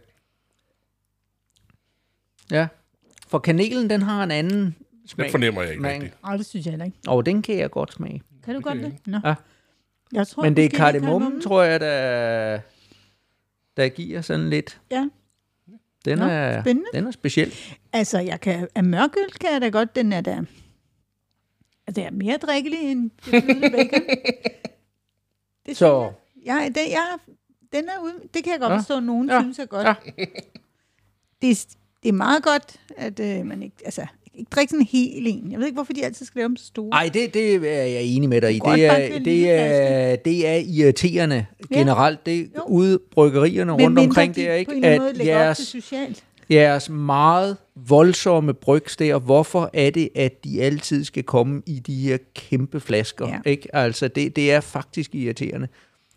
Ja. 2.51 2.69
For 3.29 3.39
kanelen, 3.39 3.91
den 3.91 4.03
har 4.03 4.25
en 4.25 4.31
anden 4.31 4.77
smag. 5.07 5.25
Den 5.25 5.31
fornemmer 5.31 5.63
jeg 5.63 5.71
ikke 5.71 5.83
Men- 5.83 5.93
rigtigt. 5.93 6.15
Åh, 6.29 6.39
det 6.39 6.47
synes 6.47 6.67
jeg 6.67 6.73
heller 6.73 6.85
ikke. 6.85 6.99
Og 7.07 7.27
den 7.27 7.43
kan 7.43 7.59
jeg 7.59 7.71
godt 7.71 7.93
smage. 7.93 8.23
Kan 8.51 8.63
du 8.63 8.69
godt 8.69 8.79
det? 8.79 9.07
Nå. 9.07 9.19
Ja. 9.25 9.35
Jeg 10.13 10.27
tror, 10.27 10.43
Men 10.43 10.57
det 10.57 10.65
er 10.65 10.69
måske, 10.69 10.77
kardemommen, 10.77 11.41
tror 11.41 11.63
jeg, 11.63 11.81
der, 11.81 12.61
der 13.77 13.89
giver 13.89 14.21
sådan 14.21 14.51
lidt... 14.51 14.81
Ja. 14.91 15.09
Den, 16.05 16.19
Nå, 16.19 16.25
er, 16.25 16.63
spændende. 16.63 16.89
den 16.95 17.07
er 17.07 17.11
speciel. 17.11 17.55
Altså, 17.93 18.19
jeg 18.19 18.41
kan, 18.41 18.69
af 18.75 18.85
mørkøl 18.85 19.31
kan 19.41 19.53
jeg 19.53 19.61
da 19.61 19.69
godt, 19.69 19.97
den 19.97 20.13
er 20.13 20.21
da... 20.21 20.31
Altså, 21.87 22.01
det 22.01 22.05
er 22.05 22.11
mere 22.11 22.37
drikkelig 22.37 22.79
end 22.91 23.11
det 23.11 23.25
flydende 23.25 23.71
bacon. 23.71 24.03
Det 25.67 25.77
Så 25.77 26.13
Ja, 26.47 26.55
den, 26.75 26.91
jeg, 26.91 27.17
den 27.73 27.85
er 27.89 27.99
ude, 28.03 28.15
det 28.35 28.45
kan 28.45 28.53
jeg 28.53 28.61
godt 28.61 28.73
Ja. 28.73 28.77
forstå, 28.79 28.97
at 28.97 29.03
nogen 29.03 29.29
Ja. 29.31 29.41
synes 29.41 29.59
er 29.59 29.67
godt. 29.67 29.87
Ja. 29.87 29.95
Det, 31.43 31.51
er, 31.51 31.75
det 32.03 32.09
er 32.09 32.13
meget 32.13 32.43
godt, 32.43 32.81
at 32.97 33.21
øh, 33.21 33.47
man 33.47 33.63
ikke, 33.63 33.77
altså, 33.85 34.07
ikke 34.35 34.49
drikke 34.51 34.71
sådan 34.71 34.81
en 34.81 34.87
hel 34.87 35.27
en. 35.27 35.51
Jeg 35.53 35.59
ved 35.59 35.67
ikke, 35.67 35.77
hvorfor 35.77 35.93
de 35.93 36.05
altid 36.05 36.27
skal 36.27 36.39
lave 36.39 36.49
dem 36.49 36.57
så 36.57 36.67
store. 36.67 36.89
Ej, 36.93 37.11
det, 37.15 37.35
det 37.35 37.55
er 37.55 37.85
jeg 37.85 38.03
enig 38.03 38.29
med 38.29 38.41
dig 38.41 38.55
i. 38.55 38.61
Det 38.65 38.85
er, 38.87 39.19
det 39.19 39.51
er, 39.51 40.17
det 40.17 40.47
er 40.49 40.55
irriterende 40.55 41.47
Ja. 41.71 41.79
generelt. 41.79 42.27
Det 42.27 42.51
Jo. 42.57 42.63
ude 42.67 42.99
bryggerierne 43.13 43.73
Men 43.77 43.81
rundt 43.85 43.99
omkring 43.99 44.35
de 44.37 44.41
det 44.41 44.51
er 44.51 44.65
på 44.65 44.71
en 44.71 44.77
ikke, 44.77 44.87
at 44.89 45.27
jeres, 45.27 45.77
jeres 46.51 46.91
meget 46.91 47.57
voldsomme 47.89 48.55
brygs 48.55 48.97
der, 48.97 49.19
hvorfor 49.19 49.71
er 49.75 49.91
det, 49.91 50.09
at 50.15 50.45
de 50.45 50.63
altid 50.63 51.05
skal 51.05 51.23
komme 51.23 51.63
i 51.67 51.79
de 51.79 51.95
her 51.95 52.19
kæmpe 52.35 52.81
flasker? 52.81 53.29
Ja. 53.29 53.51
Ikke? 53.51 53.77
Altså, 53.77 54.09
det, 54.09 54.37
det 54.37 54.53
er 54.53 54.61
faktisk 54.61 55.15
irriterende 55.15 55.69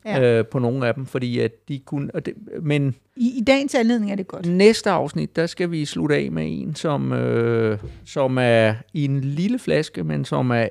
Ja. 0.06 0.20
ja. 0.22 0.40
øh, 0.40 0.46
på 0.46 0.60
nogle 0.60 0.88
af 0.88 0.94
dem, 0.94 1.06
fordi 1.06 1.40
at 1.40 1.68
de 1.68 1.80
kunne... 1.80 2.10
Og 2.14 2.26
det, 2.26 2.34
men 2.62 2.96
I, 3.16 3.38
I 3.38 3.44
dagens 3.44 3.76
anledning 3.76 4.12
er 4.12 4.16
det 4.16 4.28
godt. 4.28 4.46
næste 4.46 4.90
afsnit, 4.90 5.36
der 5.36 5.46
skal 5.48 5.72
vi 5.72 5.86
slutte 5.86 6.16
af 6.16 6.32
med 6.32 6.46
en, 6.62 6.76
som, 6.76 7.14
øh, 7.14 7.80
som 8.06 8.38
er 8.38 8.76
i 8.94 9.06
en 9.06 9.22
lille 9.22 9.60
flaske, 9.60 10.04
men 10.04 10.26
som 10.26 10.52
er 10.52 10.68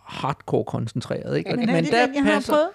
hardcore 0.00 0.64
koncentreret. 0.64 1.38
Ikke? 1.38 1.56
Men 1.56 1.68
er 1.68 1.80
det 1.80 1.92
den, 1.92 2.14
jeg 2.14 2.24
har 2.24 2.44
prøvet? 2.48 2.68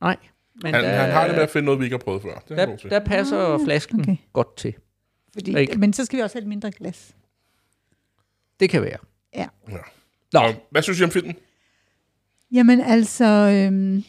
Nej. 0.00 0.16
Men 0.62 0.74
Han, 0.74 0.84
der, 0.84 0.90
han 0.90 1.10
har 1.10 1.26
det 1.26 1.34
med 1.34 1.42
at 1.42 1.50
finde 1.50 1.64
noget, 1.66 1.80
vi 1.80 1.84
ikke 1.84 1.94
har 1.94 2.02
prøvet 2.04 2.22
før. 2.22 2.42
Det 2.48 2.58
er 2.60 2.66
der, 2.66 2.76
der 2.88 3.00
passer 3.04 3.38
Ah, 3.38 3.60
flasken 3.64 4.00
okay. 4.00 4.16
godt 4.32 4.56
til. 4.56 4.74
Fordi, 5.32 5.58
Ikke? 5.58 5.78
men 5.78 5.92
så 5.92 6.04
skal 6.04 6.16
vi 6.16 6.22
også 6.22 6.36
have 6.36 6.42
et 6.42 6.48
mindre 6.48 6.70
glas. 6.70 7.14
Det 8.60 8.70
kan 8.70 8.82
være. 8.82 8.98
Ja. 9.34 9.46
Ja. 9.70 9.76
Nå. 10.32 10.40
Hvad 10.70 10.82
synes 10.82 11.00
I 11.00 11.04
om 11.04 11.10
filmen? 11.10 11.34
Jamen 12.52 12.80
altså, 12.80 13.24
øhm, 13.24 14.04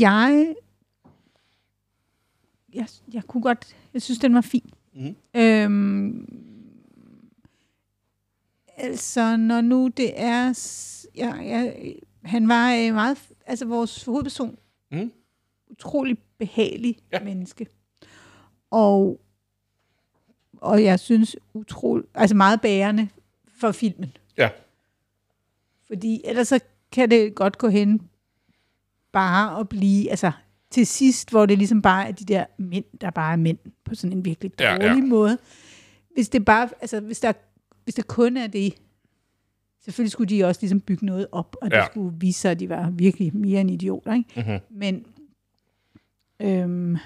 jeg, 0.00 0.54
jeg, 2.74 2.88
jeg 3.12 3.24
kunne 3.24 3.42
godt, 3.42 3.76
jeg 3.94 4.02
synes, 4.02 4.18
den 4.18 4.34
var 4.34 4.40
fin. 4.40 4.70
Mhm. 4.94 5.16
Øhm, 5.36 6.28
altså, 8.76 9.36
når 9.36 9.60
nu 9.60 9.88
det 9.96 10.20
er, 10.20 10.54
ja, 11.16 11.34
ja, 11.42 11.72
han 12.24 12.48
var 12.48 12.74
øh, 12.74 12.94
meget, 12.94 13.18
altså 13.46 13.64
vores 13.64 14.04
hovedperson, 14.04 14.58
Mhm. 14.90 15.12
utrolig 15.70 16.18
behagelig 16.38 16.96
ja. 17.12 17.24
menneske. 17.24 17.66
Og, 18.70 19.20
og 20.56 20.84
jeg 20.84 21.00
synes 21.00 21.36
utrolig, 21.54 22.04
altså 22.14 22.36
meget 22.36 22.60
bærende 22.60 23.08
for 23.60 23.72
filmen. 23.72 24.16
Ja. 24.38 24.48
Fordi 25.86 26.20
ellers 26.24 26.48
så 26.48 26.60
kan 26.92 27.10
det 27.10 27.34
godt 27.34 27.58
gå 27.58 27.68
hen 27.68 28.08
bare 29.12 29.60
at 29.60 29.68
blive, 29.68 30.10
altså 30.10 30.32
til 30.70 30.86
sidst, 30.86 31.30
hvor 31.30 31.46
det 31.46 31.58
ligesom 31.58 31.82
bare 31.82 32.08
er 32.08 32.12
de 32.12 32.24
der 32.24 32.44
mænd, 32.58 32.84
der 33.00 33.10
bare 33.10 33.32
er 33.32 33.36
mænd 33.36 33.58
på 33.84 33.94
sådan 33.94 34.16
en 34.16 34.24
virkelig 34.24 34.52
Ja, 34.60 34.70
dårlig 34.70 34.82
ja. 34.84 34.88
ja, 34.92 34.94
ja. 34.98 35.04
måde. 35.04 35.38
Hvis 36.14 36.28
det 36.28 36.44
bare, 36.44 36.68
altså 36.80 37.00
hvis 37.00 37.20
der, 37.20 37.32
hvis 37.84 37.94
det 37.94 38.06
kun 38.06 38.36
er 38.36 38.46
det, 38.46 38.74
selvfølgelig 39.84 40.12
skulle 40.12 40.36
de 40.36 40.44
også 40.44 40.60
ligesom 40.62 40.80
bygge 40.80 41.06
noget 41.06 41.26
op, 41.32 41.56
og 41.62 41.68
Ja. 41.72 41.76
det 41.76 41.86
skulle 41.86 42.16
vise 42.20 42.40
sig, 42.40 42.50
at 42.50 42.60
de 42.60 42.68
var 42.68 42.90
virkelig 42.90 43.36
mere 43.36 43.60
end 43.60 43.70
idioter, 43.70 44.14
ikke? 44.14 44.30
Mm-hmm. 44.36 44.58
Men 44.78 45.06
øhm, 46.40 46.96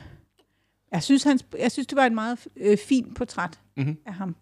jeg, 0.92 1.02
synes, 1.02 1.22
han, 1.24 1.38
jeg 1.58 1.72
synes, 1.72 1.86
det 1.86 1.96
var 1.96 2.06
et 2.06 2.12
meget 2.12 2.38
øh, 2.56 2.78
fint 2.78 3.16
portræt 3.16 3.60
Mhm. 3.76 3.96
af 4.06 4.14
ham. 4.14 4.36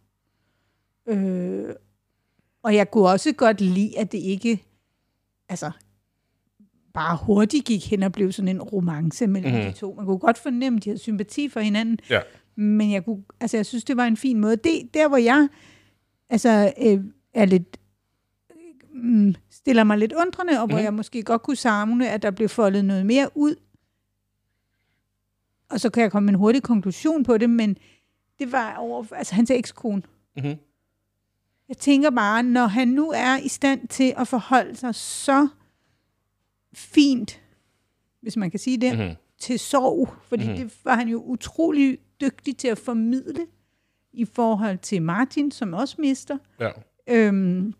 Øh, 1.07 1.75
og 2.63 2.75
jeg 2.75 2.91
kunne 2.91 3.09
også 3.09 3.33
godt 3.33 3.61
lide, 3.61 3.99
at 3.99 4.13
det 4.13 4.19
ikke 4.19 4.63
altså, 5.49 5.71
bare 6.99 7.19
hurtigt 7.23 7.65
gik 7.65 7.91
hen 7.91 8.03
og 8.03 8.13
blev 8.13 8.33
sådan 8.33 8.49
en 8.49 8.63
romance 8.63 9.27
mellem 9.27 9.53
Mhm. 9.53 9.61
mm. 9.61 9.67
de 9.67 9.73
to. 9.79 9.95
Man 9.95 10.07
kunne 10.07 10.19
godt 10.19 10.39
fornemme, 10.39 10.77
at 10.77 10.85
de 10.85 10.91
havde 10.91 10.99
sympati 11.01 11.49
for 11.49 11.61
hinanden. 11.61 11.99
Ja. 12.11 12.21
Men 12.57 12.93
jeg, 12.93 13.05
kunne, 13.05 13.23
altså, 13.41 13.57
jeg 13.57 13.67
synes, 13.67 13.85
det 13.85 13.97
var 13.97 14.05
en 14.05 14.17
fin 14.17 14.41
måde. 14.41 14.57
Det, 14.57 14.95
der, 14.95 15.09
hvor 15.09 15.17
jeg 15.17 15.49
altså, 16.31 16.73
øh, 16.83 17.01
er 17.35 17.45
lidt 17.45 17.77
mm, 18.95 19.35
stiller 19.51 19.85
mig 19.85 19.99
lidt 19.99 20.13
undrende, 20.13 20.61
og 20.61 20.67
hvor 20.67 20.77
Mhm. 20.77 20.85
jeg 20.85 20.95
måske 20.95 21.23
godt 21.23 21.43
kunne 21.43 21.57
savne, 21.57 22.11
at 22.11 22.23
der 22.23 22.31
blev 22.31 22.49
foldet 22.49 22.85
noget 22.85 23.07
mere 23.07 23.29
ud. 23.35 23.55
Og 25.71 25.81
så 25.81 25.91
kan 25.91 26.03
jeg 26.03 26.11
komme 26.13 26.27
med 26.27 26.33
en 26.35 26.39
hurtig 26.39 26.63
konklusion 26.63 27.25
på 27.25 27.39
det, 27.39 27.51
men 27.51 27.77
det 28.39 28.53
var 28.53 28.75
over, 28.77 29.05
altså 29.13 29.35
hans 29.35 29.51
ekskone. 29.51 30.03
Mm-hmm. 30.37 30.55
Jeg 31.69 31.77
tænker 31.77 32.11
bare, 32.11 32.43
når 32.43 32.67
han 32.67 32.89
nu 32.89 33.11
er 33.17 33.37
i 33.39 33.49
stand 33.49 33.89
til 33.89 34.15
at 34.17 34.29
forholde 34.29 34.77
sig 34.77 34.95
så 34.95 35.49
fint, 36.73 37.41
hvis 38.23 38.37
man 38.37 38.51
kan 38.51 38.61
sige 38.61 38.77
det, 38.81 38.99
Mm-hmm. 38.99 39.15
til 39.39 39.59
sorg, 39.59 40.15
fordi 40.29 40.45
Mhm. 40.45 40.53
mm. 40.53 40.59
det 40.59 40.75
var 40.85 40.95
han 40.95 41.09
jo 41.09 41.23
utrolig 41.23 41.99
dygtig 42.21 42.57
til 42.57 42.69
at 42.69 42.79
formidle 42.79 43.47
i 44.13 44.25
forhold 44.25 44.79
til 44.79 45.03
Martin, 45.03 45.51
som 45.51 45.73
også 45.75 45.95
mister. 45.99 46.39
Ja. 46.61 46.71
Øhm, 47.07 47.75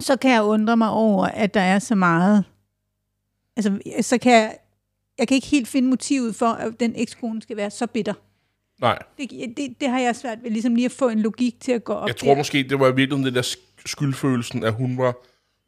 så 0.00 0.16
kan 0.16 0.30
jeg 0.30 0.42
undre 0.42 0.76
mig 0.76 0.90
over, 0.90 1.24
at 1.26 1.54
der 1.54 1.60
er 1.60 1.78
så 1.78 1.94
meget... 1.94 2.44
Altså, 3.56 3.78
så 4.00 4.18
kan 4.18 4.32
jeg... 4.32 4.58
Jeg 5.18 5.28
kan 5.28 5.34
ikke 5.34 5.46
helt 5.46 5.68
finde 5.68 5.88
motivet 5.88 6.34
for, 6.34 6.46
at 6.46 6.80
den 6.80 6.92
ekskone 6.96 7.42
skal 7.42 7.56
være 7.56 7.70
så 7.70 7.86
bitter. 7.86 8.14
Nej, 8.80 8.98
Det, 9.18 9.30
det, 9.56 9.80
det 9.80 9.88
har 9.88 9.98
jeg 9.98 10.16
svært 10.16 10.42
ved, 10.42 10.50
ligesom 10.50 10.74
lige 10.74 10.84
at 10.84 10.92
få 10.92 11.08
en 11.08 11.20
logik 11.20 11.60
til 11.60 11.72
at 11.72 11.84
gå 11.84 11.92
op 11.92 12.08
jeg 12.08 12.16
tror 12.16 12.28
der. 12.28 12.36
måske, 12.36 12.62
det 12.62 12.80
var 12.80 12.86
i 12.88 12.94
virkeligheden 12.96 13.24
den 13.26 13.34
der 13.34 13.42
sk- 13.42 13.82
skyldfølelsen, 13.86 14.64
at 14.64 14.74
hun 14.74 14.98
var 14.98 15.14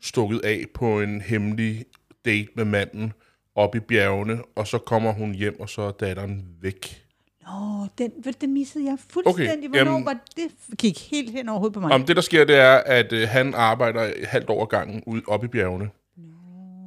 stukket 0.00 0.40
af 0.44 0.64
på 0.74 1.00
en 1.00 1.20
hemmelig 1.20 1.84
date 2.24 2.48
med 2.56 2.64
manden 2.64 3.12
op 3.54 3.74
i 3.74 3.80
bjergene, 3.80 4.38
og 4.56 4.66
så 4.66 4.78
kommer 4.78 5.12
hun 5.12 5.34
hjem, 5.34 5.60
og 5.60 5.68
så 5.68 5.82
er 5.82 5.90
datteren 5.90 6.44
væk. 6.60 7.00
Nå, 7.46 7.86
den, 7.98 8.12
ved 8.24 8.32
det 8.32 8.48
missede 8.48 8.84
jeg 8.84 8.98
fuldstændig. 9.10 9.50
Okay, 9.58 9.68
Hvornår 9.68 9.92
jamen- 9.92 10.06
var 10.06 10.16
det? 10.36 10.76
gik 10.78 11.10
helt 11.10 11.30
hen 11.30 11.48
over 11.48 11.58
hovedet 11.58 11.74
på 11.74 11.80
mig. 11.80 11.92
Om 11.92 12.04
det, 12.04 12.16
der 12.16 12.22
sker, 12.22 12.44
det 12.44 12.56
er, 12.56 12.74
at 12.76 13.12
øh, 13.12 13.28
han 13.28 13.54
arbejder 13.54 14.12
halvt 14.24 14.50
ad 14.50 14.66
gangen 14.68 15.02
ude 15.06 15.22
op 15.28 15.44
i 15.44 15.48
bjergene. 15.48 15.90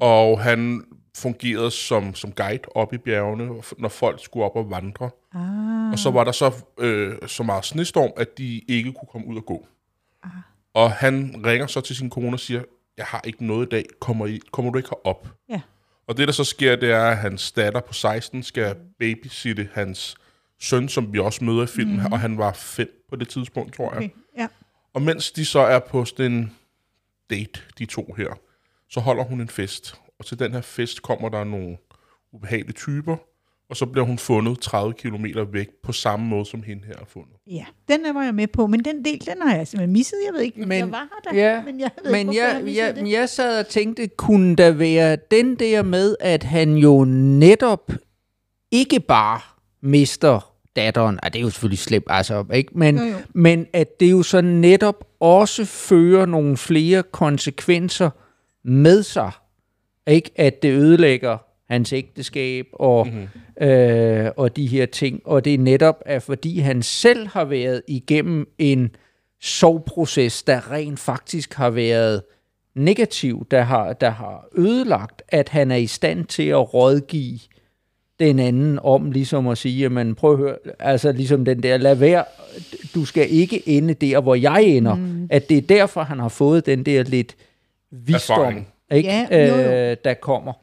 Og 0.01 0.39
han 0.41 0.83
fungerede 1.17 1.71
som, 1.71 2.15
som 2.15 2.31
guide 2.31 2.61
op 2.75 2.93
i 2.93 2.97
bjergene, 2.97 3.49
når 3.77 3.89
folk 3.89 4.23
skulle 4.23 4.45
op 4.45 4.55
og 4.55 4.69
vandre. 4.71 5.09
ah, 5.33 5.91
Og 5.91 5.99
så 5.99 6.11
var 6.11 6.23
der 6.23 6.31
så, 6.31 6.53
øh, 6.79 7.15
så 7.27 7.43
meget 7.43 7.65
snestorm, 7.65 8.11
at 8.17 8.37
de 8.37 8.61
ikke 8.67 8.91
kunne 8.93 9.07
komme 9.11 9.27
ud 9.27 9.37
og 9.37 9.45
gå. 9.45 9.65
Og 10.73 10.91
han 10.91 11.41
ringer 11.45 11.67
så 11.67 11.81
til 11.81 11.95
sin 11.95 12.09
kone 12.09 12.33
og 12.35 12.39
siger, 12.39 12.63
jeg 12.97 13.05
har 13.05 13.21
ikke 13.23 13.45
noget 13.45 13.65
i 13.65 13.69
dag, 13.69 13.85
kommer, 13.99 14.25
I, 14.25 14.39
kommer 14.51 14.71
du 14.71 14.77
ikke 14.77 14.89
herop? 14.89 15.27
Ja. 15.49 15.61
Og 16.07 16.17
det, 16.17 16.27
der 16.27 16.33
så 16.33 16.43
sker, 16.43 16.75
det 16.75 16.91
er, 16.91 17.05
at 17.05 17.17
hans 17.17 17.51
datter 17.51 17.79
på 17.79 17.93
16 17.93 18.43
skal 18.43 18.75
babysitte 18.99 19.69
hans 19.73 20.15
søn, 20.59 20.89
som 20.89 21.13
vi 21.13 21.19
også 21.19 21.43
møder 21.43 21.63
i 21.63 21.67
filmen, 21.67 21.95
mm-hmm. 21.95 22.13
og 22.13 22.19
han 22.19 22.37
var 22.37 22.53
fem 22.53 23.05
på 23.09 23.15
det 23.15 23.29
tidspunkt, 23.29 23.73
tror 23.75 23.93
jeg. 23.93 23.97
okay. 23.97 24.09
ja. 24.37 24.47
Og 24.93 25.01
mens 25.01 25.31
de 25.31 25.45
så 25.45 25.59
er 25.59 25.79
på 25.79 26.05
sådan 26.05 26.31
en 26.31 26.55
date, 27.29 27.61
de 27.77 27.85
to 27.85 28.13
her, 28.17 28.39
så 28.89 28.99
holder 28.99 29.23
hun 29.23 29.41
en 29.41 29.49
fest. 29.49 29.95
Og 30.19 30.25
til 30.25 30.39
den 30.39 30.53
her 30.53 30.61
fest 30.61 31.01
kommer 31.01 31.29
der 31.29 31.43
nogle 31.43 31.77
ubehagelige 32.31 32.73
typer, 32.73 33.17
og 33.69 33.77
så 33.77 33.85
bliver 33.85 34.05
hun 34.05 34.17
fundet 34.17 34.59
30 34.59 34.93
km 34.93 35.25
væk 35.51 35.67
på 35.83 35.91
samme 35.91 36.25
måde, 36.27 36.45
som 36.45 36.63
hende 36.63 36.83
her 36.85 36.93
er 36.93 37.05
fundet. 37.07 37.31
ja, 37.47 37.65
den 37.87 38.05
er, 38.05 38.13
var 38.13 38.23
jeg 38.23 38.35
med 38.35 38.47
på, 38.47 38.67
men 38.67 38.85
den 38.85 39.05
del, 39.05 39.25
den 39.25 39.41
har 39.41 39.55
jeg 39.55 39.67
simpelthen 39.67 39.93
misset. 39.93 40.17
Jeg 40.25 40.33
ved 40.33 40.41
ikke, 40.41 40.59
men, 40.65 40.77
jeg 40.77 40.91
var 40.91 41.07
her 41.25 41.31
da, 41.31 41.37
ja, 41.37 41.63
men 41.63 41.79
jeg 41.79 41.91
ved 42.03 42.11
Men 42.11 42.29
ikke, 42.29 42.43
jeg, 42.43 42.61
jeg, 42.65 42.75
jeg, 42.75 42.95
det. 42.95 43.03
men 43.03 43.11
jeg 43.11 43.29
sad 43.29 43.59
og 43.59 43.67
tænkte, 43.67 44.07
kunne 44.07 44.55
der 44.55 44.71
være 44.71 45.17
den 45.31 45.55
der 45.55 45.83
med, 45.83 46.15
at 46.19 46.43
han 46.43 46.75
jo 46.75 47.05
netop 47.05 47.91
ikke 48.71 48.99
bare 48.99 49.39
mister 49.81 50.53
datteren, 50.75 51.19
ah, 51.23 51.33
det 51.33 51.39
er 51.39 51.43
jo 51.43 51.49
selvfølgelig 51.49 51.79
slemt, 51.79 52.05
altså, 52.09 52.45
ikke? 52.53 52.77
Men, 52.77 52.97
Jo, 52.97 53.03
jo. 53.03 53.15
men 53.33 53.65
at 53.73 53.99
det 53.99 54.11
jo 54.11 54.23
så 54.23 54.41
netop 54.41 55.07
også 55.19 55.65
fører 55.65 56.25
nogle 56.25 56.57
flere 56.57 57.03
konsekvenser 57.03 58.09
med 58.63 59.03
sig, 59.03 59.31
ikke? 60.07 60.31
At 60.35 60.63
det 60.63 60.71
ødelægger 60.71 61.37
hans 61.69 61.93
ægteskab 61.93 62.65
og, 62.73 63.07
mm-hmm. 63.07 63.67
øh, 63.67 64.31
og 64.37 64.55
de 64.55 64.67
her 64.67 64.85
ting, 64.85 65.21
og 65.25 65.45
det 65.45 65.53
er 65.53 65.57
netop, 65.57 66.01
at 66.05 66.23
fordi 66.23 66.59
han 66.59 66.83
selv 66.83 67.27
har 67.27 67.45
været 67.45 67.81
igennem 67.87 68.47
en 68.57 68.95
sorgproces, 69.41 70.43
der 70.43 70.71
rent 70.71 70.99
faktisk 70.99 71.53
har 71.53 71.69
været 71.69 72.21
negativ, 72.75 73.47
der 73.51 73.61
har, 73.61 73.93
der 73.93 74.09
har 74.09 74.47
ødelagt, 74.57 75.21
at 75.29 75.49
han 75.49 75.71
er 75.71 75.75
i 75.75 75.87
stand 75.87 76.25
til 76.25 76.47
at 76.47 76.73
rådgive 76.73 77.39
den 78.19 78.39
anden 78.39 78.79
om 78.83 79.11
ligesom 79.11 79.47
at 79.47 79.57
sige, 79.57 79.79
jamen 79.79 80.15
prøv 80.15 80.31
at 80.31 80.37
høre, 80.37 80.55
altså 80.79 81.11
ligesom 81.11 81.45
den 81.45 81.63
der, 81.63 81.77
lad 81.77 81.95
være, 81.95 82.23
du 82.95 83.05
skal 83.05 83.27
ikke 83.31 83.69
ende 83.69 83.93
der, 83.93 84.21
hvor 84.21 84.35
jeg 84.35 84.63
ender. 84.63 84.95
Mm. 84.95 85.27
At 85.29 85.49
det 85.49 85.57
er 85.57 85.61
derfor, 85.61 86.03
han 86.03 86.19
har 86.19 86.29
fået 86.29 86.65
den 86.65 86.83
der 86.83 87.03
lidt 87.03 87.35
visdom, 87.91 88.39
Erfaring. 88.39 88.67
ikke? 88.91 89.09
Ja, 89.09 89.47
jo, 89.47 89.55
jo. 89.55 89.71
Øh, 89.71 89.97
der 90.03 90.13
kommer. 90.13 90.53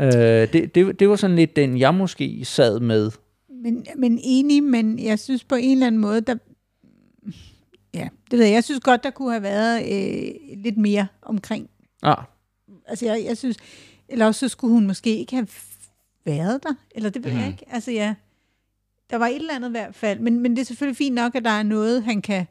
Øh, 0.00 0.52
det, 0.52 0.74
det, 0.74 1.00
det 1.00 1.08
var 1.08 1.16
sådan 1.16 1.36
lidt 1.36 1.56
den, 1.56 1.78
jeg 1.78 1.94
måske 1.94 2.44
sad 2.44 2.80
med. 2.80 3.10
Men, 3.62 3.86
men 3.96 4.20
enig, 4.22 4.62
men 4.62 4.98
jeg 4.98 5.18
synes 5.18 5.44
på 5.44 5.54
en 5.54 5.72
eller 5.72 5.86
anden 5.86 6.00
måde, 6.00 6.20
der... 6.20 6.34
Ja, 7.94 8.08
det 8.30 8.38
ved 8.38 8.46
jeg. 8.46 8.54
Jeg 8.54 8.64
synes 8.64 8.80
godt, 8.80 9.04
der 9.04 9.10
kunne 9.10 9.30
have 9.30 9.42
været 9.42 9.82
øh, 9.82 10.34
lidt 10.64 10.76
mere 10.76 11.06
omkring. 11.22 11.70
Ah, 12.02 12.24
Altså, 12.86 13.06
jeg, 13.06 13.24
jeg 13.24 13.36
synes... 13.36 13.56
Eller 14.08 14.26
også 14.26 14.38
så 14.38 14.48
skulle 14.48 14.74
hun 14.74 14.86
måske 14.86 15.16
ikke 15.16 15.34
have 15.34 15.48
været 16.24 16.62
der. 16.62 16.74
Eller 16.90 17.10
det 17.10 17.24
ved 17.24 17.32
mm. 17.32 17.38
jeg 17.38 17.46
ikke. 17.48 17.64
Altså, 17.70 17.90
ja. 17.90 18.14
Der 19.10 19.16
var 19.16 19.26
et 19.26 19.36
eller 19.36 19.54
andet 19.54 19.68
i 19.68 19.70
hvert 19.70 19.94
fald. 19.94 20.20
Men, 20.20 20.40
men 20.40 20.56
det 20.56 20.60
er 20.60 20.64
selvfølgelig 20.64 20.96
fint 20.96 21.14
nok, 21.14 21.34
at 21.34 21.44
der 21.44 21.50
er 21.50 21.62
noget, 21.62 22.04
han 22.04 22.22
kan... 22.22 22.46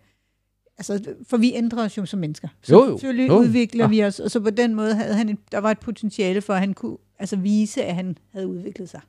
Altså, 0.77 1.15
for 1.23 1.37
vi 1.37 1.53
ændrer 1.53 1.85
os 1.85 1.97
jo 1.97 2.05
som 2.05 2.19
mennesker. 2.19 2.47
Så 2.61 2.73
Jo, 2.75 2.85
jo. 2.85 2.97
selvfølgelig 2.97 3.27
Jo. 3.27 3.37
udvikler 3.39 3.83
Ja. 3.83 3.89
vi 3.89 4.03
os. 4.03 4.19
Og 4.19 4.31
så 4.31 4.39
på 4.39 4.49
den 4.49 4.75
måde 4.75 4.95
havde 4.95 5.13
han 5.15 5.29
et, 5.29 5.37
der 5.51 5.57
var 5.57 5.71
et 5.71 5.79
potentiale 5.79 6.41
for, 6.41 6.53
at 6.53 6.59
han 6.59 6.73
kunne 6.73 6.97
altså, 7.19 7.35
vise, 7.35 7.83
at 7.83 7.95
han 7.95 8.17
havde 8.31 8.47
udviklet 8.47 8.89
sig. 8.89 9.01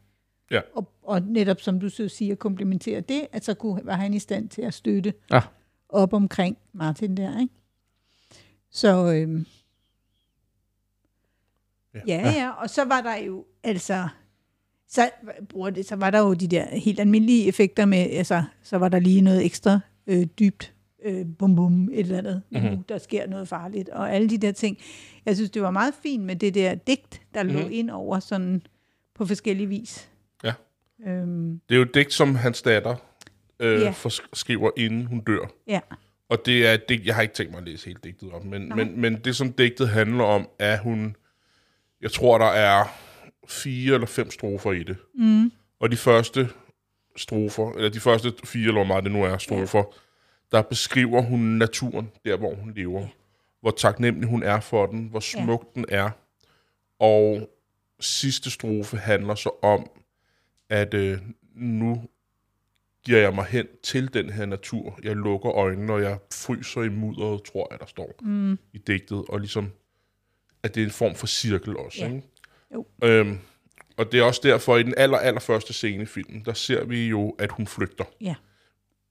Ja. 0.51 0.61
Og, 0.75 0.89
og 1.03 1.23
netop 1.23 1.61
som 1.61 1.81
du 1.81 1.89
så 1.89 2.09
siger, 2.09 2.35
komplementere 2.35 3.01
det, 3.01 3.27
at 3.33 3.45
så 3.45 3.55
kunne, 3.55 3.81
var 3.85 3.97
han 3.97 4.15
i 4.15 4.19
stand 4.19 4.49
til 4.49 4.63
at 4.63 4.75
støtte 4.75 5.15
ah. 5.31 5.43
op 5.89 6.13
omkring 6.13 6.57
Martin 6.73 7.17
der, 7.17 7.41
ikke? 7.41 7.55
Så, 8.71 9.13
øhm, 9.13 9.47
Ja. 11.95 12.01
ja. 12.07 12.21
ja, 12.21 12.31
ja, 12.43 12.51
og 12.51 12.71
så 12.71 12.85
var 12.85 13.01
der 13.01 13.17
jo, 13.17 13.45
altså, 13.65 14.09
så, 14.89 15.11
bruger 15.49 15.71
det, 15.71 15.87
så 15.87 15.97
var 15.97 16.11
der 16.11 16.19
jo 16.19 16.35
de 16.35 16.47
der 16.49 16.77
helt 16.77 17.01
almindelige 17.01 17.47
effekter 17.47 17.87
med, 17.87 17.99
altså, 17.99 18.45
så 18.63 18.79
var 18.79 18.89
der 18.89 18.99
lige 18.99 19.21
noget 19.21 19.45
ekstra 19.45 19.81
øh, 20.07 20.27
dybt, 20.39 20.75
øh, 21.05 21.27
bum 21.39 21.57
bum, 21.57 21.89
et 21.93 21.99
eller 22.01 22.19
andet, 22.19 22.43
mm-hmm. 22.51 22.83
der 22.83 22.99
sker 22.99 23.27
noget 23.27 23.49
farligt, 23.49 23.89
og 23.89 24.13
alle 24.15 24.29
de 24.31 24.39
der 24.39 24.53
ting. 24.53 24.79
jeg 25.27 25.37
synes, 25.37 25.51
det 25.51 25.63
var 25.63 25.71
meget 25.71 25.95
fint 26.03 26.25
med 26.25 26.37
det 26.37 26.55
der 26.55 26.75
digt, 26.75 27.23
der 27.35 27.43
mm. 27.43 27.49
lå 27.49 27.59
Mhm. 27.61 27.69
ind 27.73 27.91
over 27.91 28.19
sådan 28.21 28.63
på 29.15 29.27
forskellige 29.27 29.67
vis. 29.69 30.11
Ja. 30.45 30.53
Øhm, 31.07 31.61
Det 31.69 31.75
er 31.75 31.77
jo 31.79 31.83
et 31.83 31.95
digt, 31.95 32.13
som 32.13 32.35
hans 32.35 32.63
datter 32.63 32.97
øh, 33.61 33.81
Ja. 33.81 33.95
skriver, 34.33 34.71
inden 34.77 35.07
hun 35.07 35.21
dør. 35.21 35.51
ja, 35.67 35.81
Og 36.29 36.39
det 36.47 36.67
er 36.67 36.73
et 36.73 36.89
digt, 36.89 37.07
jeg 37.07 37.15
har 37.15 37.23
ikke 37.23 37.35
tænkt 37.35 37.53
mig 37.53 37.59
at 37.59 37.69
læse 37.69 37.87
hele 37.87 37.99
digtet 38.05 38.33
op, 38.33 38.45
men, 38.45 38.61
Nej. 38.63 38.77
men, 38.77 39.01
men 39.01 39.17
det, 39.17 39.37
som 39.37 39.53
digtet 39.53 39.89
handler 39.89 40.25
om, 40.25 40.49
er 40.59 40.79
hun... 40.79 41.17
Jeg 42.01 42.13
tror, 42.13 42.39
der 42.39 42.47
er 42.47 42.85
fire 43.49 43.95
eller 43.95 44.07
fem 44.07 44.31
strofer 44.31 44.73
i 44.73 44.83
det. 44.83 44.97
mm, 45.15 45.53
Og 45.81 45.91
de 45.93 45.97
første 45.97 46.49
strofer, 47.17 47.73
eller 47.73 47.89
de 47.91 48.01
første 48.01 48.33
fire, 48.45 48.63
eller 48.63 48.73
hvor 48.73 48.85
meget 48.85 49.05
det 49.05 49.13
nu 49.13 49.25
er, 49.25 49.39
strofer, 49.39 49.85
der 50.53 50.63
beskriver 50.63 51.23
hun 51.23 51.41
naturen, 51.41 52.11
der 52.25 52.37
hvor 52.37 52.55
hun 52.55 52.73
lever. 52.75 53.07
Hvor 53.61 53.71
taknemmelig 53.71 54.29
hun 54.29 54.43
er 54.43 54.61
for 54.61 54.87
den, 54.87 55.07
hvor 55.07 55.21
smuk 55.21 55.75
den 55.75 55.85
er. 55.89 56.11
Og 56.99 57.51
sidste 58.01 58.51
strofe 58.51 58.97
handler 58.97 59.35
så 59.35 59.51
om, 59.63 59.91
at 60.69 60.95
øh, 60.95 61.19
nu 61.55 62.03
giver 63.05 63.19
jeg 63.19 63.35
mig 63.35 63.45
hen 63.45 63.67
til 63.83 64.15
den 64.15 64.31
her 64.31 64.47
natur. 64.47 64.99
Jeg 65.03 65.17
lukker 65.17 65.51
øjnene, 65.51 65.93
og 65.93 66.03
jeg 66.03 66.19
fryser 66.33 66.83
i 66.83 66.89
mudderet, 66.89 67.43
tror 67.43 67.69
jeg, 67.71 67.81
der 67.81 67.87
står 67.87 68.15
mm, 68.21 68.53
i 68.53 68.79
digtet. 68.87 69.25
Og 69.29 69.41
ligesom, 69.41 69.73
at 70.63 70.75
det 70.75 70.81
er 70.81 70.85
en 70.85 70.91
form 70.91 71.15
for 71.15 71.27
cirkel 71.27 71.77
også. 71.77 72.05
Ja. 72.05 72.07
Ikke? 72.07 72.23
Jo. 72.75 72.87
Øhm, 73.05 73.39
og 73.97 74.13
det 74.13 74.21
er 74.21 74.25
også 74.25 74.41
derfor, 74.45 74.77
i 74.77 74.83
den 74.83 74.95
aller, 74.97 75.19
aller 75.19 75.41
første 75.41 75.73
scene 75.73 76.03
i 76.03 76.07
filmen, 76.07 76.45
der 76.45 76.53
ser 76.53 76.85
vi 76.85 77.09
jo, 77.09 77.35
at 77.39 77.51
hun 77.53 77.67
flygter. 77.67 78.05
ja, 78.21 78.35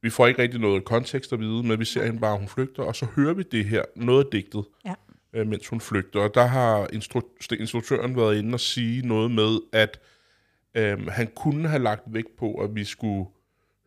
Vi 0.08 0.12
får 0.12 0.28
ikke 0.28 0.42
rigtig 0.42 0.60
noget 0.60 0.86
kontekst 0.86 1.34
at 1.34 1.40
vide, 1.40 1.64
men 1.68 1.80
vi 1.80 1.86
ser 1.86 2.06
hende 2.06 2.20
bare, 2.20 2.38
hun 2.38 2.48
flygter, 2.48 2.84
og 2.84 2.96
så 2.96 3.06
hører 3.16 3.34
vi 3.34 3.44
det 3.44 3.66
her, 3.66 3.82
noget 3.96 4.24
af 4.26 4.30
digtet, 4.32 4.66
Ja. 4.86 4.94
øh, 5.34 5.48
mens 5.48 5.68
hun 5.68 5.82
flygter. 5.82 6.20
Og 6.20 6.34
der 6.34 6.46
har 6.46 6.88
instru- 6.94 7.56
instruktøren 7.60 8.16
været 8.16 8.38
inde 8.38 8.54
og 8.54 8.60
sige 8.60 9.08
noget 9.08 9.32
med, 9.32 9.60
at 9.74 10.00
øh, 10.76 11.08
han 11.08 11.28
kunne 11.36 11.68
have 11.68 11.84
lagt 11.84 12.02
vægt 12.08 12.38
på, 12.40 12.54
at 12.54 12.76
vi 12.76 12.84
skulle 12.84 13.26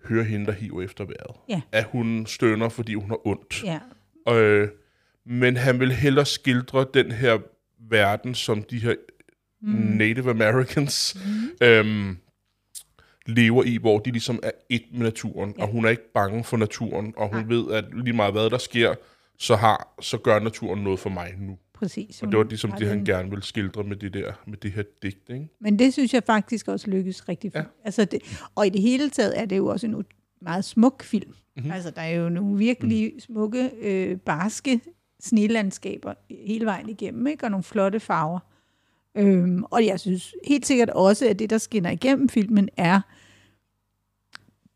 høre 0.05 0.25
hende, 0.25 0.47
der 0.47 0.53
hiver 0.53 0.83
efter 0.83 1.05
vejret. 1.05 1.37
Ja. 1.49 1.61
At 1.73 1.85
hun 1.85 2.27
stønner, 2.27 2.69
fordi 2.69 2.95
hun 2.95 3.09
har 3.11 3.27
ondt. 3.27 3.65
ja, 3.65 3.79
Øh, 4.29 4.69
men 5.27 5.57
han 5.57 5.81
vil 5.81 5.93
hellere 5.93 6.27
skildre 6.27 6.87
den 6.95 7.13
her 7.13 7.39
verden, 7.91 8.35
som 8.35 8.63
de 8.63 8.79
her 8.79 8.95
mm. 9.63 9.69
Native 9.73 10.31
Americans 10.31 11.17
mm. 11.61 11.67
øhm, 11.67 12.17
lever 13.35 13.65
i, 13.65 13.77
hvor 13.77 13.99
de 13.99 14.11
ligesom 14.11 14.41
er 14.43 14.51
et 14.69 14.83
med 14.93 15.01
naturen, 15.01 15.55
ja. 15.59 15.63
og 15.63 15.69
hun 15.69 15.85
er 15.85 15.89
ikke 15.89 16.13
bange 16.15 16.45
for 16.45 16.57
naturen, 16.57 17.15
og 17.17 17.35
hun 17.35 17.49
ved, 17.49 17.73
at 17.73 17.85
lige 18.05 18.13
meget 18.17 18.33
hvad 18.33 18.51
der 18.51 18.59
sker, 18.59 18.95
så, 19.39 19.57
har, 19.57 19.95
så 20.01 20.19
gør 20.19 20.39
naturen 20.39 20.85
noget 20.85 20.99
for 20.99 21.11
mig 21.11 21.35
nu. 21.39 21.59
præcis. 21.75 22.23
Og 22.23 22.29
det 22.29 22.39
var 22.39 22.45
ligesom 22.45 22.73
det, 22.73 22.89
han 22.89 22.97
den- 22.99 23.05
gerne 23.05 23.31
ville 23.31 23.43
skildre 23.45 23.85
med 23.85 23.97
det 23.97 24.15
der, 24.15 24.33
med 24.47 24.57
det 24.57 24.73
her 24.73 24.83
digt, 25.03 25.31
ikke? 25.31 25.49
Men 25.61 25.79
det 25.79 25.93
synes 25.93 26.15
jeg 26.15 26.23
faktisk 26.27 26.69
også 26.69 26.91
lykkes 26.91 27.29
rigtig 27.29 27.53
fint. 27.53 27.65
Ja. 27.65 27.69
Altså 27.85 28.05
det, 28.05 28.21
og 28.55 28.67
i 28.67 28.71
det 28.71 28.83
hele 28.83 29.11
taget 29.11 29.41
er 29.41 29.45
det 29.45 29.57
jo 29.57 29.67
også 29.67 29.87
en 29.87 30.05
meget 30.43 30.65
smuk 30.65 31.03
film. 31.03 31.29
Mhm. 31.29 31.37
Mm-hmm. 31.57 31.73
Altså 31.73 31.91
der 31.91 32.01
er 32.03 32.11
jo 32.11 32.29
nogle 32.29 32.59
virkelig 32.59 33.13
smukke, 33.19 33.71
øh, 33.83 34.17
barske 34.17 34.81
snelandskaber 35.21 36.15
hele 36.47 36.67
vejen 36.67 36.89
igennem, 36.89 37.27
ikke? 37.27 37.45
og 37.45 37.51
nogle 37.51 37.65
flotte 37.65 38.01
farver. 38.01 38.39
Øhm, 39.15 39.65
og 39.65 39.87
jeg 39.87 40.01
synes 40.01 40.35
helt 40.47 40.67
sikkert 40.67 40.91
også, 40.91 41.29
at 41.29 41.39
det, 41.39 41.51
der 41.51 41.59
skinner 41.59 41.91
igennem 41.91 42.29
filmen, 42.29 42.69
er 42.77 43.01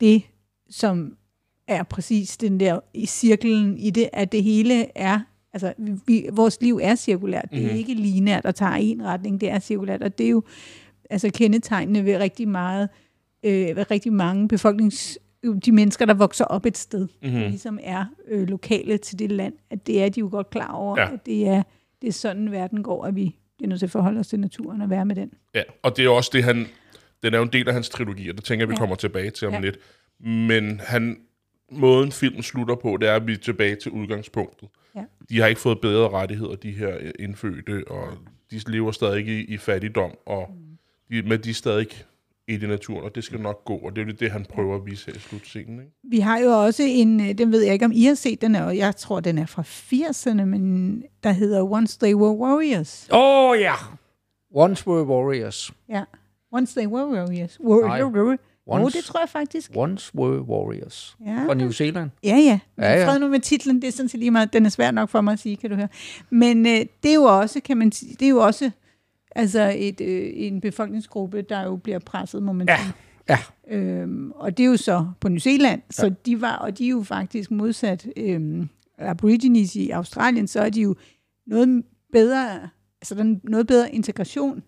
det, 0.01 0.23
som 0.71 1.17
er 1.69 1.83
præcis 1.83 2.37
den 2.37 2.61
der 2.61 2.81
i 2.95 3.07
cirklen 3.07 3.79
i 3.79 3.91
det, 3.91 4.09
at 4.13 4.33
det 4.33 4.43
hele 4.43 4.99
er, 4.99 5.21
altså 5.53 5.73
vi, 6.07 6.29
vores 6.33 6.59
liv 6.61 6.81
er 6.83 6.95
cirkulært. 6.95 7.49
Det 7.51 7.65
er 7.65 7.69
Mhm. 7.69 7.77
ikke 7.77 7.95
lineært 7.95 8.45
og 8.45 8.55
tager 8.55 8.73
en 8.73 9.05
retning, 9.05 9.41
det 9.41 9.51
er 9.51 9.59
cirkulært. 9.59 10.03
Og 10.03 10.19
det 10.19 10.27
er 10.27 10.31
jo 10.31 10.43
altså 11.11 11.31
kendetegnende 11.35 12.05
ved 12.05 12.17
rigtig 12.17 12.49
meget, 12.49 12.89
øh, 13.43 13.77
ved 13.77 13.91
rigtig 13.91 14.13
mange 14.13 14.49
befolknings 14.49 15.19
de 15.65 15.73
mennesker, 15.73 16.07
der 16.07 16.15
vokser 16.15 16.45
op 16.45 16.67
et 16.67 16.79
sted, 16.79 17.09
Mm-hmm. 17.23 17.39
mm. 17.39 17.45
ligesom 17.49 17.79
er 17.83 18.05
øh, 18.29 18.49
lokale 18.49 18.99
til 18.99 19.19
det 19.19 19.33
land, 19.33 19.55
at 19.71 19.87
det 19.87 20.03
er 20.05 20.09
de 20.09 20.21
jo 20.21 20.29
godt 20.31 20.51
klar 20.51 20.73
over, 20.73 21.01
Ja. 21.01 21.13
at 21.13 21.27
det 21.27 21.49
er, 21.49 21.63
det 22.03 22.09
er 22.09 22.13
sådan, 22.13 22.51
verden 22.53 22.83
går, 22.83 23.05
at 23.05 23.17
vi 23.17 23.37
bliver 23.57 23.69
nødt 23.69 23.79
til 23.79 23.87
at 23.87 23.91
forholde 23.91 24.21
os 24.21 24.27
til 24.29 24.41
naturen 24.41 24.81
og 24.81 24.91
være 24.91 25.05
med 25.07 25.17
den. 25.17 25.31
Ja, 25.55 25.63
og 25.83 25.97
det 25.97 26.05
er 26.05 26.09
også 26.09 26.31
det, 26.33 26.45
han... 26.45 26.67
Den 27.25 27.35
er 27.35 27.39
jo 27.39 27.43
en 27.45 27.53
del 27.53 27.69
af 27.69 27.75
hans 27.75 27.89
trilogi, 27.89 28.29
og 28.29 28.37
det 28.37 28.45
tænker 28.45 28.63
jeg, 28.63 28.69
vi 28.69 28.75
Ja. 28.75 28.79
kommer 28.79 28.97
tilbage 28.97 29.31
til 29.31 29.49
om 29.49 29.55
Ja. 29.55 29.61
lidt. 29.61 29.79
Men 30.21 30.81
han, 30.85 31.17
måden 31.73 32.13
filmen 32.13 32.43
slutter 32.43 32.75
på, 32.75 32.97
det 33.01 33.09
er, 33.09 33.15
at 33.17 33.27
vi 33.27 33.33
er 33.33 33.37
tilbage 33.37 33.77
til 33.77 33.91
udgangspunktet. 33.93 34.69
Ja. 34.97 35.05
De 35.31 35.41
har 35.41 35.47
ikke 35.47 35.61
fået 35.61 35.81
bedre 35.81 36.09
rettigheder, 36.11 36.55
de 36.55 36.71
her 36.73 37.11
indfødte, 37.19 37.85
og 37.89 38.09
de 38.51 38.61
lever 38.67 38.93
stadig 38.93 39.27
i, 39.29 39.45
i 39.45 39.57
fattigdom, 39.57 40.11
og 40.27 40.47
Mm. 40.51 40.77
de, 41.23 41.29
men 41.29 41.41
de 41.41 41.51
er 41.51 41.55
stadig 41.55 41.87
i 42.49 42.57
det 42.57 42.69
naturen, 42.69 43.05
og 43.05 43.15
det 43.15 43.25
skal 43.25 43.41
nok 43.41 43.65
gå, 43.65 43.75
og 43.77 43.97
det 43.97 44.03
er 44.03 44.07
jo 44.07 44.13
det, 44.13 44.31
han 44.31 44.45
prøver 44.49 44.77
at 44.77 44.87
vise 44.87 45.07
her 45.07 45.15
i 45.15 45.19
slutscenen. 45.19 45.79
Ikke? 45.81 45.93
Vi 46.11 46.19
har 46.21 46.39
jo 46.39 46.49
også 46.65 46.83
en, 46.87 47.21
øh, 47.21 47.33
den 47.39 47.53
ved 47.53 47.63
jeg 47.63 47.73
ikke, 47.73 47.85
om 47.85 47.93
I 47.95 48.05
har 48.05 48.15
set 48.15 48.41
den, 48.41 48.55
og 48.55 48.77
jeg 48.77 48.97
tror, 48.97 49.21
den 49.21 49.39
er 49.39 49.47
fra 49.47 49.63
80'erne, 49.63 50.45
men 50.45 51.03
der 51.23 51.33
hedder 51.33 51.63
Once 51.73 51.99
They 52.03 52.15
Were 52.15 52.33
Warriors. 52.37 53.09
Åh 53.13 53.51
oh, 53.51 53.61
ja! 53.61 53.75
Once 54.57 54.89
were 54.89 55.05
warriors. 55.05 55.73
Ja. 55.89 56.05
Once 56.55 56.81
They 56.81 56.87
Were 56.89 57.07
Warriors. 57.07 57.61
Warrior. 57.61 58.07
Åh, 58.07 58.75
Once, 58.75 58.85
oh, 58.85 58.93
det 58.93 59.05
tror 59.05 59.21
jeg 59.21 59.29
faktisk. 59.29 59.71
once 59.77 60.15
were 60.15 60.43
warriors. 60.43 61.17
Ja. 61.27 61.45
Fra 61.47 61.55
New 61.55 61.71
Zealand. 61.71 62.11
Ja, 62.25 62.37
ja. 62.37 62.59
Ja, 62.79 62.93
ja. 62.99 63.07
Fred 63.09 63.19
nu 63.21 63.29
med 63.29 63.41
titlen, 63.41 63.83
det 63.83 63.89
er 63.89 63.93
sådan 63.93 64.09
set 64.09 64.19
lige 64.21 64.31
meget, 64.31 64.53
den 64.53 64.67
er 64.67 64.71
svær 64.71 64.91
nok 64.91 65.09
for 65.09 65.21
mig 65.21 65.33
at 65.33 65.39
sige, 65.39 65.57
kan 65.57 65.71
du 65.71 65.77
høre. 65.77 65.89
Men 66.31 66.67
øh, 66.67 66.73
det 67.03 67.11
er 67.11 67.15
jo 67.15 67.23
også, 67.23 67.61
kan 67.61 67.77
man 67.77 67.93
sige, 67.93 68.15
det 68.21 68.25
er 68.27 68.29
jo 68.31 68.39
også 68.39 68.71
altså 69.37 69.73
et, 69.77 70.01
øh, 70.01 70.31
en 70.35 70.61
befolkningsgruppe, 70.61 71.43
der 71.43 71.63
jo 71.63 71.77
bliver 71.77 71.99
presset, 71.99 72.43
må 72.43 72.53
man 72.53 72.69
Ja. 72.69 72.77
sige. 72.77 72.93
Ja. 73.29 73.39
Øhm, 73.77 74.31
og 74.35 74.57
det 74.59 74.65
er 74.65 74.69
jo 74.69 74.77
så 74.77 75.07
på 75.21 75.29
New 75.29 75.39
Zealand, 75.39 75.83
ja. 75.87 75.93
så 75.93 76.15
de 76.27 76.41
var, 76.41 76.57
og 76.57 76.79
de 76.79 76.85
er 76.87 76.91
jo 76.91 77.03
faktisk 77.03 77.51
modsat 77.51 78.07
øhm, 78.17 78.69
Aborigines 78.99 79.77
i 79.77 79.91
Australien, 79.91 80.47
så 80.49 80.61
er 80.61 80.71
de 80.71 80.81
jo 80.81 80.95
noget 81.47 81.83
bedre, 82.13 82.69
altså 83.03 83.15
der 83.15 83.25
er 83.25 83.35
noget 83.45 83.67
bedre 83.67 83.95
integration 83.95 84.63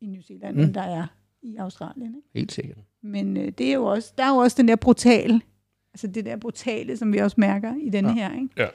i 0.00 0.06
New 0.06 0.22
Zealand, 0.22 0.56
mm. 0.56 0.62
end 0.62 0.74
der 0.74 0.82
er 0.82 1.06
i 1.42 1.56
Australien. 1.56 2.06
Ikke? 2.16 2.28
Helt 2.34 2.52
sikkert. 2.52 2.78
Men 3.02 3.36
øh, 3.36 3.52
det 3.58 3.68
er 3.68 3.74
jo 3.74 3.84
også, 3.84 4.12
der 4.18 4.24
er 4.24 4.28
jo 4.30 4.36
også 4.36 4.56
den 4.56 4.68
der 4.68 4.76
brutale, 4.76 5.40
altså 5.94 6.06
det 6.06 6.24
der 6.24 6.36
brutale, 6.36 6.96
som 6.96 7.12
vi 7.12 7.18
også 7.18 7.34
mærker 7.40 7.74
i 7.82 7.90
denne 7.90 8.08
Ja. 8.08 8.14
her. 8.14 8.34
Ikke? 8.34 8.48
Ja. 8.56 8.66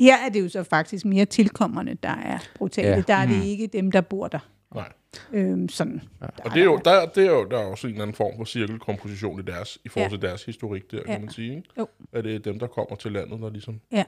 Her 0.00 0.16
er 0.26 0.28
det 0.28 0.40
jo 0.42 0.48
så 0.48 0.62
faktisk 0.62 1.04
mere 1.04 1.24
tilkommerne, 1.24 1.94
der 2.02 2.08
er 2.08 2.38
brutale. 2.54 2.88
Ja. 2.88 3.00
Der 3.00 3.14
er 3.14 3.26
det 3.26 3.36
Mm. 3.36 3.42
ikke 3.42 3.66
dem, 3.66 3.90
der 3.90 4.00
bor 4.00 4.28
der. 4.28 4.38
Nej. 4.74 4.92
Øhm, 5.32 5.68
sådan. 5.68 6.02
Ja. 6.20 6.26
Der 6.26 6.42
Og 6.44 6.50
det 6.54 6.60
er 6.60 6.64
jo, 6.64 6.80
der, 6.84 7.06
det 7.06 7.26
er 7.26 7.30
jo, 7.30 7.44
der 7.50 7.58
er 7.58 7.64
også 7.64 7.86
en 7.86 7.92
eller 7.92 8.02
anden 8.02 8.14
form 8.16 8.36
for 8.36 8.44
cirkelkomposition 8.44 9.40
i, 9.40 9.42
deres, 9.42 9.78
i 9.84 9.88
forhold 9.88 10.10
Ja. 10.12 10.16
til 10.16 10.22
deres 10.22 10.44
historik 10.44 10.90
der, 10.90 11.02
kan 11.02 11.12
Ja. 11.14 11.18
man 11.18 11.28
sige. 11.28 11.56
Ikke? 11.56 11.68
Jo. 11.78 11.86
At 12.12 12.24
det 12.24 12.34
er 12.34 12.38
dem, 12.38 12.58
der 12.58 12.66
kommer 12.66 12.96
til 12.96 13.12
landet, 13.12 13.40
der 13.40 13.50
ligesom... 13.50 13.80
Ja. 13.92 14.04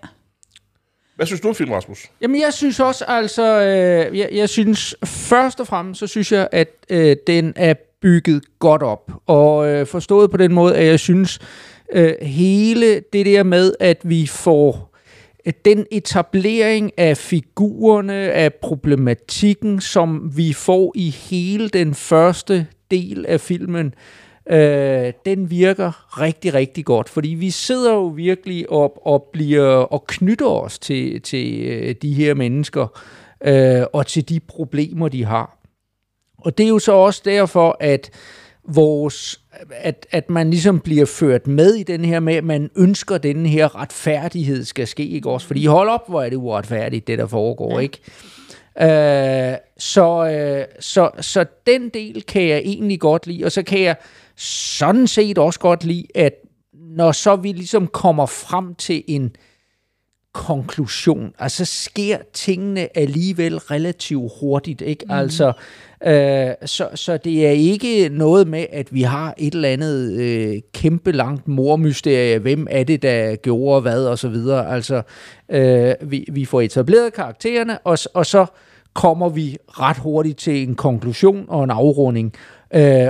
Hvad 1.17 1.27
synes 1.27 1.41
du 1.41 1.49
om 1.49 1.55
film, 1.55 1.73
Rasmus? 1.73 2.11
Jamen, 2.21 2.41
jeg 2.41 2.53
synes 2.53 2.81
også, 2.81 3.05
altså, 3.09 3.61
øh, 3.63 4.19
jeg, 4.19 4.29
jeg 4.33 4.49
synes 4.49 4.97
først 5.05 5.61
og 5.61 5.67
fremmest, 5.67 6.01
så 6.01 6.07
synes 6.07 6.33
jeg, 6.33 6.49
at 6.53 6.69
øh, 6.91 7.17
den 7.27 7.53
er 7.57 7.75
bygget 8.03 8.43
godt 8.59 8.83
op. 8.83 9.13
Og 9.27 9.69
øh, 9.69 9.87
forstået 9.87 10.31
på 10.31 10.37
den 10.37 10.53
måde, 10.55 10.77
at 10.77 10.87
jeg 10.87 11.01
synes, 11.01 11.39
øh, 11.93 12.15
hele 12.23 13.03
det 13.13 13.27
der 13.27 13.43
med, 13.43 13.73
at 13.81 14.01
vi 14.05 14.27
får 14.27 14.95
øh, 15.47 15.53
den 15.65 15.87
etablering 15.91 16.93
af 16.97 17.17
figurerne, 17.17 18.15
af 18.15 18.55
problematikken, 18.55 19.81
som 19.81 20.33
vi 20.37 20.53
får 20.53 20.93
i 20.95 21.11
hele 21.11 21.69
den 21.69 21.95
første 21.95 22.67
del 22.91 23.27
af 23.29 23.41
filmen, 23.41 23.87
øh, 23.87 23.93
den 25.25 25.51
virker 25.51 26.21
rigtig, 26.21 26.55
rigtig 26.55 26.85
godt. 26.85 27.09
Fordi 27.09 27.29
vi 27.29 27.51
sidder 27.51 27.93
jo 27.93 28.07
virkelig 28.07 28.71
op 28.71 28.99
og 29.03 29.29
bliver 29.33 29.67
og 29.67 30.07
knytter 30.07 30.47
os 30.47 30.79
til, 30.79 31.23
til 31.23 31.61
øh, 31.63 31.95
de 32.03 32.15
her 32.15 32.35
mennesker 32.35 33.01
øh, 33.45 33.83
og 33.93 34.07
til 34.07 34.29
de 34.29 34.41
problemer, 34.41 35.09
de 35.09 35.25
har. 35.25 35.59
Og 36.39 36.59
det 36.59 36.65
er 36.65 36.69
jo 36.69 36.79
så 36.79 36.93
også 36.93 37.23
derfor, 37.25 37.77
at 37.81 38.11
vores, 38.69 39.41
at, 39.71 40.07
at 40.11 40.31
man 40.31 40.51
ligesom 40.51 40.81
bliver 40.81 41.07
ført 41.07 41.47
med 41.47 41.75
i 41.75 41.83
den 41.83 42.05
her 42.05 42.21
med, 42.21 42.35
at 42.35 42.45
man 42.45 42.71
ønsker, 42.77 43.15
at 43.15 43.23
den 43.23 43.47
her 43.47 43.81
retfærdighed 43.81 44.65
skal 44.65 44.87
ske, 44.87 45.09
ikke 45.09 45.31
også? 45.31 45.47
Fordi 45.47 45.67
hold 45.67 45.89
op, 45.89 46.09
hvor 46.09 46.23
er 46.23 46.29
det 46.29 46.37
uretfærdigt, 46.37 47.07
det 47.07 47.19
der 47.19 47.27
foregår, 47.27 47.73
ja. 47.73 47.79
ikke? 47.79 47.99
Øh, 48.81 49.57
så, 49.79 50.31
øh, 50.31 50.65
så, 50.81 51.11
så 51.21 51.45
den 51.67 51.89
del 51.89 52.23
kan 52.23 52.49
jeg 52.49 52.59
egentlig 52.59 53.01
godt 53.01 53.27
lide, 53.27 53.45
og 53.45 53.53
så 53.53 53.63
kan 53.63 53.83
jeg 53.83 53.97
sådan 54.37 55.07
set 55.07 55.39
også 55.39 55.61
godt 55.61 55.85
lide, 55.85 56.07
at 56.15 56.33
når 56.73 57.13
så 57.13 57.37
vi 57.37 57.53
ligesom 57.53 57.87
kommer 57.87 58.27
frem 58.27 58.75
til 58.75 59.05
en 59.07 59.37
konklusion, 60.33 61.33
altså 61.39 61.65
sker 61.65 62.19
tingene 62.33 62.99
alligevel 62.99 63.59
relativt 63.59 64.33
hurtigt, 64.41 64.81
ikke? 64.81 65.05
Mm. 65.05 65.11
Altså, 65.11 65.53
øh, 66.07 66.51
så, 66.65 66.89
så 66.95 67.17
det 67.17 67.47
er 67.47 67.51
ikke 67.51 68.09
noget 68.09 68.49
med, 68.49 68.67
at 68.73 68.95
vi 68.95 69.03
har 69.03 69.35
et 69.39 69.55
eller 69.55 69.69
andet 69.69 70.13
øh, 70.13 70.61
kæmpe 70.73 71.13
langt 71.13 71.49
mormysterie, 71.49 72.39
hvem 72.39 72.67
er 72.71 72.85
det, 72.85 73.03
der 73.03 73.37
gjorde 73.37 73.81
hvad, 73.81 74.07
og 74.07 74.19
så 74.19 74.29
videre. 74.29 74.75
Altså, 74.75 75.03
øh, 75.49 75.95
vi, 76.01 76.25
vi 76.33 76.45
får 76.45 76.61
etableret 76.61 77.13
karaktererne, 77.13 77.79
og, 77.79 77.99
og 78.15 78.27
så 78.27 78.47
kommer 78.95 79.29
vi 79.29 79.57
ret 79.69 79.99
hurtigt 79.99 80.39
til 80.39 80.69
en 80.69 80.75
konklusion 80.75 81.45
og 81.49 81.65
en 81.65 81.71
afrunding. 81.71 82.33
Øh, 82.35 82.56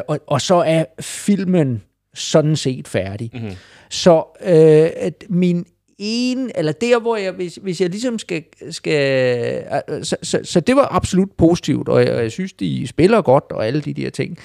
og, 0.09 0.21
og 0.27 0.41
så 0.41 0.55
er 0.55 0.85
filmen 1.01 1.83
sådan 2.15 2.57
set 2.57 2.89
færdig. 2.89 3.31
Mm-hmm. 3.35 3.51
Så 3.91 4.25
øh, 4.43 4.91
at 4.97 5.25
min 5.29 5.67
en, 5.99 6.51
eller 6.55 6.73
der, 6.73 7.01
hvor 7.01 7.17
jeg, 7.17 7.33
hvis, 7.33 7.59
hvis 7.63 7.81
jeg 7.81 7.91
ligesom 7.91 8.19
skal, 8.19 8.45
skal 8.71 9.65
øh, 9.89 10.05
så, 10.05 10.17
så, 10.23 10.41
så 10.43 10.61
det 10.61 10.77
var 10.77 10.89
absolut 10.91 11.33
positivt, 11.39 11.89
og 11.89 12.05
jeg, 12.05 12.15
og 12.15 12.23
jeg 12.23 12.33
synes, 12.33 12.53
de 12.53 12.87
spiller 12.87 13.23
godt, 13.23 13.45
og 13.51 13.67
alle 13.67 13.81
de 13.81 13.95
der 13.95 14.11
ting. 14.11 14.39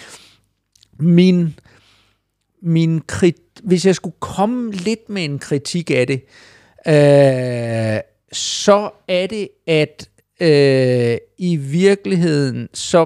Min, 0.99 1.55
min 2.61 3.01
krit, 3.07 3.35
hvis 3.63 3.85
jeg 3.85 3.95
skulle 3.95 4.15
komme 4.19 4.71
lidt 4.71 5.09
med 5.09 5.23
en 5.23 5.39
kritik 5.39 5.91
af 5.91 6.07
det, 6.07 6.21
øh, 6.87 8.01
så 8.31 8.89
er 9.07 9.27
det, 9.27 9.49
at 9.67 10.09
øh, 10.41 11.17
i 11.37 11.55
virkeligheden, 11.55 12.69
så 12.73 13.05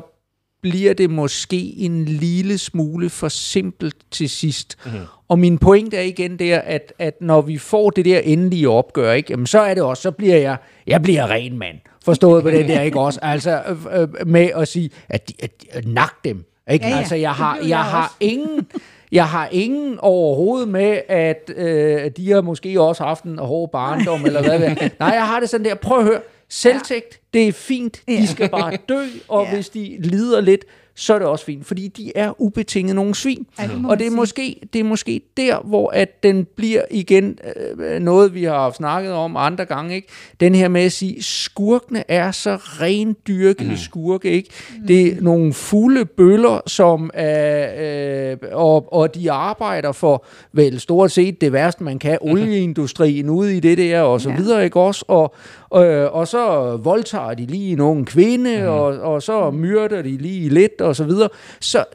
bliver 0.69 0.93
det 0.93 1.09
måske 1.09 1.73
en 1.77 2.05
lille 2.05 2.57
smule 2.57 3.09
for 3.09 3.27
simpelt 3.27 3.95
til 4.11 4.29
sidst. 4.29 4.77
Mm-hmm. 4.85 4.99
Og 5.27 5.39
min 5.39 5.57
pointe 5.57 5.97
er 5.97 6.01
igen 6.01 6.39
der, 6.39 6.59
at, 6.59 6.93
at 6.99 7.21
når 7.21 7.41
vi 7.41 7.57
får 7.57 7.89
det 7.89 8.05
der 8.05 8.19
endelige 8.19 8.69
opgør, 8.69 9.11
ikke, 9.11 9.31
jamen 9.31 9.47
så 9.47 9.59
er 9.59 9.73
det 9.73 9.83
også, 9.83 10.01
så 10.03 10.11
bliver 10.11 10.37
jeg, 10.37 10.57
jeg 10.87 11.01
bliver 11.01 11.27
ren 11.29 11.57
mand. 11.57 11.75
Forstået 12.05 12.43
på 12.43 12.49
det 12.51 12.67
der, 12.67 12.81
ikke 12.81 12.99
også? 12.99 13.19
Altså 13.21 13.61
øh, 13.67 14.01
øh, 14.01 14.27
med 14.27 14.49
at 14.55 14.67
sige, 14.67 14.89
at, 15.09 15.31
at, 15.39 15.51
at 15.71 15.87
nak 15.87 16.13
dem. 16.23 16.45
Ikke? 16.71 16.85
Ja, 16.85 16.91
ja. 16.91 16.97
Altså 16.97 17.15
jeg 17.15 17.31
har, 17.31 17.57
jeg 17.57 17.69
jeg 17.69 17.83
har 17.83 18.03
også. 18.03 18.15
ingen... 18.19 18.67
Jeg 19.11 19.27
har 19.27 19.49
ingen 19.51 19.99
overhovedet 19.99 20.67
med, 20.67 20.99
at 21.07 21.51
øh, 21.55 22.11
de 22.17 22.31
har 22.31 22.41
måske 22.41 22.81
også 22.81 23.03
haft 23.03 23.23
en 23.23 23.39
hård 23.39 23.71
barndom, 23.71 24.25
eller 24.25 24.41
hvad 24.41 24.59
det 24.59 24.67
er. 24.67 24.89
Nej, 24.99 25.09
jeg 25.09 25.27
har 25.27 25.39
det 25.39 25.49
sådan 25.49 25.65
der, 25.65 25.75
prøv 25.75 25.99
at 25.99 26.03
høre, 26.03 26.19
selvtægt, 26.49 27.19
det 27.33 27.47
er 27.47 27.51
fint, 27.51 28.01
de 28.07 28.13
Ja. 28.13 28.25
skal 28.25 28.49
bare 28.49 28.77
dø, 28.89 29.03
og 29.27 29.43
Ja. 29.45 29.53
hvis 29.55 29.69
de 29.69 29.97
lider 29.99 30.41
lidt, 30.41 30.65
så 30.97 31.13
er 31.13 31.19
det 31.19 31.27
også 31.27 31.45
fint, 31.45 31.65
fordi 31.65 31.87
de 31.87 32.11
er 32.15 32.41
ubetinget 32.41 32.95
nogle 32.95 33.15
svin. 33.15 33.45
Ja, 33.59 33.63
det 33.63 33.85
og 33.85 33.99
det 33.99 34.07
er, 34.07 34.11
måske, 34.11 34.59
det 34.73 34.79
er 34.79 34.83
måske 34.83 35.21
der, 35.37 35.59
hvor 35.63 35.89
at 35.89 36.23
den 36.23 36.45
bliver 36.55 36.81
igen 36.91 37.39
øh, 37.79 37.99
noget, 37.99 38.33
vi 38.33 38.43
har 38.43 38.71
snakket 38.71 39.11
om 39.13 39.37
andre 39.37 39.65
gange. 39.65 39.95
Ikke? 39.95 40.07
Den 40.39 40.55
her 40.55 40.67
med 40.67 40.81
at 40.81 40.91
sige, 40.91 41.23
skurkene 41.23 42.03
er 42.11 42.31
så 42.31 42.55
rendyrkede 42.55 43.69
mm. 43.69 43.77
skurke. 43.77 44.29
Ikke? 44.31 44.49
Mm. 44.81 44.87
Det 44.87 45.07
er 45.07 45.21
nogle 45.21 45.53
fulde 45.53 46.05
bøller, 46.05 46.59
som 46.67 47.09
er, 47.13 48.31
øh, 48.31 48.37
og, 48.51 48.93
og 48.93 49.15
de 49.15 49.31
arbejder 49.31 49.91
for 49.91 50.25
vel 50.53 50.79
stort 50.79 51.11
set 51.11 51.41
det 51.41 51.53
værste, 51.53 51.83
man 51.83 51.99
kan, 51.99 52.17
olieindustrien 52.21 53.29
ude 53.29 53.57
i 53.57 53.59
det 53.59 53.77
der, 53.77 54.01
og 54.01 54.21
så 54.21 54.29
Ja. 54.29 54.35
videre, 54.35 54.63
ikke 54.65 54.79
også? 54.79 55.05
Og, 55.07 55.35
øh, 55.83 56.15
og 56.15 56.27
så 56.27 56.75
voldtager 56.83 57.33
de 57.33 57.45
lige 57.45 57.71
en 57.71 57.79
ung 57.79 58.07
kvinde, 58.07 58.61
mm. 58.61 58.67
og, 58.67 58.85
og 58.85 59.23
så 59.23 59.51
myrder 59.51 60.01
de 60.01 60.17
lige 60.17 60.49
lidt, 60.49 60.81
og 60.81 60.95
så 60.95 61.03
videre. 61.03 61.29
Så 61.59 61.85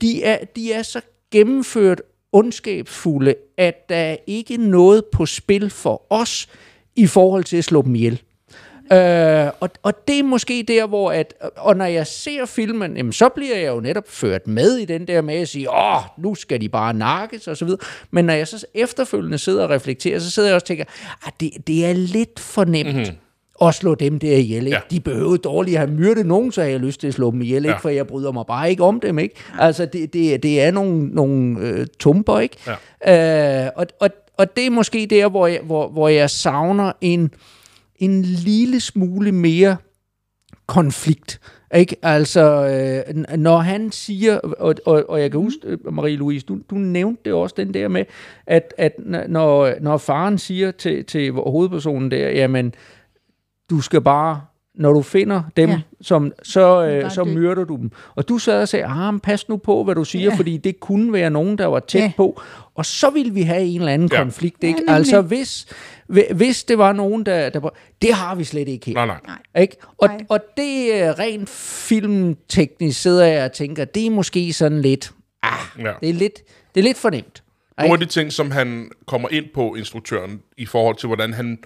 de 0.00 0.22
er, 0.22 0.38
de 0.56 0.72
er 0.72 0.82
så 0.82 1.00
gennemført 1.30 2.02
ondskabsfulde, 2.32 3.34
at 3.58 3.88
der 3.88 3.96
er 3.96 4.16
ikke 4.26 4.56
noget 4.56 5.04
på 5.12 5.26
spil 5.26 5.70
for 5.70 6.02
os 6.10 6.48
i 6.96 7.06
forhold 7.06 7.44
til 7.44 7.56
at 7.56 7.64
slå 7.64 7.82
dem 7.82 7.94
ihjel. 7.94 8.22
Øh, 8.92 9.50
og, 9.60 9.70
og 9.82 10.08
det 10.08 10.18
er 10.18 10.22
måske 10.22 10.64
der, 10.68 10.86
hvor 10.86 11.12
at, 11.12 11.34
og 11.56 11.76
når 11.76 11.84
jeg 11.84 12.06
ser 12.06 12.44
filmen, 12.44 12.96
jamen, 12.96 13.12
så 13.12 13.28
bliver 13.28 13.56
jeg 13.56 13.68
jo 13.68 13.80
netop 13.80 14.08
ført 14.08 14.46
med 14.46 14.76
i 14.76 14.84
den 14.84 15.06
der 15.08 15.20
med 15.20 15.34
at 15.34 15.48
sige, 15.48 15.70
åh, 15.70 16.02
nu 16.18 16.34
skal 16.34 16.60
de 16.60 16.68
bare 16.68 16.94
nakkes 16.94 17.48
og 17.48 17.56
så 17.56 17.64
videre. 17.64 17.80
Men 18.10 18.24
når 18.24 18.34
jeg 18.34 18.48
så 18.48 18.66
efterfølgende 18.74 19.38
sidder 19.38 19.64
og 19.64 19.70
reflekterer, 19.70 20.18
så 20.18 20.30
sidder 20.30 20.48
jeg 20.48 20.54
også 20.54 20.64
og 20.64 20.68
tænker, 20.68 20.84
at 21.26 21.32
det, 21.40 21.50
det 21.66 21.86
er 21.86 21.92
lidt 21.92 22.40
for 22.40 22.64
nemt. 22.64 22.96
Mm-hmm 22.96 23.16
at 23.62 23.74
slå 23.74 23.94
dem 23.94 24.18
der 24.18 24.36
ihjel. 24.36 24.66
Ikke? 24.66 24.76
Ja. 24.76 24.96
De 24.96 25.00
behøvede 25.00 25.38
dårligt 25.38 25.76
at 25.76 25.88
have 25.88 25.98
myrdet 25.98 26.26
nogen, 26.26 26.52
så 26.52 26.60
har 26.62 26.68
jeg 26.68 26.80
lyst 26.80 27.00
til 27.00 27.08
at 27.08 27.14
slå 27.14 27.30
dem 27.30 27.42
ihjel, 27.42 27.64
ikke? 27.64 27.70
Ja. 27.70 27.76
for 27.76 27.88
jeg 27.88 28.06
bryder 28.06 28.32
mig 28.32 28.46
bare 28.46 28.70
ikke 28.70 28.84
om 28.84 29.00
dem. 29.00 29.18
Ikke? 29.18 29.34
Altså, 29.58 29.86
det, 29.86 30.12
det, 30.12 30.42
det 30.42 30.62
er 30.62 30.70
nogle, 30.70 31.08
nogle 31.08 31.60
øh, 31.60 31.86
tumper, 31.98 32.38
ikke? 32.38 32.56
Ja. 33.06 33.64
Øh, 33.66 33.70
og, 33.76 33.86
og, 34.00 34.10
og 34.36 34.56
det 34.56 34.66
er 34.66 34.70
måske 34.70 35.06
der, 35.10 35.28
hvor 35.28 35.46
jeg, 35.46 35.60
hvor, 35.62 35.88
hvor 35.88 36.08
jeg 36.08 36.30
savner 36.30 36.92
en, 37.00 37.30
en 37.98 38.22
lille 38.22 38.80
smule 38.80 39.32
mere 39.32 39.76
konflikt. 40.66 41.40
Ikke? 41.74 41.96
Altså, 42.02 42.42
øh, 43.08 43.36
når 43.38 43.58
han 43.58 43.92
siger, 43.92 44.38
og, 44.38 44.74
og, 44.86 45.04
og 45.08 45.20
jeg 45.20 45.30
kan 45.30 45.40
huske, 45.40 45.58
øh, 45.64 45.78
Marie-Louise, 45.86 46.44
du, 46.48 46.58
du 46.70 46.74
nævnte 46.74 47.22
det 47.24 47.32
også, 47.32 47.54
den 47.58 47.74
der 47.74 47.88
med, 47.88 48.04
at, 48.46 48.74
at 48.78 48.92
når, 49.28 49.72
når 49.80 49.96
faren 49.96 50.38
siger 50.38 50.70
til, 50.70 51.04
til 51.04 51.32
hovedpersonen 51.32 52.10
der, 52.10 52.28
jamen, 52.30 52.74
du 53.70 53.80
skal 53.80 54.00
bare, 54.00 54.40
når 54.74 54.92
du 54.92 55.02
finder 55.02 55.42
dem, 55.56 55.68
Ja. 55.68 55.74
ja. 55.74 55.80
som, 56.00 56.32
så, 56.42 56.86
øh, 56.86 57.10
så 57.10 57.24
myrder 57.24 57.64
du 57.64 57.76
dem. 57.76 57.90
Og 58.14 58.28
du 58.28 58.38
sad 58.38 58.60
og 58.62 58.68
sagde, 58.68 58.84
ah, 58.84 59.14
men 59.14 59.20
pas 59.20 59.48
nu 59.48 59.56
på, 59.56 59.84
hvad 59.84 59.94
du 59.94 60.04
siger, 60.04 60.22
Ja. 60.24 60.30
ja. 60.30 60.36
fordi 60.36 60.56
det 60.56 60.80
kunne 60.80 61.12
være 61.12 61.30
nogen, 61.30 61.58
der 61.58 61.66
var 61.66 61.80
tæt 61.80 62.00
Ja. 62.00 62.04
ja. 62.04 62.12
på. 62.16 62.40
Og 62.74 62.86
så 62.86 63.10
ville 63.10 63.34
vi 63.34 63.42
have 63.42 63.62
en 63.62 63.80
eller 63.80 63.92
anden 63.92 64.08
Ja. 64.12 64.16
ja. 64.18 64.22
konflikt. 64.22 64.64
Ikke? 64.64 64.78
nemlig. 64.78 64.94
altså, 64.94 65.20
hvis, 65.20 65.62
hvi- 65.62 65.95
hvis 66.34 66.64
det 66.64 66.78
var 66.78 66.92
nogen, 66.92 67.26
der, 67.26 67.50
der... 67.50 67.70
Det 68.02 68.14
har 68.14 68.34
vi 68.34 68.44
slet 68.44 68.68
ikke 68.68 68.86
her. 68.86 68.94
Nej, 68.94 69.06
nej. 69.06 69.20
Nej. 69.26 69.62
Ikke? 69.62 69.76
Og, 69.98 70.08
Nej. 70.08 70.26
og 70.28 70.40
det 70.56 70.94
er 70.94 71.18
rent 71.18 71.48
filmteknisk, 71.48 73.00
sidder 73.02 73.26
jeg 73.26 73.44
og 73.44 73.52
tænker, 73.52 73.84
det 73.84 74.06
er 74.06 74.10
måske 74.10 74.52
sådan 74.52 74.82
lidt, 74.82 75.12
ah, 75.42 75.58
Ja. 75.78 75.92
det 76.00 76.08
er 76.08 76.14
lidt, 76.14 76.42
det 76.74 76.80
er 76.80 76.84
lidt 76.84 76.96
for 76.98 77.10
nemt. 77.10 77.42
Nogle 77.78 77.92
af 77.92 77.98
de 78.00 78.06
ting, 78.06 78.32
som 78.32 78.50
han 78.50 78.90
kommer 79.06 79.28
ind 79.28 79.44
på, 79.54 79.74
instruktøren, 79.74 80.40
i 80.56 80.66
forhold 80.66 80.96
til, 80.96 81.06
hvordan 81.06 81.32
han, 81.32 81.58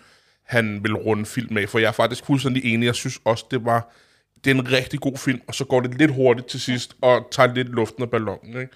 han 0.46 0.80
vil 0.82 0.94
runde 0.94 1.26
film 1.26 1.54
med, 1.54 1.66
for 1.66 1.78
jeg 1.78 1.88
er 1.88 1.92
faktisk 1.92 2.26
fuldstændig 2.26 2.74
enig, 2.74 2.86
jeg 2.86 2.94
synes 2.94 3.20
også, 3.24 3.44
det 3.50 3.64
var 3.64 3.92
det 4.44 4.50
er 4.50 4.54
en 4.54 4.72
rigtig 4.72 5.00
god 5.00 5.16
film, 5.16 5.40
og 5.46 5.54
så 5.54 5.64
går 5.64 5.80
det 5.80 5.98
lidt 5.98 6.14
hurtigt 6.14 6.48
til 6.48 6.60
sidst, 6.60 6.96
og 7.00 7.28
tager 7.32 7.54
lidt 7.54 7.68
luften 7.68 8.02
af 8.02 8.10
ballonen. 8.10 8.60
Ikke? 8.60 8.72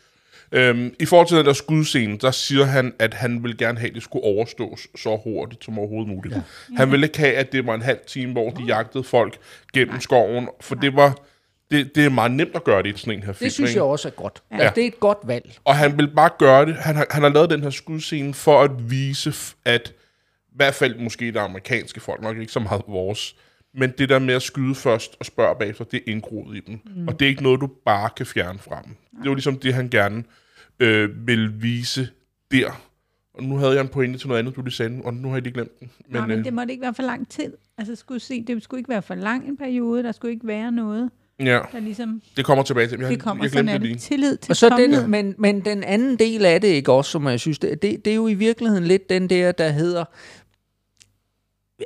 Øhm, 0.53 0.95
I 1.01 1.05
forhold 1.05 1.29
til 1.29 1.37
den 1.37 1.47
der 1.47 1.53
skudscene, 1.53 2.19
der 2.19 2.31
siger 2.31 2.65
han, 2.65 2.95
at 2.99 3.15
han 3.15 3.43
vil 3.43 3.59
gerne 3.59 3.79
have, 3.79 3.89
at 3.89 3.95
det 3.95 4.03
skulle 4.03 4.25
overstås 4.25 4.87
så 4.97 5.21
hurtigt 5.25 5.65
som 5.65 5.79
overhovedet 5.79 6.09
muligt. 6.09 6.35
Ja. 6.35 6.41
Han 6.77 6.91
ville 6.91 7.07
ikke 7.07 7.19
have, 7.19 7.35
at 7.35 7.53
det 7.53 7.67
var 7.67 7.75
en 7.75 7.83
halv 7.83 7.99
time, 8.07 8.33
hvor 8.33 8.51
de 8.51 8.63
jagtede 8.63 9.05
folk 9.05 9.39
gennem 9.73 10.01
skoven, 10.01 10.49
for 10.61 10.75
det 10.75 10.97
var 10.97 11.19
det, 11.71 11.95
det 11.95 12.05
er 12.05 12.11
meget 12.11 12.33
nemt 12.33 12.57
at 12.57 12.65
gøre 12.65 12.83
det 12.83 12.95
i 12.95 12.99
sådan 12.99 13.13
en 13.13 13.23
her 13.23 13.33
film. 13.33 13.47
Det 13.47 13.53
synes 13.53 13.75
jeg 13.75 13.83
også 13.83 14.09
er 14.09 14.13
godt. 14.13 14.43
Ja. 14.51 14.57
Altså, 14.57 14.73
det 14.75 14.83
er 14.83 14.87
et 14.87 15.01
godt 15.01 15.19
valg. 15.25 15.59
Og 15.65 15.77
han 15.77 15.99
vil 15.99 16.15
bare 16.15 16.31
gøre 16.39 16.67
det. 16.67 16.75
Han 16.75 16.97
har, 16.97 17.07
han 17.11 17.23
har 17.23 17.29
lavet 17.29 17.51
den 17.51 17.63
her 17.63 17.71
skudscene 17.71 18.35
for 18.35 18.63
at 18.63 18.91
vise, 18.91 19.35
at 19.65 19.93
i 20.53 20.57
hvert 20.57 20.75
fald 20.75 20.99
måske 20.99 21.27
det 21.27 21.37
amerikanske 21.37 22.01
folk, 22.01 22.23
nok 22.23 22.39
ikke 22.39 22.53
så 22.53 22.61
meget 22.61 22.83
vores, 22.89 23.37
men 23.75 23.93
det 23.99 24.09
der 24.09 24.19
med 24.19 24.35
at 24.35 24.43
skyde 24.43 24.75
først 24.75 25.17
og 25.21 25.27
spørge 25.27 25.57
bagefter, 25.59 25.85
det 25.85 25.97
er 25.97 26.13
indgroet 26.13 26.57
i 26.57 26.61
dem. 26.61 26.81
Mm. 26.97 27.09
Og 27.09 27.21
det 27.21 27.27
er 27.27 27.29
ikke 27.29 27.43
noget, 27.43 27.61
du 27.61 27.67
bare 27.85 28.11
kan 28.17 28.27
fjerne 28.27 28.59
fra 28.59 28.83
dem. 28.85 28.97
Det 29.11 29.21
er 29.21 29.31
jo 29.31 29.35
ligesom 29.35 29.59
det, 29.59 29.75
han 29.75 29.89
gerne 29.89 30.25
øh, 30.81 31.27
vil 31.27 31.63
vise 31.63 32.09
der. 32.51 32.81
Og 33.35 33.43
nu 33.43 33.57
havde 33.57 33.73
jeg 33.73 33.81
en 33.81 33.89
pointe 33.89 34.19
til 34.19 34.29
noget 34.29 34.39
andet, 34.39 34.57
du 34.57 34.63
lige 34.63 34.75
sagde, 34.75 35.01
og 35.05 35.15
nu 35.15 35.29
har 35.29 35.37
jeg 35.37 35.43
lige 35.43 35.55
glemt 35.55 35.81
den. 35.81 35.91
Men, 36.07 36.17
Nej, 36.17 36.27
men 36.27 36.39
øh, 36.39 36.45
det 36.45 36.53
måtte 36.53 36.73
ikke 36.73 36.83
være 36.83 36.95
for 36.95 37.03
lang 37.03 37.29
tid. 37.29 37.53
Altså, 37.79 37.95
skulle 37.95 38.21
se, 38.21 38.45
det 38.45 38.63
skulle 38.63 38.79
ikke 38.79 38.91
være 38.91 39.03
for 39.03 39.15
lang 39.15 39.49
en 39.49 39.57
periode. 39.57 40.03
Der 40.03 40.13
skulle 40.13 40.33
ikke 40.33 40.47
være 40.47 40.73
noget, 40.73 41.11
ja, 41.41 41.61
der 41.73 41.81
ligesom... 41.81 42.23
det 42.37 42.45
kommer 42.45 42.65
tilbage 42.65 42.89
til. 42.89 43.01
Jeg, 43.01 43.11
Det 43.11 43.21
kommer, 43.21 43.45
jeg 43.45 43.51
sådan 43.51 43.65
glemte 43.65 43.81
det 43.81 43.89
lige. 43.89 43.99
Tillid 43.99 44.37
til 44.37 44.53
Og 44.53 44.57
så 44.57 44.69
den, 44.69 45.11
men, 45.11 45.35
men 45.39 45.65
den 45.65 45.85
anden 45.85 46.19
del 46.19 46.45
af 46.45 46.61
det, 46.61 46.69
ikke 46.69 46.93
også, 46.93 47.11
som 47.11 47.27
jeg 47.27 47.41
synes, 47.41 47.59
det, 47.59 47.83
det, 47.83 48.05
det 48.05 48.11
er 48.11 48.15
jo 48.15 48.29
i 48.29 48.35
virkeligheden 48.35 48.85
lidt 48.85 49.11
den 49.11 49.31
der, 49.31 49.53
der 49.53 49.69
hedder, 49.69 50.05
vi, 51.79 51.85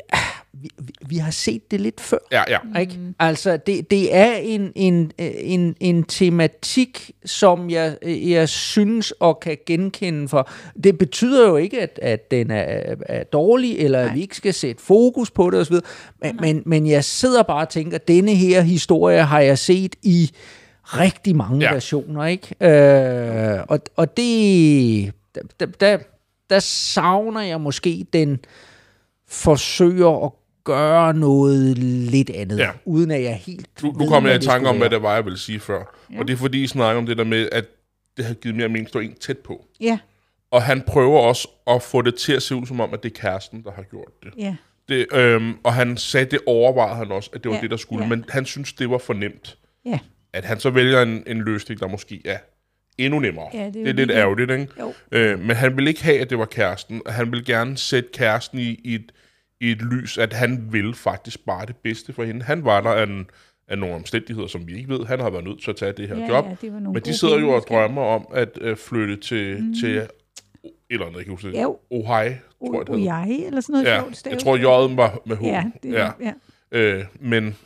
vi, 0.63 0.93
vi 1.07 1.17
har 1.17 1.31
set 1.31 1.71
det 1.71 1.81
lidt 1.81 2.01
før. 2.01 2.19
Ja, 2.33 2.43
ja. 2.49 2.81
Ikke? 2.81 2.99
Altså, 3.19 3.57
det, 3.57 3.91
det 3.91 4.15
er 4.15 4.33
en, 4.33 4.73
en, 4.75 5.13
en, 5.19 5.77
en 5.81 6.05
tematik, 6.05 7.11
som 7.25 7.71
jeg, 7.71 7.97
jeg 8.03 8.49
synes 8.49 9.11
og 9.11 9.41
kan 9.41 9.59
genkende 9.67 10.29
for. 10.29 10.51
Det 10.85 10.99
betyder 10.99 11.49
jo 11.49 11.57
ikke, 11.57 11.81
at, 11.81 11.99
at 12.03 12.31
den 12.31 12.51
er, 12.51 12.95
er 13.07 13.25
dårlig, 13.25 13.79
eller 13.79 14.01
at 14.01 14.15
vi 14.15 14.21
ikke 14.21 14.37
skal 14.37 14.55
sætte 14.55 14.83
fokus 14.83 15.31
på 15.31 15.51
det 15.51 15.61
osv., 15.61 15.77
men, 16.23 16.37
men, 16.41 16.63
men 16.67 16.87
jeg 16.87 17.05
sidder 17.05 17.43
bare 17.43 17.67
og 17.67 17.69
tænker, 17.69 17.95
at 17.95 18.09
denne 18.09 18.35
her 18.35 18.61
historie 18.61 19.23
har 19.23 19.41
jeg 19.41 19.59
set 19.59 19.97
i 20.03 20.31
rigtig 20.85 21.37
mange 21.37 21.67
ja. 21.67 21.73
versioner, 21.73 22.25
ikke? 22.25 22.55
Øh, 22.61 23.65
og, 23.69 23.81
og 23.97 24.17
det... 24.17 25.13
Der, 25.61 25.67
der, 25.67 25.99
der 26.51 26.59
savner 26.59 27.41
jeg 27.41 27.61
måske 27.61 28.07
den 28.13 28.39
forsøger 29.29 30.25
at 30.27 30.33
gøre 30.75 31.15
noget 31.15 31.79
lidt 31.79 32.31
andet, 32.31 32.59
Ja. 32.59 32.71
uden 32.85 33.11
at 33.11 33.23
jeg 33.23 33.35
helt 33.35 33.69
Nu, 33.83 33.93
nu 33.93 33.99
ved, 33.99 34.09
kom 34.09 34.23
hvad 34.23 34.33
jeg 34.33 34.43
i 34.43 34.47
tanke 34.47 34.69
om, 34.69 34.79
hvad 34.79 34.91
det 34.91 35.03
var, 35.03 35.15
jeg 35.15 35.25
ville 35.25 35.39
sige 35.39 35.61
før. 35.61 35.97
Ja. 36.13 36.19
Og 36.19 36.29
det 36.29 36.33
er 36.33 36.37
fordi, 36.37 36.63
I 36.63 36.67
snakker 36.67 36.99
om 37.01 37.07
det 37.07 37.19
der 37.19 37.25
med, 37.25 37.49
at 37.53 37.65
det 38.17 38.25
har 38.25 38.35
givet 38.35 38.57
mere 38.57 38.69
mening 38.69 38.85
at 38.85 38.89
stå 38.89 38.99
en 38.99 39.15
tæt 39.21 39.39
på. 39.39 39.65
Ja, 39.81 39.99
Og 40.51 40.63
han 40.63 40.83
prøver 40.87 41.21
også 41.21 41.49
at 41.67 41.83
få 41.83 42.03
det 42.03 42.15
til 42.15 42.33
at 42.33 42.43
se 42.43 42.55
ud 42.55 42.67
som 42.67 42.81
om, 42.81 42.95
at 42.95 43.03
det 43.03 43.13
er 43.13 43.21
kæresten, 43.21 43.63
der 43.63 43.71
har 43.73 43.83
gjort 43.83 44.09
det. 44.23 44.31
ja. 44.39 44.57
det 44.89 45.07
øhm, 45.13 45.55
og 45.65 45.75
han 45.75 45.97
sagde, 45.97 46.27
det 46.27 46.39
overvejede 46.47 46.97
han 46.97 47.13
også, 47.13 47.31
at 47.33 47.43
det 47.45 47.49
var 47.51 47.57
Ja, 47.57 47.63
det, 47.63 47.71
der 47.71 47.77
skulle. 47.77 48.03
ja. 48.03 48.09
Men 48.09 48.25
han 48.29 48.45
synes, 48.47 48.73
det 48.73 48.91
var 48.91 48.99
for 48.99 49.15
nemt. 49.15 49.59
Ja, 49.87 49.99
At 50.33 50.45
han 50.45 50.61
så 50.61 50.71
vælger 50.71 51.03
en, 51.03 51.23
en 51.27 51.39
løsning, 51.41 51.81
der 51.81 51.89
måske 51.89 52.23
er 52.25 52.39
endnu 52.99 53.19
nemmere. 53.19 53.49
Ja, 53.55 53.59
det 53.59 53.67
er 53.67 53.73
det 53.73 53.89
er 53.89 53.93
lidt 53.93 54.11
ærgerligt, 54.11 54.51
ikke? 54.51 54.67
Jo. 54.81 54.93
Øh, 55.13 55.39
men 55.41 55.57
han 55.57 55.77
ville 55.77 55.91
ikke 55.91 56.05
have, 56.05 56.19
at 56.21 56.31
det 56.31 56.39
var 56.39 56.45
kæresten. 56.45 57.03
Han 57.07 57.31
ville 57.31 57.45
gerne 57.45 57.77
sætte 57.79 58.09
kæresten 58.13 58.59
i, 58.59 58.81
i, 58.85 58.95
et, 58.95 59.13
i 59.61 59.71
et 59.71 59.83
lys, 59.83 60.19
at 60.19 60.33
han 60.33 60.69
vil 60.73 60.95
faktisk 60.95 61.47
bare 61.47 61.67
det 61.67 61.77
bedste 61.77 62.13
for 62.13 62.25
hende. 62.25 62.45
Han 62.45 62.65
var 62.65 62.81
der 62.81 62.91
af, 62.91 63.03
en, 63.07 63.31
af 63.69 63.79
nogle 63.79 63.95
omstændigheder, 63.95 64.47
som 64.49 64.67
vi 64.67 64.77
ikke 64.77 64.89
ved. 64.89 65.05
Han 65.07 65.21
har 65.21 65.31
været 65.31 65.45
nødt 65.45 65.63
til 65.63 65.71
at 65.71 65.77
tage 65.77 65.93
det 65.93 66.09
her 66.09 66.17
Ja, 66.19 66.27
job. 66.29 66.45
ja, 66.45 66.55
det 66.61 66.83
men 66.83 66.95
de 66.95 67.15
sidder 67.19 67.39
jo 67.39 67.51
og 67.51 67.65
drømmer 67.69 68.03
om 68.03 68.27
at 68.35 68.59
øh, 68.61 68.77
flytte 68.77 69.17
til, 69.17 69.63
mm. 69.63 69.75
til 69.75 69.97
et 69.97 70.09
eller 70.91 71.07
andet, 71.07 71.17
jeg 71.17 71.25
kan 71.25 71.33
huske 71.35 71.49
det. 71.49 71.55
Ja. 71.55 71.67
Ohio, 71.91 72.07
tror 72.09 72.29
jeg, 72.79 72.87
det. 72.87 72.95
Ojai, 72.95 73.45
eller 73.45 73.61
sådan 73.61 73.73
noget 73.73 73.87
Ja, 73.87 74.31
jeg 74.31 74.39
tror, 74.39 74.57
J'et 74.59 74.97
var 74.97 75.19
med 75.27 75.37
H. 75.37 75.43
Ja, 75.45 75.65
det, 75.83 75.93
ja. 75.93 76.11
ja. 76.21 76.33
ja. 76.73 76.79
Øh, 76.79 77.05
men 77.21 77.57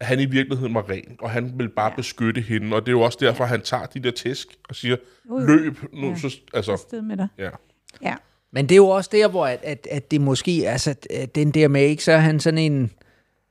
han 0.00 0.20
i 0.20 0.24
virkeligheden 0.24 0.74
var 0.74 0.90
ren, 0.90 1.16
og 1.20 1.30
han 1.30 1.58
vil 1.58 1.68
bare 1.68 1.84
ja. 1.86 1.90
Ja. 1.90 1.96
beskytte 1.96 2.40
hende, 2.40 2.76
og 2.76 2.80
det 2.86 2.88
er 2.88 2.92
jo 2.92 3.00
også 3.00 3.18
derfor, 3.20 3.44
han 3.44 3.60
tager 3.60 3.86
de 3.86 4.00
der 4.00 4.10
tæsk 4.10 4.48
og 4.68 4.74
siger, 4.76 4.96
løb 5.46 5.78
nu, 5.92 6.08
Ja. 6.08 6.16
så, 6.16 6.40
altså, 6.54 7.00
med 7.02 7.16
dig. 7.16 7.28
ja. 7.38 7.50
Ja. 8.02 8.14
Men 8.52 8.64
det 8.68 8.72
er 8.72 8.76
jo 8.76 8.88
også 8.88 9.10
der, 9.12 9.28
hvor 9.28 9.46
at, 9.46 9.60
at, 9.62 9.86
at 9.90 10.10
det 10.10 10.20
måske, 10.20 10.62
altså 10.66 10.94
at 11.10 11.34
den 11.34 11.50
der 11.50 11.68
med, 11.68 11.82
ikke, 11.82 12.04
så 12.04 12.12
er 12.12 12.18
han 12.18 12.40
sådan 12.40 12.58
en, 12.58 12.90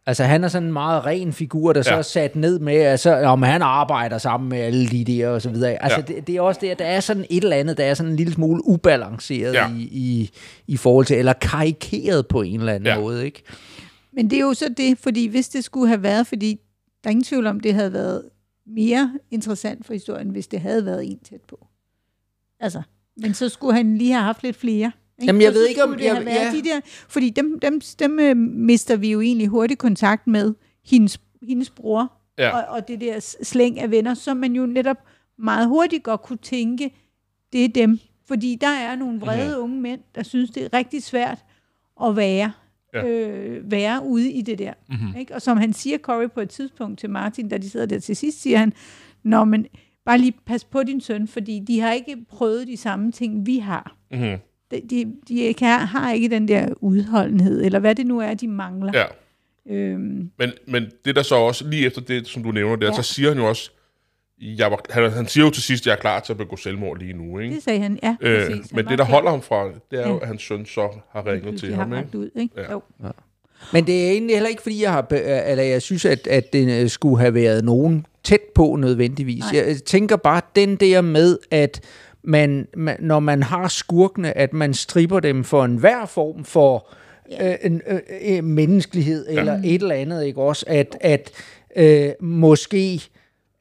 altså 0.05 0.23
han 0.23 0.43
er 0.43 0.47
sådan 0.47 0.67
en 0.67 0.73
meget 0.73 1.05
ren 1.05 1.33
figur, 1.33 1.73
der 1.73 1.81
så 1.81 1.91
Ja. 1.91 1.97
er 1.97 2.01
sat 2.01 2.35
ned 2.35 2.59
med, 2.59 2.73
altså 2.73 3.15
om 3.15 3.41
han 3.43 3.61
arbejder 3.61 4.17
sammen 4.17 4.49
med 4.49 4.57
alle 4.59 4.87
de 4.89 5.03
der 5.03 5.27
og 5.27 5.41
så 5.41 5.49
videre. 5.49 5.83
Altså 5.83 5.99
Ja. 6.07 6.13
det, 6.15 6.27
det 6.27 6.35
er 6.35 6.41
også 6.41 6.61
der, 6.63 6.73
der 6.75 6.85
er 6.85 6.99
sådan 6.99 7.25
et 7.29 7.43
eller 7.43 7.55
andet, 7.55 7.77
der 7.77 7.83
er 7.85 7.93
sådan 7.93 8.11
en 8.11 8.15
lille 8.17 8.33
smule 8.33 8.65
ubalanceret 8.65 9.53
Ja. 9.53 9.69
i, 9.77 9.81
i, 9.81 10.29
i 10.67 10.77
forhold 10.77 11.05
til, 11.05 11.17
eller 11.17 11.33
karikeret 11.33 12.27
på 12.27 12.41
en 12.41 12.59
eller 12.59 12.73
anden 12.73 12.87
Ja. 12.87 12.99
måde, 12.99 13.25
ikke? 13.25 13.43
Men 14.13 14.29
det 14.29 14.35
er 14.37 14.41
jo 14.41 14.53
så 14.53 14.69
det, 14.77 14.97
fordi 14.97 15.27
hvis 15.27 15.49
det 15.49 15.63
skulle 15.63 15.87
have 15.87 16.03
været, 16.03 16.27
fordi 16.27 16.59
der 17.03 17.07
er 17.07 17.11
ingen 17.11 17.23
tvivl 17.23 17.47
om, 17.47 17.59
det 17.59 17.73
havde 17.73 17.93
været 17.93 18.23
mere 18.67 19.13
interessant 19.31 19.85
for 19.85 19.93
historien, 19.93 20.29
hvis 20.29 20.47
det 20.47 20.59
havde 20.61 20.85
været 20.85 21.05
en 21.11 21.19
tæt 21.29 21.41
på. 21.49 21.67
Altså, 22.59 22.81
men 23.21 23.33
så 23.33 23.49
skulle 23.49 23.73
han 23.75 23.97
lige 23.97 24.11
have 24.11 24.23
haft 24.23 24.43
lidt 24.43 24.55
flere. 24.55 24.91
Ikke? 25.21 25.25
Jamen, 25.25 25.41
jeg 25.41 25.53
Så 25.53 25.59
ved 25.59 25.67
ikke, 25.67 25.83
om- 25.83 25.99
jeg- 25.99 26.23
ja. 26.25 26.51
de 26.57 26.63
der, 26.63 26.79
fordi 27.09 27.29
dem, 27.29 27.59
dem, 27.59 27.81
dem 27.99 28.19
øh, 28.19 28.37
mister 28.37 28.95
vi 28.95 29.11
jo 29.11 29.21
egentlig 29.21 29.47
hurtigt 29.47 29.79
kontakt 29.79 30.27
med 30.27 30.53
hendes, 30.85 31.19
hendes 31.47 31.69
bror, 31.69 32.13
Ja. 32.37 32.57
og, 32.57 32.75
og 32.75 32.87
det 32.87 33.01
der 33.01 33.35
slæng 33.43 33.79
af 33.79 33.91
venner, 33.91 34.13
som 34.13 34.37
man 34.37 34.53
jo 34.53 34.65
netop 34.65 34.97
meget 35.37 35.67
hurtigt 35.67 36.03
godt 36.03 36.21
kunne 36.21 36.37
tænke, 36.41 36.91
det 37.53 37.63
er 37.65 37.69
dem. 37.69 37.99
Fordi 38.27 38.57
der 38.61 38.67
er 38.69 38.95
nogle 38.95 39.19
vrede 39.19 39.51
Mhm. 39.55 39.63
unge 39.63 39.81
mænd, 39.81 39.99
der 40.15 40.23
synes, 40.23 40.49
det 40.49 40.63
er 40.63 40.73
rigtig 40.73 41.03
svært 41.03 41.37
at 42.03 42.15
være, 42.15 42.51
Ja. 42.93 43.05
ja. 43.07 43.27
øh, 43.29 43.71
være 43.71 44.05
ude 44.05 44.31
i 44.31 44.41
det 44.41 44.59
der. 44.59 44.73
Mm-hmm. 44.89 45.15
Ikke? 45.19 45.35
Og 45.35 45.41
som 45.41 45.57
han 45.57 45.73
siger, 45.73 45.97
Corey, 45.97 46.29
på 46.31 46.39
et 46.41 46.49
tidspunkt 46.49 46.99
til 46.99 47.09
Martin, 47.09 47.49
da 47.49 47.57
de 47.57 47.69
sidder 47.69 47.85
der 47.85 47.99
til 47.99 48.15
sidst, 48.15 48.41
siger 48.41 48.57
han, 48.57 48.73
Nå, 49.23 49.43
men 49.45 49.65
bare 50.05 50.17
lige 50.17 50.33
pas 50.45 50.63
på 50.63 50.83
din 50.83 51.01
søn, 51.01 51.27
fordi 51.27 51.63
de 51.67 51.79
har 51.79 51.93
ikke 51.93 52.17
prøvet 52.29 52.67
de 52.67 52.77
samme 52.77 53.11
ting, 53.11 53.45
vi 53.45 53.57
har. 53.57 53.95
Mm-hmm. 54.11 54.37
De, 54.71 54.81
de, 54.89 55.13
de 55.27 55.39
ikke 55.41 55.65
har, 55.65 55.79
har 55.85 56.11
ikke 56.13 56.29
den 56.29 56.47
der 56.47 56.67
udholdenhed, 56.81 57.65
eller 57.65 57.79
hvad 57.79 57.95
det 57.95 58.05
nu 58.07 58.19
er, 58.19 58.33
de 58.33 58.47
mangler. 58.47 58.91
Ja. 58.95 59.05
Øhm, 59.73 60.31
Men, 60.39 60.51
men 60.67 60.91
det 61.05 61.15
der 61.15 61.23
så 61.23 61.35
også, 61.35 61.67
lige 61.67 61.85
efter 61.85 62.01
det, 62.01 62.27
som 62.27 62.43
du 62.43 62.51
nævner 62.51 62.75
der, 62.75 62.85
ja. 62.87 62.91
Ja. 62.91 63.01
så 63.01 63.13
siger 63.13 63.29
han 63.29 63.37
jo 63.37 63.47
også, 63.49 63.71
jeg 64.41 64.71
var, 64.71 64.79
han, 64.89 65.11
han 65.11 65.27
siger 65.27 65.45
jo 65.45 65.51
til 65.51 65.63
sidst, 65.63 65.83
at 65.83 65.87
jeg 65.87 65.91
er 65.93 65.99
klar 65.99 66.19
til 66.19 66.33
at 66.33 66.37
begå 66.37 66.55
selvmord 66.55 66.99
lige 66.99 67.13
nu, 67.13 67.39
ikke? 67.39 67.55
det 67.55 67.63
sagde 67.63 67.79
han, 67.79 67.99
ja, 68.03 68.15
Øh, 68.21 68.37
præcis. 68.47 68.69
Han 68.71 68.75
men 68.75 68.85
det, 68.87 68.97
der 68.97 69.05
holder 69.05 69.29
ham 69.29 69.41
fra, 69.41 69.65
det 69.91 69.99
er 70.03 70.07
jo, 70.07 70.13
Ja. 70.15 70.21
at 70.21 70.27
hans 70.27 70.41
søn 70.41 70.65
så 70.65 70.89
har 71.11 71.25
ringet 71.27 71.59
til 71.59 71.75
ham, 71.75 71.91
har 71.91 71.99
ikke? 72.03 72.17
ud, 72.17 72.29
ikke? 72.35 72.53
Ja. 72.61 72.71
Jo. 72.71 72.81
Men 73.73 73.87
det 73.87 74.05
er 74.07 74.11
egentlig 74.11 74.35
heller 74.35 74.49
ikke, 74.49 74.61
fordi 74.61 74.83
jeg 74.83 74.91
har, 74.91 75.01
be- 75.01 75.21
eller 75.21 75.63
jeg 75.63 75.81
synes, 75.81 76.05
at, 76.05 76.27
at 76.27 76.53
det 76.53 76.81
øh, 76.81 76.89
skulle 76.89 77.19
have 77.19 77.33
været 77.33 77.65
nogen 77.65 78.05
tæt 78.23 78.41
på 78.55 78.75
nødvendigvis. 78.75 79.43
Nej. 79.53 79.63
Jeg 79.67 79.77
tænker 79.77 80.15
bare 80.15 80.41
den 80.55 80.75
der 80.75 81.01
med, 81.01 81.37
at 81.51 81.81
man, 82.23 82.67
man, 82.77 82.95
når 82.99 83.19
man 83.19 83.43
har 83.43 83.67
skurkene, 83.67 84.37
at 84.37 84.53
man 84.53 84.73
stripper 84.73 85.19
dem 85.19 85.43
for 85.43 85.65
enhver 85.65 86.05
form 86.05 86.45
for 86.45 86.87
øh, 87.41 87.55
en, 87.61 87.81
øh, 87.87 87.99
øh, 88.27 88.43
menneskelighed 88.43 89.29
ja. 89.29 89.39
eller 89.39 89.53
et 89.65 89.81
eller 89.81 89.95
andet, 89.95 90.25
ikke 90.25 90.41
også? 90.41 90.65
At, 90.67 90.97
at 91.01 91.31
øh, 91.75 92.09
måske 92.21 93.01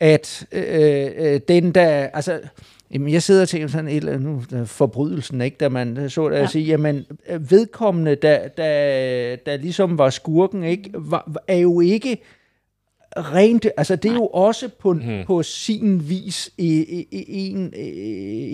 at 0.01 0.47
øh, 0.53 1.11
øh, 1.17 1.41
den 1.49 1.73
der, 1.73 1.89
altså, 1.89 2.41
jamen 2.91 3.13
jeg 3.13 3.23
sidder 3.23 3.43
og 3.43 3.49
tænker 3.49 3.69
sådan 3.69 3.89
et 3.89 3.97
eller 3.97 4.13
andet, 4.13 4.29
nu, 4.29 4.43
der 4.51 4.65
forbrydelsen, 4.65 5.41
ikke, 5.41 5.57
da 5.61 5.69
man 5.69 6.11
så 6.11 6.29
det, 6.29 6.37
ja. 6.37 6.47
Sige, 6.47 6.65
jamen 6.65 7.05
øh, 7.29 7.51
vedkommende, 7.51 8.15
der, 8.15 8.49
der, 8.49 9.37
der 9.37 9.57
ligesom 9.57 9.99
var 9.99 10.11
skurken, 10.11 10.65
ikke, 10.65 10.91
var, 10.95 11.33
er 11.49 11.57
jo 11.57 11.81
ikke 11.81 12.23
rent, 13.17 13.67
altså 13.77 13.97
det 13.97 14.11
er 14.11 14.15
jo 14.15 14.27
også 14.27 14.69
på, 14.79 14.93
mm. 14.93 15.25
på 15.27 15.43
sin 15.43 16.09
vis 16.09 16.51
en, 16.59 17.75
øh, 17.77 17.83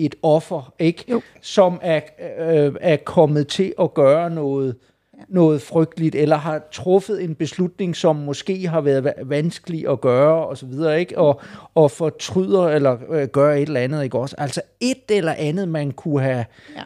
et 0.05 0.15
offer, 0.23 0.73
ikke, 0.79 1.05
Jo. 1.09 1.21
som 1.41 1.79
er, 1.81 2.01
øh, 2.39 2.73
er 2.81 2.95
kommet 2.95 3.47
til 3.47 3.73
at 3.81 3.93
gøre 3.93 4.29
noget, 4.29 4.75
noget 5.29 5.61
frygteligt, 5.61 6.15
eller 6.15 6.35
har 6.35 6.61
truffet 6.71 7.23
en 7.23 7.35
beslutning, 7.35 7.95
som 7.95 8.15
måske 8.15 8.67
har 8.67 8.81
været 8.81 9.05
va- 9.07 9.23
vanskelig 9.23 9.89
at 9.89 10.01
gøre, 10.01 10.47
og 10.47 10.57
så 10.57 10.65
videre, 10.65 10.99
ikke? 10.99 11.17
Og, 11.17 11.41
og 11.75 11.91
fortryder, 11.91 12.63
eller 12.67 12.97
øh, 13.11 13.27
gør 13.27 13.53
et 13.53 13.61
eller 13.61 13.79
andet, 13.79 14.03
ikke 14.03 14.17
også? 14.19 14.35
Altså 14.37 14.61
et 14.79 14.97
eller 15.09 15.33
andet, 15.37 15.67
man 15.69 15.91
kunne 15.91 16.21
have, 16.21 16.45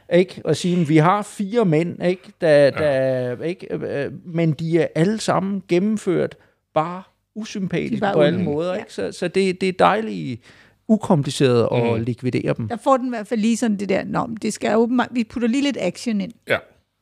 ja. 0.09 0.17
ikke? 0.17 0.41
Og 0.45 0.55
sige, 0.55 0.87
vi 0.87 0.97
har 0.97 1.21
fire 1.21 1.65
mænd, 1.65 2.03
ikke? 2.05 2.21
Der, 2.41 2.69
der, 2.71 3.43
ikke? 3.43 3.73
Øh, 3.73 4.11
Men 4.25 4.51
de 4.51 4.79
er 4.79 4.87
alle 4.95 5.19
sammen 5.19 5.63
gennemført 5.67 6.35
bare 6.73 7.03
usympatisk 7.35 8.01
bare 8.01 8.13
på 8.13 8.21
alle 8.21 8.43
måder, 8.43 8.71
Ja. 8.73 8.77
ikke? 8.79 8.93
Så, 8.93 9.11
så 9.11 9.27
det, 9.27 9.61
det 9.61 9.69
er 9.69 9.73
dejligt 9.79 10.41
ukompliceret 10.87 11.67
at 11.71 11.97
Mm. 11.97 12.03
likvidere 12.03 12.53
dem. 12.57 12.67
Der 12.67 12.77
får 12.83 12.97
den 12.97 13.05
i 13.05 13.09
hvert 13.09 13.27
fald 13.27 13.39
lige 13.39 13.57
sådan 13.57 13.77
det 13.77 13.89
der, 13.89 14.03
Nå, 14.03 14.29
det 14.41 14.53
skal 14.53 14.77
åbenbart, 14.77 15.07
vi 15.11 15.23
putter 15.23 15.47
lige 15.49 15.63
lidt 15.63 15.77
action 15.79 16.21
ind. 16.21 16.31
Ja. 16.47 16.57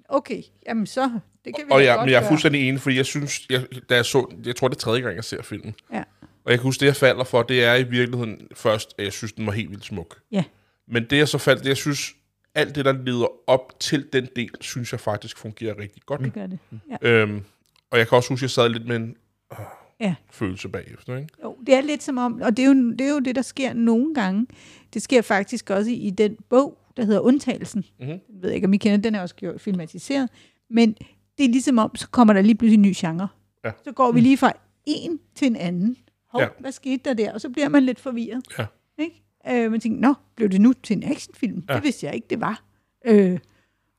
Okay, 0.09 0.41
jamen 0.67 0.85
så, 0.87 1.09
det 1.45 1.55
kan 1.55 1.65
vi 1.67 1.71
Og 1.71 1.83
ja, 1.83 1.91
godt 1.93 2.05
men 2.05 2.11
jeg 2.13 2.23
er 2.23 2.27
fuldstændig 2.27 2.69
enig, 2.69 2.81
fordi 2.81 2.95
jeg 2.95 3.05
synes, 3.05 3.49
jeg, 3.49 3.65
da 3.89 3.95
jeg 3.95 4.05
så, 4.05 4.35
jeg 4.45 4.55
tror, 4.55 4.67
det 4.67 4.75
er 4.75 4.79
tredje 4.79 5.01
gang, 5.01 5.15
jeg 5.15 5.23
ser 5.23 5.41
filmen. 5.41 5.75
Ja. 5.93 6.03
Og 6.45 6.51
jeg 6.51 6.59
kan 6.59 6.63
huske, 6.63 6.79
det 6.79 6.85
jeg 6.85 6.95
falder 6.95 7.23
for, 7.23 7.43
det 7.43 7.63
er 7.63 7.75
i 7.75 7.83
virkeligheden 7.83 8.47
først, 8.55 8.95
at 8.97 9.03
jeg 9.05 9.13
synes, 9.13 9.33
den 9.33 9.45
var 9.45 9.51
helt 9.51 9.69
vildt 9.69 9.85
smuk. 9.85 10.19
Ja. 10.31 10.43
Men 10.87 11.05
det 11.09 11.17
jeg 11.17 11.27
så 11.27 11.37
faldt, 11.37 11.63
det 11.63 11.69
jeg 11.69 11.77
synes, 11.77 12.13
alt 12.55 12.75
det, 12.75 12.85
der 12.85 12.91
leder 12.91 13.49
op 13.49 13.79
til 13.79 14.07
den 14.13 14.27
del, 14.35 14.49
synes 14.61 14.91
jeg 14.91 14.99
faktisk 14.99 15.37
fungerer 15.37 15.77
rigtig 15.79 16.01
godt. 16.05 16.21
Det 16.21 16.33
gør 16.33 16.47
det. 16.47 16.59
Ja. 17.03 17.09
Øhm, 17.09 17.43
og 17.91 17.97
jeg 17.97 18.07
kan 18.07 18.15
også 18.15 18.29
huske, 18.29 18.39
at 18.39 18.41
jeg 18.43 18.49
sad 18.49 18.69
lidt 18.69 18.87
med 18.87 18.95
en 18.95 19.15
øh, 19.51 19.57
Ja. 19.99 20.15
følelse 20.31 20.69
bagefter. 20.69 21.15
Ikke? 21.17 21.29
Jo, 21.43 21.57
det 21.67 21.75
er 21.75 21.81
lidt 21.81 22.03
som 22.03 22.17
om, 22.17 22.41
og 22.41 22.57
det 22.57 22.63
er, 22.63 22.67
jo, 22.67 22.91
det 22.91 23.01
er 23.01 23.09
jo 23.09 23.19
det, 23.19 23.35
der 23.35 23.41
sker 23.41 23.73
nogle 23.73 24.13
gange. 24.15 24.47
Det 24.93 25.01
sker 25.01 25.21
faktisk 25.21 25.69
også 25.69 25.91
i, 25.91 25.93
i 25.93 26.09
den 26.09 26.37
bog, 26.49 26.77
der 26.97 27.05
hedder 27.05 27.19
Undtagelsen. 27.19 27.85
Mhm. 27.99 28.09
Jeg 28.09 28.19
ved 28.41 28.51
ikke, 28.51 28.67
om 28.67 28.73
I 28.73 28.77
kender 28.77 28.97
den, 28.97 29.15
er 29.15 29.21
også 29.21 29.35
gjort 29.35 29.61
filmatiseret. 29.61 30.29
Men 30.69 30.93
det 31.37 31.45
er 31.45 31.49
ligesom 31.49 31.77
om, 31.77 31.95
så 31.95 32.07
kommer 32.09 32.33
der 32.33 32.41
lige 32.41 32.55
pludselig 32.55 32.75
en 32.77 32.81
ny 32.81 32.93
genre. 32.97 33.27
Ja. 33.65 33.71
Så 33.83 33.91
går 33.91 34.11
vi 34.11 34.19
lige 34.21 34.37
fra 34.37 34.51
en 34.85 35.19
til 35.35 35.47
en 35.47 35.55
anden. 35.55 35.97
Hov, 36.31 36.41
Ja. 36.41 36.47
hvad 36.59 36.71
skete 36.71 37.01
der 37.05 37.13
der? 37.13 37.33
Og 37.33 37.41
så 37.41 37.49
bliver 37.49 37.69
man 37.69 37.83
lidt 37.83 37.99
forvirret. 37.99 38.43
Ja. 38.59 38.65
Ikke? 38.99 39.23
Øh, 39.49 39.71
man 39.71 39.79
tænker, 39.79 39.99
nå, 40.01 40.13
blev 40.35 40.49
det 40.49 40.61
nu 40.61 40.73
til 40.83 40.97
en 40.97 41.03
actionfilm? 41.11 41.63
Ja. 41.69 41.75
Det 41.75 41.83
vidste 41.83 42.05
jeg 42.05 42.15
ikke, 42.15 42.27
det 42.29 42.41
var. 42.41 42.63
Øh, 43.05 43.39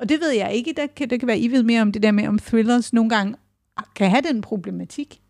og 0.00 0.08
det 0.08 0.20
ved 0.20 0.30
jeg 0.30 0.52
ikke. 0.54 0.72
Der 0.76 0.86
kan, 0.86 1.10
der 1.10 1.16
kan 1.16 1.28
være, 1.28 1.38
I 1.38 1.48
ved 1.48 1.62
mere 1.62 1.82
om 1.82 1.92
det 1.92 2.02
der 2.02 2.10
med, 2.12 2.28
om 2.28 2.38
thrillers 2.38 2.92
nogle 2.92 3.10
gange 3.10 3.34
kan 3.96 4.10
have 4.10 4.22
den 4.22 4.40
problematik. 4.40 5.20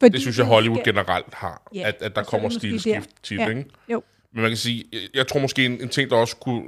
Fordi 0.00 0.12
Det 0.12 0.20
synes 0.20 0.38
jeg, 0.38 0.46
Hollywood 0.46 0.78
skal- 0.80 0.94
generelt 0.94 1.34
har, 1.34 1.70
Ja, 1.74 1.88
at, 1.88 1.94
at 2.02 2.14
der 2.14 2.20
er 2.20 2.24
kommer 2.24 2.48
stilskift 2.48 3.10
tit. 3.22 3.38
Ja. 3.38 3.48
Ikke? 3.48 3.64
Jo. 3.88 4.02
Men 4.32 4.42
man 4.42 4.50
kan 4.50 4.56
sige, 4.56 4.84
jeg, 4.92 5.00
jeg 5.14 5.26
tror 5.26 5.40
måske 5.40 5.64
en, 5.66 5.80
en 5.82 5.88
ting, 5.88 6.10
der 6.10 6.16
også 6.16 6.36
kunne 6.36 6.62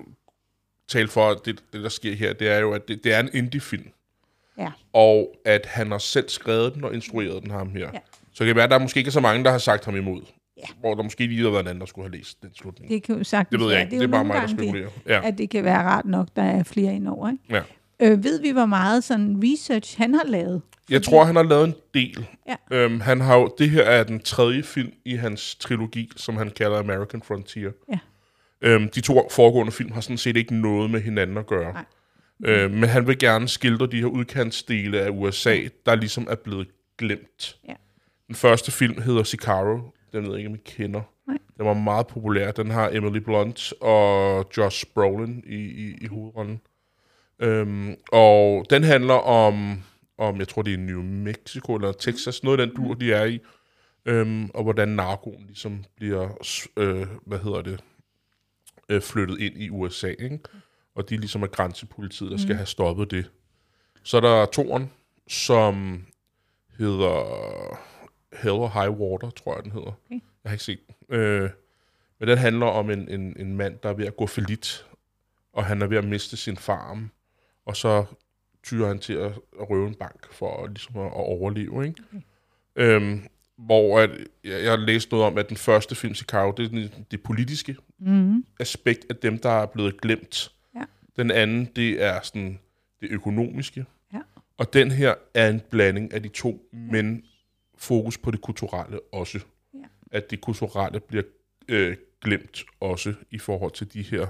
tale 0.89 1.09
for, 1.09 1.31
at 1.31 1.39
det, 1.45 1.63
det 1.73 1.83
der 1.83 1.89
sker 1.89 2.15
her, 2.15 2.33
det 2.33 2.49
er 2.49 2.59
jo, 2.59 2.73
at 2.73 2.89
det, 2.89 3.05
det 3.05 3.15
er 3.15 3.21
en 3.21 3.31
indie-film. 3.33 3.87
Ja. 4.59 4.73
Og 4.93 5.35
at 5.45 5.67
han 5.67 5.91
har 5.91 5.99
selv 5.99 6.29
skrevet 6.29 6.75
den 6.75 6.85
og 6.85 6.95
instrueret 6.95 7.43
den 7.43 7.51
ham 7.51 7.71
her. 7.71 7.91
Ja. 7.95 7.99
Så 8.33 8.45
det 8.45 8.47
kan 8.47 8.57
være, 8.57 8.65
at 8.65 8.71
der 8.71 8.79
måske 8.79 8.99
ikke 8.99 9.09
er 9.09 9.13
så 9.13 9.21
mange, 9.21 9.45
der 9.45 9.51
har 9.51 9.59
sagt 9.59 9.85
ham 9.85 9.97
imod. 9.97 10.23
Ja. 10.57 10.63
Hvor 10.81 10.95
der 10.95 11.03
måske 11.03 11.27
lige 11.27 11.43
har 11.43 11.51
været 11.51 11.61
en 11.63 11.67
anden, 11.69 11.81
der 11.81 11.87
skulle 11.87 12.09
have 12.11 12.17
læst 12.19 12.43
den 12.43 12.51
slutning. 12.55 12.89
Det, 12.91 12.95
Det 12.95 13.03
kan 13.03 13.19
jo 13.19 13.25
sagtens 13.25 13.51
det 13.51 13.61
ved 13.61 13.67
jeg 13.67 13.75
være. 13.77 13.85
ikke. 13.85 13.97
Det 13.97 14.03
jo 14.03 14.09
er 14.09 14.13
bare 14.13 14.25
mig, 14.25 14.37
der 14.43 14.47
spekulerer. 14.47 14.89
Det, 14.89 15.11
Ja. 15.11 15.21
at 15.29 15.39
det 15.39 15.51
kan 15.51 15.65
være 15.65 15.79
rart 15.83 16.05
nok, 16.05 16.29
der 16.37 16.43
er 16.43 16.63
flere 16.63 16.95
indover. 16.95 17.31
Ikke? 17.31 17.43
Ja. 17.51 17.63
Øh, 18.13 18.25
ved 18.25 18.41
vi, 18.41 18.51
hvor 18.51 18.67
meget 18.67 19.05
sådan 19.05 19.43
research 19.45 19.99
han 19.99 20.15
har 20.15 20.25
lavet? 20.25 20.63
Jeg 20.91 21.03
tror, 21.03 21.25
han 21.25 21.37
har 21.37 21.43
lavet 21.43 21.65
en 21.69 21.75
del. 21.95 22.27
Ja. 22.49 22.57
Øhm, 22.71 23.01
han 23.01 23.21
har 23.21 23.37
jo, 23.37 23.55
det 23.59 23.71
her 23.71 23.83
er 23.83 24.05
den 24.05 24.21
tredje 24.21 24.63
film 24.63 24.93
i 25.05 25.15
hans 25.17 25.55
trilogi, 25.55 26.11
som 26.17 26.37
han 26.37 26.51
kalder 26.51 26.79
American 26.79 27.23
Frontier. 27.23 27.71
Ja. 27.93 27.99
Øhm, 28.65 28.89
de 28.89 29.01
to 29.01 29.29
foregående 29.31 29.73
film 29.73 29.93
har 29.93 30.01
sådan 30.01 30.19
set 30.19 30.37
ikke 30.37 30.55
noget 30.55 30.91
med 30.91 31.01
hinanden 31.01 31.37
at 31.37 31.47
gøre. 31.47 31.73
Nej. 31.73 31.85
Øh, 32.45 32.71
men 32.71 32.85
han 32.85 33.07
vil 33.07 33.19
gerne 33.19 33.49
skildre 33.49 33.87
de 33.87 34.01
her 34.01 34.07
udkantsdele 34.07 35.01
af 35.01 35.11
USA, 35.11 35.59
der 35.87 35.95
ligesom 35.95 36.27
er 36.31 36.35
blevet 36.35 36.69
glemt. 36.99 37.57
Ja. 37.69 37.75
Den 38.27 38.35
første 38.35 38.73
film 38.73 39.03
hedder 39.03 39.23
Sicario. 39.23 39.81
Den 40.13 40.23
ved 40.23 40.31
jeg 40.31 40.39
ikke, 40.39 40.49
om 40.49 40.55
I 40.55 40.59
kender. 40.65 41.01
Nej. 41.29 41.39
Den 41.59 41.67
var 41.67 41.75
meget 41.75 42.07
populær. 42.07 42.51
Den 42.51 42.71
har 42.71 42.91
Emily 42.93 43.19
Blunt 43.19 43.73
og 43.81 44.47
Josh 44.57 44.85
Brolin 44.95 45.43
i, 45.47 45.57
i, 45.57 45.95
i 46.01 46.07
hovedrollen. 46.07 46.61
Øhm, 47.39 47.95
og 48.13 48.67
den 48.71 48.85
handler 48.85 49.15
om, 49.15 49.83
om, 50.19 50.39
jeg 50.39 50.49
tror 50.49 50.63
det 50.63 50.75
er 50.75 50.79
New 50.79 51.03
Mexico 51.03 51.75
eller 51.75 51.93
Texas, 51.93 52.43
noget 52.43 52.61
af 52.61 52.67
den 52.67 52.77
dur, 52.77 52.95
de 52.95 53.13
er 53.13 53.25
i. 53.25 53.41
Øhm, 54.07 54.51
og 54.55 54.63
hvordan 54.63 54.89
narkoen 54.89 55.47
ligesom 55.47 55.85
bliver, 55.97 56.29
øh, 56.77 57.07
hvad 57.27 57.39
hedder 57.39 57.63
det, 57.63 57.81
øh, 58.89 59.03
flyttet 59.03 59.41
ind 59.41 59.57
i 59.57 59.71
USA, 59.71 60.09
ikke? 60.09 60.39
Og 60.95 61.11
de 61.11 61.17
ligesom 61.17 61.43
er 61.43 61.47
grænsepolitiet, 61.47 62.31
der 62.31 62.37
skal 62.37 62.55
have 62.55 62.67
stoppet 62.67 63.11
det. 63.11 63.31
Så 64.03 64.17
er 64.17 64.21
der 64.21 64.47
toren, 64.47 64.91
som 65.29 66.05
hedder 66.79 67.79
Hell 68.43 68.55
or 68.55 68.69
High 68.69 68.91
Water, 68.91 69.31
tror 69.31 69.55
jeg, 69.55 69.65
den 69.65 69.73
hedder. 69.73 69.93
Okay. 70.07 70.21
Jeg 70.45 70.51
har 70.51 70.53
ikke 70.53 70.65
set 70.65 70.81
den. 70.87 71.17
Øh, 71.17 71.51
men 72.19 72.29
den 72.29 72.39
handler 72.39 72.67
om 72.67 72.91
en, 72.91 73.09
en, 73.09 73.37
en 73.39 73.57
mand, 73.57 73.79
der 73.83 73.89
er 73.89 73.93
ved 73.95 74.07
at 74.07 74.17
gå 74.17 74.27
falit, 74.27 74.87
og 75.53 75.65
han 75.65 75.83
er 75.83 75.87
ved 75.87 75.97
at 75.97 76.05
miste 76.05 76.37
sin 76.37 76.57
farm, 76.57 77.11
og 77.67 77.77
så 77.77 78.05
tyrer 78.63 78.89
han 78.89 78.99
til 78.99 79.13
at, 79.13 79.33
at 79.61 79.71
røve 79.71 79.89
en 79.89 79.95
bank 79.95 80.33
for 80.33 80.67
ligesom 80.67 80.97
at, 80.97 81.07
at 81.07 81.13
overleve. 81.13 81.87
Ikke? 81.87 82.03
Okay. 82.09 82.23
Øhm, 82.77 83.29
hvor 83.57 84.01
at, 84.01 84.11
jeg, 84.45 84.63
jeg 84.63 84.71
har 84.71 84.77
læst 84.77 85.11
noget 85.11 85.27
om, 85.27 85.39
at 85.39 85.49
den 85.49 85.57
første 85.57 85.95
film, 85.95 86.15
Sicario, 86.15 86.55
det 86.57 86.85
er 86.85 86.89
det 87.11 87.23
politiske 87.23 87.77
Mm-hmm. 88.07 88.45
aspekt 88.61 89.07
af 89.11 89.17
dem, 89.17 89.39
der 89.39 89.51
er 89.51 89.67
blevet 89.67 90.01
glemt. 90.01 90.53
Ja. 90.75 90.83
Den 91.17 91.31
anden, 91.31 91.69
det 91.77 92.03
er 92.03 92.21
sådan 92.23 92.59
det 93.01 93.11
økonomiske. 93.11 93.85
Ja. 94.13 94.21
Og 94.59 94.73
den 94.73 94.91
her 94.91 95.15
er 95.35 95.49
en 95.51 95.61
blanding 95.71 96.15
af 96.15 96.23
de 96.23 96.29
to, 96.29 96.69
men 96.73 97.23
fokus 97.79 98.19
på 98.19 98.31
det 98.31 98.41
kulturelle 98.41 99.01
også. 99.13 99.39
Ja. 99.75 99.79
At 100.13 100.31
det 100.31 100.41
kulturelle 100.41 101.01
bliver 101.01 101.25
øh, 101.69 101.97
glemt 102.21 102.65
også 102.81 103.15
i 103.31 103.39
forhold 103.39 103.73
til 103.73 103.93
de 103.93 104.03
her 104.03 104.27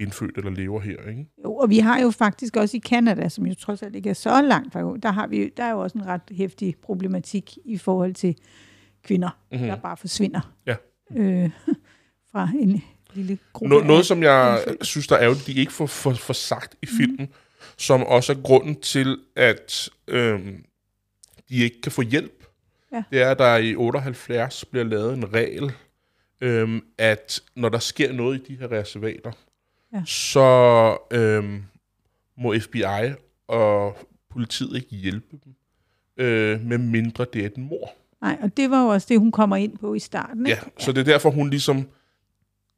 indfødte, 0.00 0.42
der 0.42 0.50
lever 0.50 0.80
her. 0.80 1.08
Ikke? 1.08 1.26
Jo, 1.44 1.56
og 1.56 1.70
vi 1.70 1.78
har 1.78 2.00
jo 2.00 2.10
faktisk 2.10 2.56
også 2.56 2.76
i 2.76 2.80
Kanada, 2.80 3.28
som 3.28 3.46
jo 3.46 3.54
trods 3.54 3.82
alt 3.82 3.96
ikke 3.96 4.10
er 4.10 4.14
så 4.14 4.42
langt 4.42 4.72
fra, 4.72 4.96
der, 5.02 5.12
har 5.12 5.26
vi, 5.26 5.48
der 5.56 5.64
er 5.64 5.70
jo 5.70 5.80
også 5.80 5.98
en 5.98 6.06
ret 6.06 6.22
hæftig 6.30 6.76
problematik 6.82 7.58
i 7.64 7.78
forhold 7.78 8.14
til 8.14 8.36
kvinder, 9.02 9.38
mm-hmm. 9.52 9.66
der 9.66 9.76
bare 9.76 9.96
forsvinder 9.96 10.54
Ja. 10.66 10.76
øh, 11.16 11.50
fra 12.32 12.48
en 12.60 12.82
lille 13.14 13.38
gruppe. 13.52 13.74
No, 13.74 13.80
noget, 13.80 14.06
som 14.06 14.22
jeg 14.22 14.58
indfødte. 14.58 14.84
synes, 14.86 15.06
der 15.06 15.16
er 15.16 15.22
ærgerligt, 15.22 15.46
de 15.46 15.52
ikke 15.52 15.72
får 15.72 15.86
for, 15.86 16.12
for 16.14 16.32
sagt 16.32 16.74
i 16.82 16.86
filmen, 16.86 17.16
mm. 17.26 17.34
som 17.78 18.02
også 18.02 18.32
er 18.32 18.36
grunden 18.42 18.80
til, 18.80 19.18
at 19.36 19.88
øhm, 20.08 20.64
de 21.48 21.54
ikke 21.56 21.80
kan 21.80 21.92
få 21.92 22.02
hjælp. 22.02 22.44
Ja. 22.92 23.02
Det 23.10 23.22
er, 23.22 23.30
at 23.30 23.38
der 23.38 23.56
i 23.56 23.76
78 23.76 24.64
bliver 24.64 24.84
lavet 24.84 25.14
en 25.14 25.32
regel, 25.34 25.72
øhm, 26.40 26.80
at 26.98 27.40
når 27.56 27.68
der 27.68 27.78
sker 27.78 28.12
noget 28.12 28.40
i 28.40 28.52
de 28.52 28.58
her 28.58 28.72
reservater, 28.72 29.32
Ja. 29.94 30.02
så 30.06 30.96
øhm, 31.10 31.62
må 32.38 32.54
FBI 32.60 33.12
og 33.48 33.96
politiet 34.30 34.76
ikke 34.76 34.96
hjælpe 34.96 35.36
dem, 35.44 35.54
øh, 36.16 36.60
med 36.60 36.78
mindre 36.78 37.26
det 37.32 37.42
er 37.42 37.46
et 37.46 37.58
mor. 37.58 37.92
Nej, 38.20 38.38
og 38.42 38.56
det 38.56 38.70
var 38.70 38.82
jo 38.82 38.88
også 38.88 39.06
det, 39.10 39.18
hun 39.18 39.32
kommer 39.32 39.56
ind 39.56 39.78
på 39.78 39.94
i 39.94 39.98
starten. 39.98 40.46
Ja, 40.46 40.52
Ikke? 40.52 40.66
så 40.78 40.92
det 40.92 41.00
er 41.00 41.04
derfor, 41.04 41.30
hun 41.30 41.50
ligesom, 41.50 41.88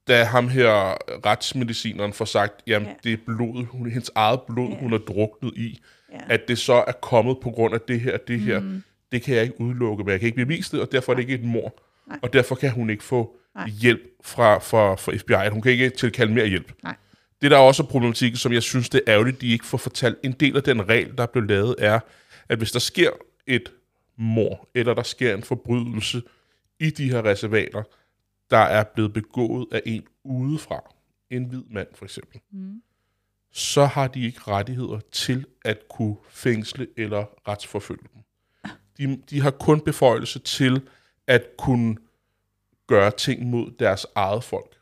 da 0.08 0.24
ham 0.24 0.48
her 0.48 0.94
retsmedicineren 1.26 2.12
får 2.12 2.24
sagt, 2.24 2.62
jamen 2.66 2.88
Ja. 2.88 2.94
det 3.04 3.12
er 3.12 3.16
blod, 3.26 3.64
hun, 3.66 3.90
hendes 3.90 4.10
eget 4.14 4.40
blod, 4.42 4.68
Ja. 4.70 4.76
hun 4.76 4.92
er 4.92 4.98
druknet 4.98 5.52
i, 5.56 5.80
Ja. 6.12 6.18
at 6.30 6.48
det 6.48 6.58
så 6.58 6.72
er 6.86 6.92
kommet 6.92 7.36
på 7.42 7.50
grund 7.50 7.74
af 7.74 7.80
det 7.80 8.00
her, 8.00 8.16
det 8.16 8.40
her, 8.40 8.60
mm. 8.60 8.82
det 9.12 9.22
kan 9.22 9.34
jeg 9.34 9.42
ikke 9.42 9.60
udelukke, 9.60 10.04
men 10.04 10.10
jeg 10.12 10.20
kan 10.20 10.26
ikke 10.26 10.44
bevise 10.44 10.72
det, 10.72 10.80
og 10.80 10.92
derfor 10.92 11.12
er 11.12 11.16
det 11.16 11.22
ikke 11.22 11.34
et 11.34 11.44
mor. 11.44 11.74
Nej. 12.08 12.18
Og 12.22 12.32
derfor 12.32 12.54
kan 12.54 12.70
hun 12.70 12.90
ikke 12.90 13.04
få 13.04 13.36
Nej. 13.54 13.68
hjælp 13.68 14.00
fra, 14.24 14.58
fra, 14.58 14.94
fra 14.94 15.12
FBI. 15.16 15.50
Hun 15.52 15.62
kan 15.62 15.72
ikke 15.72 15.90
tilkalde 15.90 16.32
mere 16.34 16.46
hjælp. 16.46 16.72
Nej. 16.82 16.96
Det, 17.42 17.50
der 17.50 17.56
er 17.56 17.60
også 17.60 17.82
problematikken, 17.84 18.36
som 18.38 18.52
jeg 18.52 18.62
synes, 18.62 18.88
det 18.88 19.00
er 19.06 19.12
ærgerligt, 19.14 19.40
de 19.40 19.48
ikke 19.52 19.66
får 19.66 19.78
fortalt. 19.78 20.16
En 20.22 20.32
del 20.32 20.56
af 20.56 20.62
den 20.62 20.88
regel, 20.88 21.16
der 21.16 21.22
er 21.22 21.26
blevet 21.26 21.48
lavet, 21.48 21.74
er, 21.78 22.00
at 22.48 22.58
hvis 22.58 22.72
der 22.72 22.78
sker 22.78 23.10
et 23.46 23.72
mor, 24.18 24.68
eller 24.74 24.94
der 24.94 25.02
sker 25.02 25.34
en 25.34 25.42
forbrydelse 25.42 26.22
i 26.80 26.90
de 26.90 27.10
her 27.10 27.24
reservater, 27.24 27.82
der 28.54 28.60
er 28.60 28.84
blevet 28.84 29.12
begået 29.12 29.66
af 29.72 29.82
en 29.86 30.02
udefra, 30.24 30.94
en 31.30 31.44
hvid 31.44 31.62
mand 31.70 31.88
for 31.94 32.04
eksempel, 32.04 32.40
mm. 32.50 32.82
så 33.52 33.84
har 33.84 34.08
de 34.08 34.26
ikke 34.26 34.40
rettigheder 34.48 35.00
til 35.12 35.46
at 35.64 35.78
kunne 35.88 36.16
fængsle 36.30 36.86
eller 36.96 37.24
retsforfølge 37.48 38.02
dem. 38.14 38.22
De, 38.98 39.22
de 39.30 39.40
har 39.40 39.50
kun 39.50 39.80
beføjelse 39.80 40.38
til 40.38 40.88
at 41.26 41.42
kunne 41.58 41.96
gøre 42.86 43.10
ting 43.10 43.46
mod 43.46 43.70
deres 43.78 44.06
eget 44.14 44.44
folk. 44.44 44.76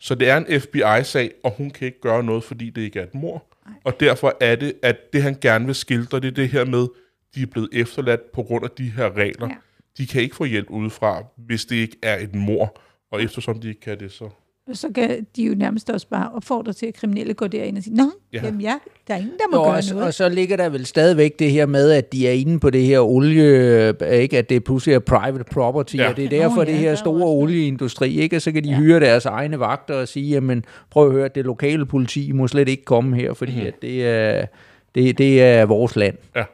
Så 0.00 0.14
det 0.14 0.28
er 0.28 0.36
en 0.36 0.60
FBI-sag, 0.60 1.32
og 1.44 1.50
hun 1.56 1.70
kan 1.70 1.86
ikke 1.86 2.00
gøre 2.00 2.22
noget, 2.22 2.44
fordi 2.44 2.70
det 2.70 2.82
ikke 2.82 3.00
er 3.00 3.04
et 3.04 3.14
mor. 3.14 3.44
Og 3.84 4.00
derfor 4.00 4.36
er 4.40 4.56
det, 4.56 4.74
at 4.82 5.12
det 5.12 5.22
han 5.22 5.38
gerne 5.40 5.66
vil 5.66 5.74
skildre, 5.74 6.20
det 6.20 6.28
er 6.28 6.32
det 6.32 6.48
her 6.48 6.64
med, 6.64 6.86
de 7.34 7.42
er 7.42 7.46
blevet 7.46 7.68
efterladt 7.72 8.32
på 8.32 8.42
grund 8.42 8.64
af 8.64 8.70
de 8.70 8.90
her 8.90 9.16
regler. 9.16 9.48
Ja. 9.48 9.54
De 9.98 10.06
kan 10.06 10.22
ikke 10.22 10.36
få 10.36 10.44
hjælp 10.44 10.70
udefra, 10.70 11.24
hvis 11.36 11.64
det 11.64 11.76
ikke 11.76 11.96
er 12.02 12.18
et 12.18 12.34
mor. 12.34 12.80
Og 13.12 13.22
eftersom 13.22 13.60
de 13.60 13.68
ikke 13.68 13.80
kan 13.80 14.00
det, 14.00 14.12
så... 14.12 14.28
Og 14.68 14.76
så 14.76 14.88
kan 14.94 15.26
de 15.36 15.42
jo 15.44 15.54
nærmest 15.54 15.90
også 15.90 16.08
bare 16.08 16.32
opfordre 16.32 16.72
til, 16.72 16.86
at 16.86 16.94
kriminelle 16.94 17.34
går 17.34 17.46
derind 17.46 17.76
og 17.76 17.82
siger, 17.82 17.96
Nå, 17.96 18.10
ja. 18.32 18.38
Ja. 18.38 18.44
jamen 18.44 18.60
ja, 18.60 18.78
der 19.08 19.14
er 19.14 19.18
ingen, 19.18 19.38
der 19.38 19.44
må 19.50 19.56
Jo, 19.56 19.62
gøre 19.62 19.78
og, 19.78 19.82
noget. 19.90 20.06
og 20.06 20.14
så 20.14 20.28
ligger 20.28 20.56
der 20.56 20.68
vel 20.68 20.86
stadigvæk 20.86 21.38
det 21.38 21.50
her 21.50 21.66
med, 21.66 21.90
at 21.90 22.12
de 22.12 22.28
er 22.28 22.32
inde 22.32 22.60
på 22.60 22.70
det 22.70 22.82
her 22.82 23.00
olie, 23.00 23.94
ikke 24.22 24.38
at 24.38 24.48
det 24.48 24.64
pludselig 24.64 24.94
er 24.94 24.98
private 24.98 25.44
property, 25.44 25.96
ja. 25.96 26.08
Og 26.08 26.16
det 26.16 26.24
er 26.24 26.28
derfor 26.28 26.56
Nå, 26.56 26.64
det 26.64 26.72
ja, 26.72 26.76
her 26.76 26.84
der 26.84 26.90
er 26.90 26.96
store 26.96 27.26
olieindustri, 27.26 28.20
ikke? 28.20 28.36
og 28.36 28.42
så 28.42 28.52
kan 28.52 28.64
de 28.64 28.68
ja. 28.68 28.76
hyre 28.76 29.00
deres 29.00 29.26
egne 29.26 29.60
vagter 29.60 29.94
og 29.94 30.08
sige, 30.08 30.30
jamen 30.30 30.64
prøv 30.90 31.06
at 31.06 31.12
høre, 31.12 31.28
det 31.28 31.44
lokale 31.44 31.86
politi 31.86 32.32
må 32.32 32.48
slet 32.48 32.68
ikke 32.68 32.84
komme 32.84 33.16
her, 33.16 33.34
fordi 33.34 33.60
mm. 33.60 33.66
at 33.66 33.74
det, 33.82 34.06
er, 34.06 34.46
det, 34.94 35.18
det 35.18 35.42
er 35.42 35.64
vores 35.64 35.96
land. 35.96 36.16
Ja. 36.36 36.44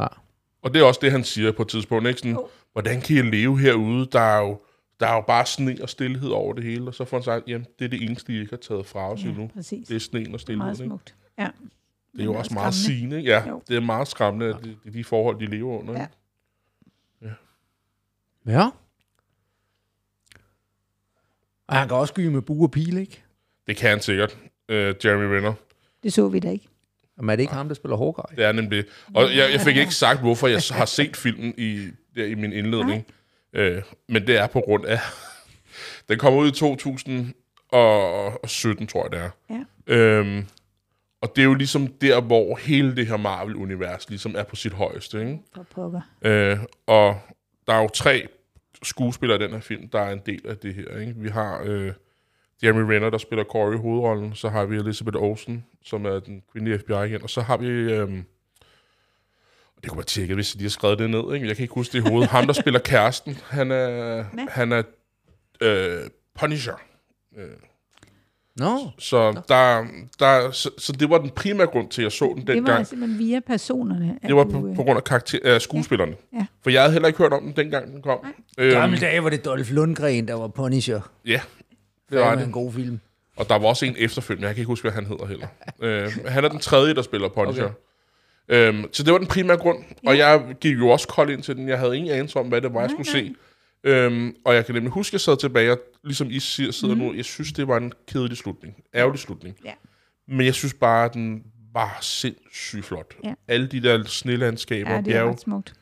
Ja. 0.00 0.06
Og 0.62 0.74
det 0.74 0.80
er 0.80 0.84
også 0.86 1.00
det, 1.02 1.12
han 1.12 1.24
siger 1.24 1.52
på 1.52 1.62
et 1.62 1.68
tidspunkt. 1.68 2.08
Ikke? 2.08 2.18
Sådan, 2.18 2.32
Jo. 2.34 2.48
hvordan 2.72 3.00
kan 3.00 3.16
I 3.16 3.20
leve 3.30 3.58
herude? 3.60 4.06
Der 4.12 4.20
er, 4.20 4.40
jo, 4.40 4.60
der 5.00 5.06
er 5.06 5.14
jo 5.14 5.20
bare 5.20 5.46
sne 5.46 5.76
og 5.82 5.88
stillhed 5.88 6.30
over 6.30 6.52
det 6.54 6.64
hele. 6.64 6.88
Og 6.88 6.94
så 6.94 7.04
får 7.04 7.16
han 7.16 7.24
sagt, 7.24 7.48
jamen, 7.48 7.66
det 7.78 7.84
er 7.84 7.88
det 7.88 8.02
eneste, 8.02 8.32
I 8.32 8.38
ikke 8.40 8.50
har 8.50 8.56
taget 8.56 8.86
fra 8.86 9.12
os 9.12 9.22
Ja, 9.24 9.28
endnu. 9.28 9.50
præcis. 9.54 9.88
Det 9.88 9.96
er 9.96 10.00
sneen 10.00 10.24
og 10.26 10.30
Meget 10.30 10.40
stillheden. 10.40 10.70
Ikke? 10.74 10.84
smukt. 10.84 11.14
Ja. 11.38 11.48
Det 12.12 12.20
er 12.20 12.24
jo 12.24 12.34
også 12.34 12.54
meget 12.54 12.74
skræmmende. 12.74 12.98
sigende. 12.98 13.18
Ja, 13.20 13.48
Jo. 13.48 13.62
det 13.68 13.76
er 13.76 13.80
meget 13.80 14.08
skræmmende, 14.08 14.46
at 14.46 14.56
det, 14.64 14.76
det 14.84 14.88
er 14.88 14.92
de 14.92 15.04
forhold, 15.04 15.38
de 15.40 15.46
lever 15.46 15.78
under. 15.78 15.92
Ja. 15.94 16.06
ikke? 17.22 17.34
Ja. 18.46 18.66
Og 21.66 21.76
han 21.76 21.88
kan 21.88 21.96
også 21.96 22.12
skyde 22.12 22.30
med 22.30 22.42
bue 22.42 22.66
og 22.66 22.70
pil, 22.70 22.98
ikke? 22.98 23.22
Det 23.66 23.76
kan 23.76 23.90
han 23.90 24.00
sikkert, 24.00 24.38
uh, 24.68 24.74
Jeremy 24.74 25.24
Renner. 25.36 25.52
Det 26.02 26.12
så 26.12 26.28
vi 26.28 26.38
da 26.38 26.50
ikke. 26.50 26.68
Jamen 27.20 27.32
er 27.32 27.36
det 27.36 27.42
ikke 27.42 27.54
ham, 27.54 27.68
der 27.68 27.74
spiller 27.74 27.96
Hawkeye? 27.96 28.36
Det 28.36 28.44
er 28.44 28.52
nemlig. 28.52 28.84
Og 29.14 29.36
jeg, 29.36 29.52
jeg 29.52 29.60
fik 29.60 29.76
ikke 29.76 29.94
sagt, 29.94 30.20
hvorfor 30.20 30.48
jeg 30.48 30.62
har 30.70 30.84
set 30.84 31.16
filmen 31.16 31.54
i, 31.58 31.88
der 32.16 32.24
i 32.24 32.34
min 32.34 32.52
indledning. 32.52 33.06
Uh, 33.58 33.62
men 34.08 34.26
det 34.26 34.36
er 34.36 34.46
på 34.46 34.60
grund 34.60 34.86
af... 34.86 34.98
Den 36.08 36.18
kommer 36.18 36.40
ud 36.40 36.48
i 36.48 36.52
2017, 36.52 38.86
tror 38.86 39.04
jeg 39.04 39.12
det 39.12 39.20
er. 39.20 39.30
Ja. 39.50 39.64
Øhm, 39.94 40.46
og 41.20 41.36
det 41.36 41.42
er 41.42 41.46
jo 41.46 41.54
ligesom 41.54 41.86
der, 41.86 42.20
hvor 42.20 42.56
hele 42.56 42.96
det 42.96 43.06
her 43.06 43.16
Marvel-univers 43.16 44.08
ligesom 44.08 44.34
er 44.38 44.42
på 44.42 44.56
sit 44.56 44.72
højeste. 44.72 45.20
Ikke? 45.20 45.38
For 45.54 45.66
pokker. 45.74 46.00
Øh, 46.22 46.58
og 46.86 47.20
der 47.66 47.72
er 47.72 47.82
jo 47.82 47.88
tre 47.88 48.28
skuespillere 48.82 49.38
i 49.38 49.42
den 49.42 49.50
her 49.50 49.60
film, 49.60 49.88
der 49.88 50.00
er 50.00 50.12
en 50.12 50.20
del 50.26 50.40
af 50.48 50.56
det 50.56 50.74
her. 50.74 50.98
Ikke? 50.98 51.14
Vi 51.16 51.28
har 51.28 51.60
øh, 51.64 51.92
Jeremy 52.62 52.80
Renner, 52.92 53.10
der 53.10 53.18
spiller 53.18 53.44
Corey 53.44 53.74
i 53.74 53.78
hovedrollen. 53.78 54.34
Så 54.34 54.48
har 54.48 54.64
vi 54.64 54.76
Elizabeth 54.76 55.16
Olsen, 55.22 55.64
som 55.84 56.04
er 56.06 56.20
den 56.20 56.42
kvindelige 56.52 56.78
FBI-agent. 56.78 57.22
Og 57.22 57.30
så 57.30 57.40
har 57.40 57.56
vi... 57.56 57.66
Øh, 57.66 58.08
det 59.82 59.88
kunne 59.90 59.96
man 59.96 60.04
tjekke, 60.04 60.34
hvis 60.34 60.52
de 60.52 60.62
har 60.62 60.68
skrevet 60.70 60.98
det 60.98 61.10
ned. 61.10 61.34
Ikke? 61.34 61.46
Jeg 61.46 61.56
kan 61.56 61.62
ikke 61.62 61.74
huske 61.74 61.92
det 61.98 62.06
i 62.06 62.08
hovedet. 62.10 62.28
Ham, 62.30 62.46
der 62.46 62.52
spiller 62.52 62.80
kæresten, 62.80 63.38
han 63.48 63.70
er, 63.70 64.24
Hvad? 64.32 64.46
han 64.48 64.72
er 64.72 64.82
øh, 65.60 66.00
Punisher. 66.40 66.74
Nå, 68.56 68.78
Så, 68.98 69.42
der, 69.48 69.86
der, 70.18 70.50
så, 70.50 70.70
så 70.78 70.92
det 70.92 71.10
var 71.10 71.18
den 71.18 71.30
primære 71.30 71.66
grund 71.66 71.88
til, 71.88 72.02
at 72.02 72.04
jeg 72.04 72.12
så 72.12 72.24
den 72.24 72.36
Det 72.36 72.48
var 72.48 72.54
dengang. 72.54 72.86
simpelthen 72.86 73.18
via 73.18 73.40
personerne. 73.46 74.18
at 74.22 74.28
Det 74.28 74.36
var 74.36 74.44
du, 74.44 74.50
på, 74.50 74.66
øh, 74.66 74.76
på 74.76 74.82
grund 74.82 74.96
af 74.96 75.04
karakter, 75.04 75.38
øh, 75.44 75.60
skuespillerne. 75.60 76.14
Ja. 76.32 76.46
For 76.62 76.70
jeg 76.70 76.80
havde 76.82 76.92
heller 76.92 77.08
ikke 77.08 77.18
hørt 77.18 77.32
om 77.32 77.42
den, 77.42 77.52
dengang 77.56 77.92
den 77.92 78.02
kom. 78.02 78.18
Øhm, 78.58 78.70
gamle 78.72 78.98
dage 79.00 79.22
var 79.24 79.30
det 79.30 79.44
Dolph 79.44 79.70
Lundgren, 79.70 80.28
der 80.28 80.34
var 80.34 80.48
Punisher. 80.48 81.00
ja, 81.26 81.40
Det 82.10 82.18
var 82.20 82.34
det. 82.34 82.44
en 82.44 82.52
god 82.52 82.72
film. 82.72 83.00
og 83.36 83.48
der 83.48 83.58
var 83.58 83.68
også 83.68 83.86
en 83.86 83.94
efterfølgende. 83.98 84.46
Jeg 84.46 84.54
kan 84.54 84.62
ikke 84.62 84.68
huske, 84.68 84.82
hvad 84.82 84.92
han 84.92 85.06
hedder 85.06 85.26
heller. 85.26 85.46
øh, 85.82 86.12
han 86.26 86.44
er 86.44 86.48
den 86.48 86.58
tredje, 86.60 86.94
der 86.94 87.02
spiller 87.02 87.28
Punisher. 87.28 87.64
Okay. 87.64 87.74
Øhm, 88.48 88.84
så 88.92 89.02
det 89.02 89.12
var 89.12 89.18
den 89.18 89.26
primære 89.26 89.56
grund. 89.56 89.78
Og 90.06 90.18
jeg 90.18 90.42
gik 90.60 90.78
jo 90.78 90.88
også 90.88 91.08
kold 91.08 91.30
ind 91.30 91.42
til 91.42 91.56
den. 91.56 91.68
Jeg 91.68 91.78
havde 91.78 91.96
ingen 91.96 92.12
anelse 92.14 92.38
om, 92.38 92.48
hvad 92.48 92.60
det 92.60 92.74
var, 92.74 92.80
jeg 92.80 92.90
skulle 92.90 93.10
se. 93.10 93.34
Øhm, 93.84 94.34
og 94.44 94.54
jeg 94.54 94.66
kan 94.66 94.74
nemlig 94.74 94.92
huske, 94.92 95.08
at 95.10 95.12
jeg 95.12 95.20
sad 95.20 95.36
tilbage, 95.36 95.72
og 95.72 95.78
ligesom 96.04 96.30
I 96.30 96.38
siger, 96.38 96.72
sidder 96.72 96.94
mm. 96.94 97.00
nu, 97.00 97.14
jeg 97.14 97.24
synes, 97.24 97.52
det 97.52 97.68
var 97.68 97.76
en 97.76 97.92
kedelig 98.08 98.36
slutning. 98.36 98.74
Ærgerlig 98.94 99.20
slutning. 99.20 99.56
Ja. 99.64 99.72
Men 100.28 100.46
jeg 100.46 100.54
synes 100.54 100.74
bare, 100.74 101.04
at 101.04 101.14
den 101.14 101.42
var 101.74 101.98
sindssygt 102.00 102.84
flot. 102.84 103.14
Ja. 103.24 103.34
Alle 103.48 103.66
de 103.66 103.82
der 103.82 104.04
snelandskaber, 104.04 104.90
Ja, 104.90 104.96
ja, 104.96 105.02
det 105.02 105.08
er 105.08 105.12
bjerg, 105.12 105.30
ret 105.32 105.40
smukt. 105.40 105.72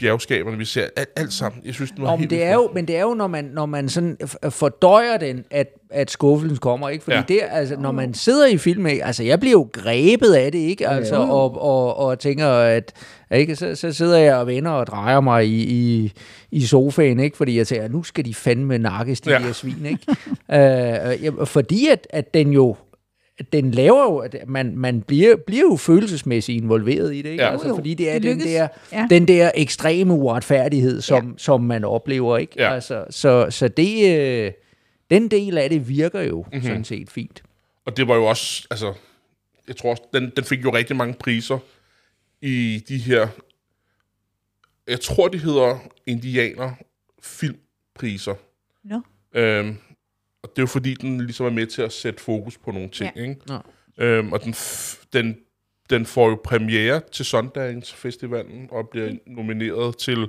Bjergskaberne, 0.00 0.58
vi 0.58 0.64
ser, 0.64 0.86
alt, 0.96 1.08
alt 1.16 1.32
sammen. 1.32 1.62
Jeg 1.64 1.74
synes, 1.74 1.90
den 1.90 2.02
var 2.02 2.10
Nå, 2.10 2.16
men 2.16 2.20
helt 2.20 2.30
det 2.30 2.42
er 2.44 2.54
jo, 2.54 2.70
men 2.74 2.88
det 2.88 2.96
er 2.96 3.02
jo, 3.02 3.14
når 3.14 3.26
man, 3.26 3.44
når 3.44 3.66
man 3.66 3.88
sådan 3.88 4.16
f- 4.24 4.48
fordøjer 4.48 5.16
den, 5.16 5.44
at, 5.50 5.66
at 5.90 6.10
skuffelsen 6.10 6.58
kommer, 6.58 6.88
ikke? 6.88 7.04
Fordi 7.04 7.16
ja. 7.16 7.24
Ja. 7.28 7.34
det, 7.34 7.40
altså, 7.50 7.76
når 7.76 7.92
man 7.92 8.14
sidder 8.14 8.46
i 8.46 8.58
film, 8.58 8.86
ikke? 8.86 9.04
altså, 9.04 9.22
jeg 9.22 9.40
bliver 9.40 9.52
jo 9.52 9.68
grebet 9.72 10.32
af 10.32 10.52
det, 10.52 10.58
ikke? 10.58 10.88
Altså, 10.88 11.16
og, 11.16 11.62
og, 11.62 11.96
og 11.96 12.18
tænker, 12.18 12.48
at, 12.48 12.92
ikke? 13.30 13.56
Så, 13.56 13.74
så 13.74 13.92
sidder 13.92 14.18
jeg 14.18 14.36
og 14.36 14.46
vender 14.46 14.70
og 14.70 14.86
drejer 14.86 15.20
mig 15.20 15.46
i, 15.46 15.62
i, 15.62 16.12
i 16.50 16.66
sofaen, 16.66 17.20
ikke? 17.20 17.36
Fordi 17.36 17.56
jeg 17.58 17.66
tænker, 17.66 17.88
nu 17.88 18.02
skal 18.02 18.24
de 18.24 18.34
fandme 18.34 18.78
nakkes, 18.78 19.20
de 19.20 19.30
ja. 19.30 19.38
Ja. 19.38 19.46
her 19.46 19.52
svin, 19.52 19.86
ikke? 19.86 20.06
øh, 21.18 21.24
ja, 21.24 21.30
fordi 21.44 21.88
at, 21.88 22.06
at 22.10 22.34
den 22.34 22.52
jo 22.52 22.76
den 23.52 23.70
laver 23.70 24.02
jo, 24.02 24.16
at 24.18 24.36
man, 24.46 24.76
man 24.76 25.02
bliver, 25.02 25.36
bliver 25.36 25.62
jo 25.62 25.76
følelsesmæssigt 25.76 26.62
involveret 26.62 27.14
i 27.14 27.22
det, 27.22 27.30
ikke? 27.30 27.44
Ja. 27.44 27.52
Altså, 27.52 27.74
fordi 27.74 27.94
det 27.94 28.10
er 28.10 28.18
det 28.18 28.22
den 28.22 28.40
der, 28.40 28.68
Ja. 28.92 29.06
den 29.10 29.28
der 29.28 29.50
ekstreme 29.54 30.14
uretfærdighed, 30.14 31.00
som, 31.00 31.26
ja. 31.28 31.32
som 31.36 31.60
man 31.62 31.84
oplever, 31.84 32.38
ikke? 32.38 32.52
Ja. 32.56 32.74
Altså, 32.74 33.04
så, 33.10 33.46
så 33.50 33.68
det, 33.68 34.18
øh, 34.18 34.52
den 35.10 35.28
del 35.28 35.58
af 35.58 35.70
det 35.70 35.88
virker 35.88 36.20
jo 36.22 36.36
Mhm. 36.36 36.46
mm-hmm. 36.52 36.62
sådan 36.66 36.84
set 36.84 37.10
fint. 37.10 37.42
Og 37.84 37.96
det 37.96 38.08
var 38.08 38.14
jo 38.14 38.24
også, 38.24 38.66
altså, 38.70 38.94
jeg 39.68 39.76
tror 39.76 39.90
også, 39.90 40.02
den, 40.14 40.32
den 40.36 40.44
fik 40.44 40.64
jo 40.64 40.70
rigtig 40.74 40.96
mange 40.96 41.14
priser 41.14 41.58
i 42.42 42.84
de 42.88 42.98
her, 42.98 43.28
jeg 44.88 45.00
tror, 45.00 45.28
de 45.28 45.38
hedder 45.38 45.78
indianer 46.06 46.70
filmpriser. 47.22 48.34
Nå. 48.84 49.00
Øhm, 49.34 49.76
og 50.42 50.48
det 50.50 50.58
er 50.58 50.62
jo 50.62 50.66
fordi, 50.66 50.94
den 50.94 51.20
ligesom 51.20 51.46
er 51.46 51.50
med 51.50 51.66
til 51.66 51.82
at 51.82 51.92
sætte 51.92 52.20
fokus 52.22 52.58
på 52.58 52.70
nogle 52.70 52.88
ting, 52.88 53.10
Ja. 53.16 53.22
ikke? 53.22 53.36
Nå. 53.46 53.58
Øhm, 53.98 54.32
og 54.32 54.44
den, 54.44 54.52
f- 54.54 55.04
den, 55.12 55.38
den 55.90 56.06
får 56.06 56.28
jo 56.28 56.40
premiere 56.44 57.00
til 57.12 57.24
Sundance 57.24 57.96
Festivalen 57.96 58.68
og 58.70 58.88
bliver 58.88 59.12
nomineret 59.26 59.96
til, 59.98 60.28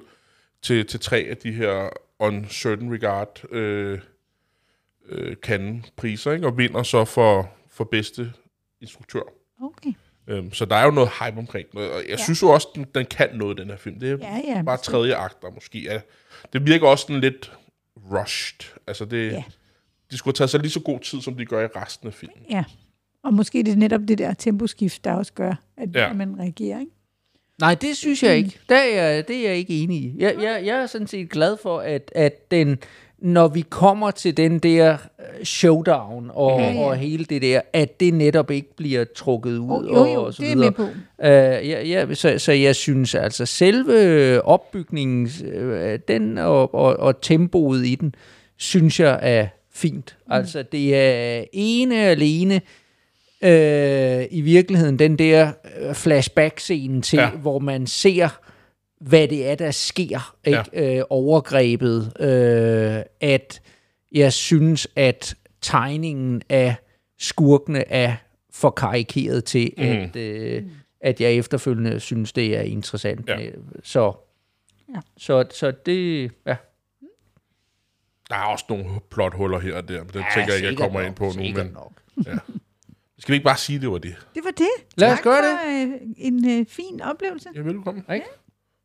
til, 0.61 0.85
til 0.85 0.99
tre 0.99 1.17
af 1.17 1.37
de 1.37 1.51
her 1.51 1.89
On 2.19 2.47
Certain 2.49 2.93
Regard 2.93 3.41
øh, 3.51 3.99
øh, 5.09 5.35
Cannes-priser, 5.35 6.31
ikke? 6.31 6.47
og 6.47 6.57
vinder 6.57 6.83
så 6.83 7.05
for, 7.05 7.49
for 7.71 7.83
bedste 7.83 8.33
instruktør. 8.81 9.21
Okay. 9.61 9.93
Øhm, 10.27 10.53
så 10.53 10.65
der 10.65 10.75
er 10.75 10.85
jo 10.85 10.91
noget 10.91 11.09
hype 11.09 11.37
omkring 11.37 11.71
det, 11.71 11.79
og 11.79 11.95
jeg 11.97 12.03
ja. 12.05 12.11
Ja. 12.11 12.17
synes 12.17 12.41
jo 12.41 12.47
også, 12.49 12.67
den, 12.75 12.85
den 12.95 13.05
kan 13.05 13.29
noget, 13.33 13.57
den 13.57 13.69
her 13.69 13.77
film. 13.77 13.99
Det 13.99 14.11
er 14.11 14.17
Ja, 14.21 14.41
ja. 14.55 14.61
bare 14.63 14.77
tredje 14.77 15.15
akt, 15.15 15.41
der 15.41 15.49
måske 15.51 15.87
er... 15.87 16.01
Det 16.53 16.65
virker 16.67 16.87
også 16.87 17.01
sådan 17.07 17.21
lidt 17.21 17.51
rushed. 18.11 18.77
Altså, 18.87 19.05
det, 19.05 19.31
Ja. 19.31 19.43
De 20.11 20.17
skulle 20.17 20.33
taget 20.33 20.49
sig 20.49 20.59
lige 20.59 20.71
så 20.71 20.79
god 20.79 20.99
tid, 20.99 21.21
som 21.21 21.33
de 21.35 21.45
gør 21.45 21.63
i 21.63 21.67
resten 21.75 22.07
af 22.07 22.13
filmen. 22.13 22.37
Ja. 22.49 22.63
Og 23.23 23.33
måske 23.33 23.63
det 23.63 23.71
er 23.71 23.75
netop 23.75 24.01
det 24.07 24.17
der 24.17 24.33
temposkift, 24.33 25.03
der 25.03 25.13
også 25.13 25.33
gør, 25.33 25.53
at, 25.77 25.89
Ja. 25.95 26.09
at 26.09 26.15
man 26.15 26.39
reagerer, 26.39 26.79
ikke? 26.79 26.91
Nej, 27.61 27.75
det 27.75 27.97
synes 27.97 28.23
jeg 28.23 28.37
ikke. 28.37 28.59
Der 28.69 28.75
er 28.75 29.03
jeg, 29.13 29.27
det 29.27 29.35
er 29.35 29.49
jeg 29.49 29.57
ikke 29.57 29.73
enig 29.83 29.97
i. 29.97 30.13
Jeg, 30.17 30.35
jeg, 30.41 30.61
jeg 30.65 30.77
er 30.77 30.85
sådan 30.85 31.07
set 31.07 31.29
glad 31.29 31.57
for, 31.63 31.79
at, 31.79 32.11
at 32.15 32.51
den, 32.51 32.77
når 33.19 33.47
vi 33.47 33.61
kommer 33.61 34.11
til 34.11 34.37
den 34.37 34.59
der 34.59 34.91
øh, 34.93 35.43
showdown 35.45 36.31
og, 36.33 36.59
Ja, 36.59 36.71
ja, 36.71 36.79
og 36.79 36.95
hele 36.95 37.25
det 37.25 37.41
der, 37.41 37.61
at 37.73 37.99
det 37.99 38.13
netop 38.13 38.51
ikke 38.51 38.75
bliver 38.75 39.05
trukket 39.15 39.57
ud. 39.57 39.69
Oh, 39.69 39.85
jo, 40.09 40.13
jo, 40.13 40.23
og, 40.23 40.33
så 40.33 40.41
det 40.41 40.51
er 40.51 40.55
videre. 40.55 40.69
med 40.77 40.77
på. 40.77 40.83
Uh, 41.63 41.67
ja, 41.69 41.83
ja, 41.83 42.13
så, 42.13 42.39
så 42.39 42.51
jeg 42.51 42.75
synes 42.75 43.15
altså, 43.15 43.45
selve 43.45 44.41
opbygningen, 44.45 45.29
uh, 45.55 45.95
den 46.07 46.37
og, 46.37 46.73
og, 46.75 46.97
og 46.97 47.21
tempoet 47.21 47.85
i 47.85 47.95
den, 47.95 48.15
synes 48.57 48.99
jeg 48.99 49.19
er 49.21 49.47
fint. 49.73 50.17
Mm. 50.25 50.31
Altså, 50.31 50.63
det 50.63 50.95
er 50.95 51.43
ene 51.53 51.95
alene 51.95 52.61
uh, 53.43 53.49
i 54.37 54.41
virkeligheden 54.43 54.99
den 54.99 55.17
der 55.17 55.51
øh, 55.79 55.93
flashback-scene 55.95 57.01
til, 57.01 57.17
Ja. 57.19 57.29
hvor 57.29 57.59
man 57.59 57.87
ser, 57.87 58.39
hvad 58.99 59.27
det 59.27 59.47
er, 59.49 59.55
der 59.55 59.71
sker, 59.71 60.35
ikke? 60.45 60.63
Ja. 60.73 60.99
Uh, 60.99 61.05
overgrebet, 61.09 62.01
uh, 62.19 63.03
at 63.29 63.61
jeg 64.11 64.33
synes, 64.33 64.87
at 64.95 65.35
tegningen 65.61 66.41
af 66.49 66.75
skurkene 67.19 67.91
er 67.91 68.15
for 68.53 68.69
karikeret 68.69 69.45
til, 69.45 69.73
mm. 69.77 69.83
at, 69.83 70.15
øh, 70.15 70.63
at 71.01 71.21
jeg 71.21 71.33
efterfølgende 71.33 71.99
synes, 71.99 72.33
det 72.33 72.57
er 72.57 72.61
interessant. 72.61 73.29
Ja. 73.29 73.37
med- 73.37 73.51
Så, 73.83 74.13
Ja. 74.95 74.99
så, 75.17 75.45
så 75.51 75.71
det, 75.85 76.31
ja. 76.47 76.55
Der 78.31 78.37
er 78.37 78.43
også 78.43 78.65
nogle 78.69 78.85
plothuller 79.11 79.59
her 79.59 79.75
og 79.77 79.87
der, 79.87 79.97
men 79.97 80.07
det 80.07 80.15
ja, 80.15 80.25
tænker 80.35 80.53
jeg 80.53 80.55
ikke, 80.55 80.67
jeg 80.67 80.77
kommer 80.77 80.99
nok, 80.99 81.07
ind 81.07 81.15
på 81.15 81.25
nu. 81.25 81.41
Men 81.41 81.71
Nok. 81.73 81.91
skal 83.19 83.31
vi 83.31 83.33
ikke 83.33 83.43
bare 83.43 83.57
sige, 83.57 83.79
det 83.81 83.91
var 83.91 83.97
det? 83.97 84.15
Det 84.35 84.41
var 84.43 84.51
det. 84.51 84.69
Lad 84.97 85.11
os 85.11 85.17
tak 85.17 85.23
gøre 85.23 85.43
for, 85.43 85.91
Øh, 85.91 85.93
en 86.17 86.59
øh, 86.59 86.65
fin 86.69 87.01
oplevelse. 87.01 87.49
Ja, 87.55 87.61
velkommen. 87.61 88.05
Ikke? 88.13 88.25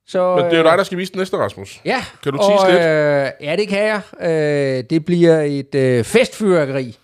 Så, 0.06 0.36
Men 0.36 0.44
det 0.44 0.52
er 0.52 0.56
jo 0.58 0.64
øh, 0.64 0.70
dig, 0.70 0.78
der 0.78 0.84
skal 0.84 0.98
vise 0.98 1.12
den 1.12 1.18
næste, 1.18 1.36
Rasmus. 1.36 1.80
Ja, 1.84 2.04
Kan 2.22 2.32
du 2.32 2.38
tease 2.38 2.66
lidt? 2.72 2.80
Øh, 2.80 3.46
ja, 3.48 3.56
det 3.56 3.68
kan 3.68 3.82
jeg. 3.82 4.00
Øh, 4.20 4.84
det 4.90 5.04
bliver 5.04 5.40
et 5.40 5.74
øh, 5.74 6.04
festfyrkeri 6.04 6.98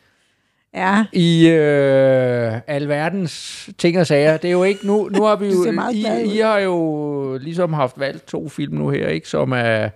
Ja, 0.75 1.05
i 1.13 1.49
øh, 1.49 2.53
alverdens 2.67 3.69
ting 3.79 3.99
og 4.01 4.07
sager. 4.07 4.37
Det 4.37 4.49
er 4.49 4.53
jo 4.53 4.65
ikke, 4.65 4.87
nu, 4.87 5.09
nu 5.09 5.23
har 5.23 5.37
vi 5.37 5.47
jo. 5.47 5.91
I, 5.93 6.35
I 6.37 6.39
har 6.39 6.59
jo 6.59 7.39
ligesom 7.41 7.73
haft 7.73 8.01
valgt 8.01 8.27
to 8.27 8.49
film 8.49 8.75
nu 8.75 8.89
her, 8.91 9.09
ikke, 9.09 9.29
som 9.29 9.53
er, 9.53 9.85
øh, 9.85 9.91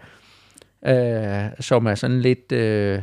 som 1.61 1.87
er 1.87 1.95
sådan 1.95 2.21
lidt 2.21 2.53
øh, 2.53 2.99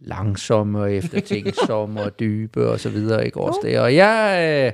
langsomme 0.00 0.78
og 0.80 0.92
eftertænksomme 0.92 2.02
og 2.02 2.20
dybe 2.20 2.68
og 2.70 2.80
så 2.80 2.88
videre, 2.88 3.24
ikke 3.26 3.40
også 3.40 3.60
det. 3.62 3.78
Og 3.78 3.94
jeg, 3.94 4.38
øh, 4.66 4.72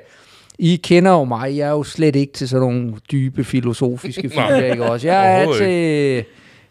I 0.58 0.76
kender 0.76 1.10
jo 1.10 1.24
mig, 1.24 1.56
jeg 1.56 1.66
er 1.68 1.70
jo 1.72 1.82
slet 1.82 2.16
ikke 2.16 2.32
til 2.32 2.48
sådan 2.48 2.68
nogle 2.68 2.94
dybe 3.12 3.44
filosofiske 3.44 4.30
film, 4.34 4.64
ikke 4.72 4.84
også? 4.84 5.08
Jeg 5.08 5.42
er 5.42 5.56
til... 5.58 6.24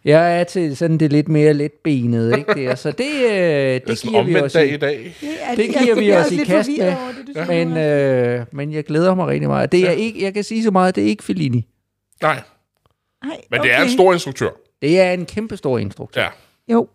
Jeg 0.05 0.39
er 0.39 0.43
til 0.43 0.77
sådan 0.77 0.97
det 0.97 1.11
lidt 1.11 1.27
mere 1.27 1.53
letbenet, 1.53 2.37
ikke 2.37 2.53
det? 2.53 2.79
Så 2.79 2.91
det, 2.91 3.05
øh, 3.23 3.31
Det 3.31 3.89
er 3.89 4.09
giver 4.09 4.23
vi 4.23 4.35
os 4.35 4.53
dag 4.53 4.69
i. 4.69 4.73
i 4.73 4.77
dag. 4.77 5.15
det, 5.57 5.75
er, 5.75 5.83
giver 5.83 5.95
vi 5.95 6.11
os 6.11 6.17
også 6.17 6.33
i 6.33 6.37
lidt 6.37 6.47
kast 6.47 6.69
med. 6.79 6.95
det. 7.35 7.47
Men, 7.47 7.77
øh, 7.77 8.45
men 8.51 8.71
jeg 8.73 8.83
glæder 8.83 9.15
mig 9.15 9.27
rigtig 9.27 9.49
meget. 9.49 9.71
Det 9.71 9.87
er 9.87 9.91
ikke, 9.91 10.23
jeg 10.23 10.33
kan 10.33 10.43
sige 10.43 10.63
så 10.63 10.71
meget, 10.71 10.95
det 10.95 11.03
er 11.03 11.07
ikke 11.07 11.23
Fellini. 11.23 11.67
Nej, 12.21 12.41
Ej, 13.23 13.29
men 13.51 13.61
det 13.61 13.73
er 13.73 13.83
en 13.83 13.89
stor 13.89 14.13
instruktør. 14.13 14.49
Det 14.81 14.99
er 14.99 15.11
en 15.11 15.25
kæmpe 15.25 15.57
stor 15.57 15.77
instruktør. 15.77 16.21
Ja. 16.21 16.73
Jo. 16.73 16.87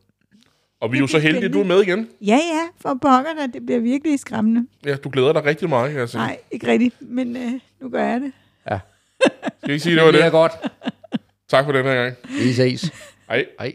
Og 0.80 0.92
vi 0.92 0.96
er 0.96 1.00
jo 1.00 1.06
så 1.06 1.18
heldige, 1.18 1.44
at 1.44 1.52
du 1.52 1.60
er 1.60 1.64
med 1.64 1.82
igen. 1.82 2.08
Ja, 2.20 2.34
ja, 2.52 2.68
for 2.80 2.88
pokker. 3.02 3.46
Det 3.52 3.66
bliver 3.66 3.80
virkelig 3.80 4.18
skræmmende. 4.20 4.66
Ja, 4.86 4.96
du 4.96 5.08
glæder 5.08 5.32
dig 5.32 5.44
rigtig 5.44 5.68
meget, 5.68 5.90
kan 5.90 6.00
jeg 6.00 6.08
sige. 6.08 6.18
Nej, 6.20 6.38
ikke 6.50 6.66
rigtigt, 6.66 6.94
men 7.00 7.36
øh, 7.36 7.52
nu 7.80 7.88
gør 7.88 8.04
jeg 8.04 8.20
det. 8.20 8.32
Skal 8.66 8.80
jeg 9.62 9.72
ikke 9.72 9.78
sige, 9.82 9.90
det 9.94 9.98
Det 9.98 10.04
var 10.06 10.10
bliver 10.12 10.24
det? 10.24 10.32
godt. 10.32 10.52
Tak 11.48 11.64
for 11.64 11.72
den 11.72 11.84
her 11.84 11.94
gang. 11.94 12.16
Vi 12.44 12.52
ses. 12.52 12.92
Hej. 13.28 13.46
Hej. 13.60 13.74